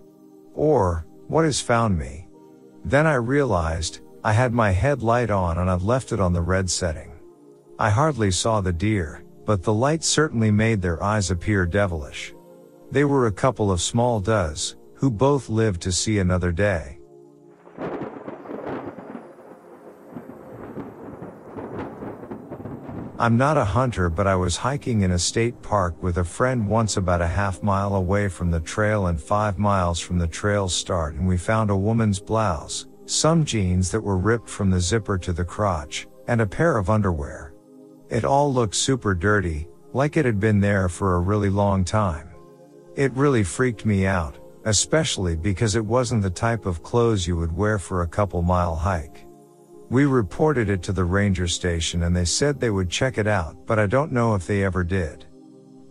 Or, 0.53 1.07
what 1.29 1.47
has 1.47 1.63
found 1.63 1.99
me? 1.99 2.29
Then 2.85 3.07
I 3.07 3.15
realized, 3.15 4.01
I 4.23 4.35
had 4.35 4.53
my 4.53 4.73
headlight 4.73 5.31
on 5.31 5.57
and 5.57 5.71
I'd 5.71 5.81
left 5.81 6.13
it 6.13 6.21
on 6.21 6.35
the 6.35 6.43
red 6.43 6.69
setting. 6.69 7.13
I 7.79 7.89
hardly 7.89 8.31
saw 8.31 8.61
the 8.61 8.75
deer, 8.75 9.25
but 9.45 9.63
the 9.63 9.73
light 9.73 10.05
certainly 10.05 10.51
made 10.51 10.81
their 10.81 11.03
eyes 11.03 11.31
appear 11.31 11.67
devilish. 11.67 12.35
They 12.91 13.05
were 13.05 13.27
a 13.27 13.33
couple 13.33 13.71
of 13.71 13.81
small 13.81 14.21
does, 14.21 14.77
who 14.95 15.11
both 15.11 15.49
lived 15.49 15.81
to 15.83 15.93
see 15.93 16.19
another 16.19 16.53
day. 16.53 16.99
I'm 23.23 23.37
not 23.37 23.57
a 23.57 23.65
hunter, 23.65 24.11
but 24.11 24.27
I 24.27 24.35
was 24.35 24.57
hiking 24.57 25.03
in 25.03 25.13
a 25.13 25.19
state 25.19 25.63
park 25.63 26.03
with 26.03 26.19
a 26.19 26.25
friend 26.25 26.67
once 26.67 26.97
about 26.97 27.23
a 27.23 27.27
half 27.29 27.63
mile 27.63 27.95
away 27.95 28.27
from 28.27 28.51
the 28.51 28.59
trail 28.59 29.07
and 29.07 29.21
five 29.21 29.61
miles 29.61 30.01
from 30.01 30.19
the 30.19 30.27
trail's 30.27 30.75
start 30.75 31.15
and 31.15 31.29
we 31.29 31.37
found 31.37 31.71
a 31.71 31.77
woman's 31.77 32.19
blouse, 32.19 32.89
some 33.07 33.45
jeans 33.45 33.93
that 33.93 34.01
were 34.01 34.19
ripped 34.19 34.49
from 34.49 34.71
the 34.71 34.81
zipper 34.81 35.19
to 35.19 35.33
the 35.33 35.45
crotch, 35.45 36.09
and 36.27 36.41
a 36.41 36.47
pair 36.47 36.77
of 36.77 36.91
underwear. 36.91 37.52
It 38.13 38.27
all 38.27 38.53
looked 38.53 38.75
super 38.75 39.15
dirty, 39.15 39.67
like 39.95 40.19
it 40.19 40.27
had 40.27 40.39
been 40.39 40.61
there 40.61 40.91
for 40.91 41.15
a 41.15 41.21
really 41.21 41.49
long 41.49 41.83
time. 41.83 42.29
It 42.95 43.11
really 43.15 43.43
freaked 43.43 43.87
me 43.87 44.05
out, 44.05 44.39
especially 44.67 45.35
because 45.35 45.77
it 45.77 45.87
wasn't 45.87 46.23
the 46.23 46.29
type 46.29 46.67
of 46.67 46.83
clothes 46.83 47.27
you 47.27 47.39
would 47.39 47.57
wear 47.57 47.79
for 47.79 48.03
a 48.03 48.07
couple 48.07 48.43
mile 48.43 48.77
hike. 48.77 49.25
We 49.89 50.05
reported 50.05 50.69
it 50.69 50.83
to 50.83 50.93
the 50.93 51.05
ranger 51.05 51.49
station 51.49 52.03
and 52.03 52.15
they 52.15 52.27
said 52.27 52.61
they 52.61 52.69
would 52.69 52.91
check 52.91 53.17
it 53.17 53.27
out, 53.27 53.57
but 53.65 53.79
I 53.79 53.87
don't 53.87 54.13
know 54.13 54.35
if 54.35 54.47
they 54.47 54.63
ever 54.63 54.85
did. 54.85 55.25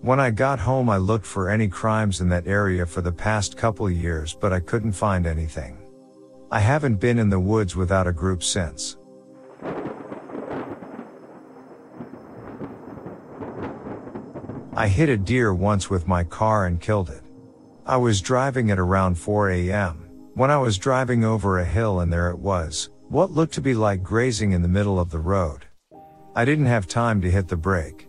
When 0.02 0.20
I 0.20 0.30
got 0.30 0.60
home, 0.60 0.92
I 0.92 0.98
looked 0.98 1.26
for 1.26 1.50
any 1.50 1.68
crimes 1.68 2.22
in 2.22 2.30
that 2.30 2.46
area 2.46 2.86
for 2.86 3.02
the 3.02 3.12
past 3.12 3.58
couple 3.58 3.90
years, 3.90 4.38
but 4.40 4.54
I 4.54 4.60
couldn't 4.60 4.92
find 4.92 5.26
anything. 5.26 5.76
I 6.52 6.60
haven't 6.60 7.00
been 7.00 7.18
in 7.18 7.32
the 7.32 7.40
woods 7.40 7.76
without 7.76 8.06
a 8.06 8.14
group 8.14 8.44
since. 8.44 8.98
I 14.74 14.88
hit 14.88 15.10
a 15.10 15.18
deer 15.18 15.54
once 15.54 15.90
with 15.90 16.08
my 16.08 16.24
car 16.24 16.66
and 16.66 16.80
killed 16.80 17.10
it. 17.10 17.24
I 17.86 17.98
was 17.98 18.22
driving 18.22 18.72
at 18.72 18.80
around 18.80 19.16
4 19.16 19.50
a.m. 19.50 20.10
when 20.34 20.50
I 20.50 20.58
was 20.60 20.78
driving 20.78 21.26
over 21.26 21.60
a 21.60 21.66
hill 21.66 22.00
and 22.00 22.12
there 22.12 22.30
it 22.30 22.40
was, 22.40 22.90
what 23.10 23.32
looked 23.32 23.54
to 23.56 23.62
be 23.62 23.74
like 23.74 24.02
grazing 24.02 24.54
in 24.54 24.62
the 24.62 24.70
middle 24.70 24.98
of 24.98 25.10
the 25.10 25.20
road. 25.20 25.66
I 26.38 26.46
didn't 26.46 26.68
have 26.68 26.88
time 26.88 27.20
to 27.20 27.30
hit 27.30 27.50
the 27.50 27.58
brake. 27.58 28.08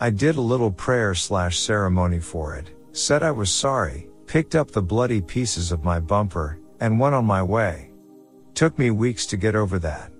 I 0.00 0.08
did 0.08 0.36
a 0.36 0.40
little 0.40 0.70
prayer 0.70 1.14
slash 1.14 1.58
ceremony 1.58 2.20
for 2.20 2.54
it, 2.54 2.70
said 2.92 3.22
I 3.22 3.30
was 3.30 3.50
sorry, 3.50 4.08
picked 4.26 4.54
up 4.54 4.70
the 4.70 4.80
bloody 4.80 5.20
pieces 5.20 5.72
of 5.72 5.84
my 5.84 6.00
bumper, 6.00 6.58
and 6.80 6.98
went 6.98 7.16
on 7.16 7.26
my 7.26 7.42
way. 7.42 7.90
Took 8.54 8.78
me 8.78 8.90
weeks 8.90 9.26
to 9.26 9.36
get 9.36 9.54
over 9.54 9.78
that. 9.80 10.10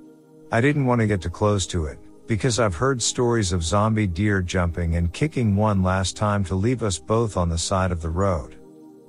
I 0.52 0.60
didn't 0.60 0.84
want 0.84 1.00
to 1.00 1.06
get 1.06 1.22
too 1.22 1.30
close 1.30 1.66
to 1.68 1.86
it, 1.86 1.98
because 2.28 2.60
I've 2.60 2.74
heard 2.74 3.00
stories 3.00 3.52
of 3.52 3.64
zombie 3.64 4.06
deer 4.06 4.42
jumping 4.42 4.96
and 4.96 5.12
kicking 5.12 5.56
one 5.56 5.82
last 5.82 6.14
time 6.14 6.44
to 6.44 6.54
leave 6.54 6.82
us 6.82 6.98
both 6.98 7.38
on 7.38 7.48
the 7.48 7.56
side 7.56 7.90
of 7.90 8.02
the 8.02 8.10
road. 8.10 8.56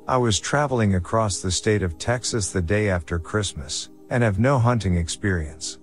I 0.07 0.15
was 0.15 0.39
traveling 0.39 0.95
across 0.95 1.39
the 1.39 1.51
state 1.51 1.83
of 1.83 1.97
Texas 1.97 2.51
the 2.51 2.61
day 2.61 2.89
after 2.89 3.19
Christmas, 3.19 3.89
and 4.09 4.23
have 4.23 4.39
no 4.39 4.57
hunting 4.57 4.95
experience. 4.95 5.79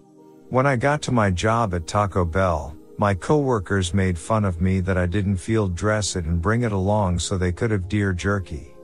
When 0.48 0.66
I 0.66 0.76
got 0.76 1.02
to 1.02 1.12
my 1.12 1.30
job 1.30 1.74
at 1.74 1.86
Taco 1.86 2.24
Bell, 2.24 2.74
my 2.98 3.12
coworkers 3.12 3.92
made 3.92 4.18
fun 4.18 4.46
of 4.46 4.62
me 4.62 4.80
that 4.80 4.96
I 4.96 5.04
didn't 5.04 5.36
field 5.36 5.74
dress 5.74 6.16
it 6.16 6.24
and 6.24 6.40
bring 6.40 6.62
it 6.62 6.72
along 6.72 7.18
so 7.18 7.36
they 7.36 7.52
could 7.52 7.70
have 7.70 7.88
deer 7.88 8.14
jerky. 8.14 8.74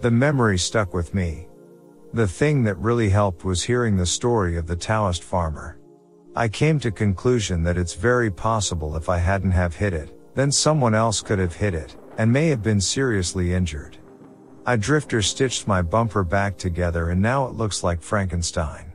The 0.00 0.10
memory 0.10 0.58
stuck 0.58 0.92
with 0.92 1.14
me. 1.14 1.46
The 2.12 2.26
thing 2.26 2.64
that 2.64 2.76
really 2.78 3.08
helped 3.08 3.44
was 3.44 3.62
hearing 3.62 3.96
the 3.96 4.04
story 4.04 4.56
of 4.56 4.66
the 4.66 4.76
Taoist 4.76 5.22
farmer. 5.22 5.78
I 6.36 6.48
came 6.48 6.80
to 6.80 6.90
conclusion 6.90 7.62
that 7.62 7.78
it's 7.78 7.94
very 7.94 8.28
possible 8.28 8.96
if 8.96 9.08
I 9.08 9.18
hadn't 9.18 9.52
have 9.52 9.76
hit 9.76 9.92
it, 9.92 10.18
then 10.34 10.50
someone 10.50 10.94
else 10.94 11.20
could 11.20 11.38
have 11.38 11.54
hit 11.54 11.74
it, 11.74 11.96
and 12.18 12.32
may 12.32 12.48
have 12.48 12.60
been 12.60 12.80
seriously 12.80 13.54
injured. 13.54 13.98
I 14.66 14.74
drifter 14.74 15.22
stitched 15.22 15.68
my 15.68 15.80
bumper 15.80 16.24
back 16.24 16.56
together 16.56 17.10
and 17.10 17.22
now 17.22 17.46
it 17.46 17.52
looks 17.52 17.84
like 17.84 18.02
Frankenstein. 18.02 18.93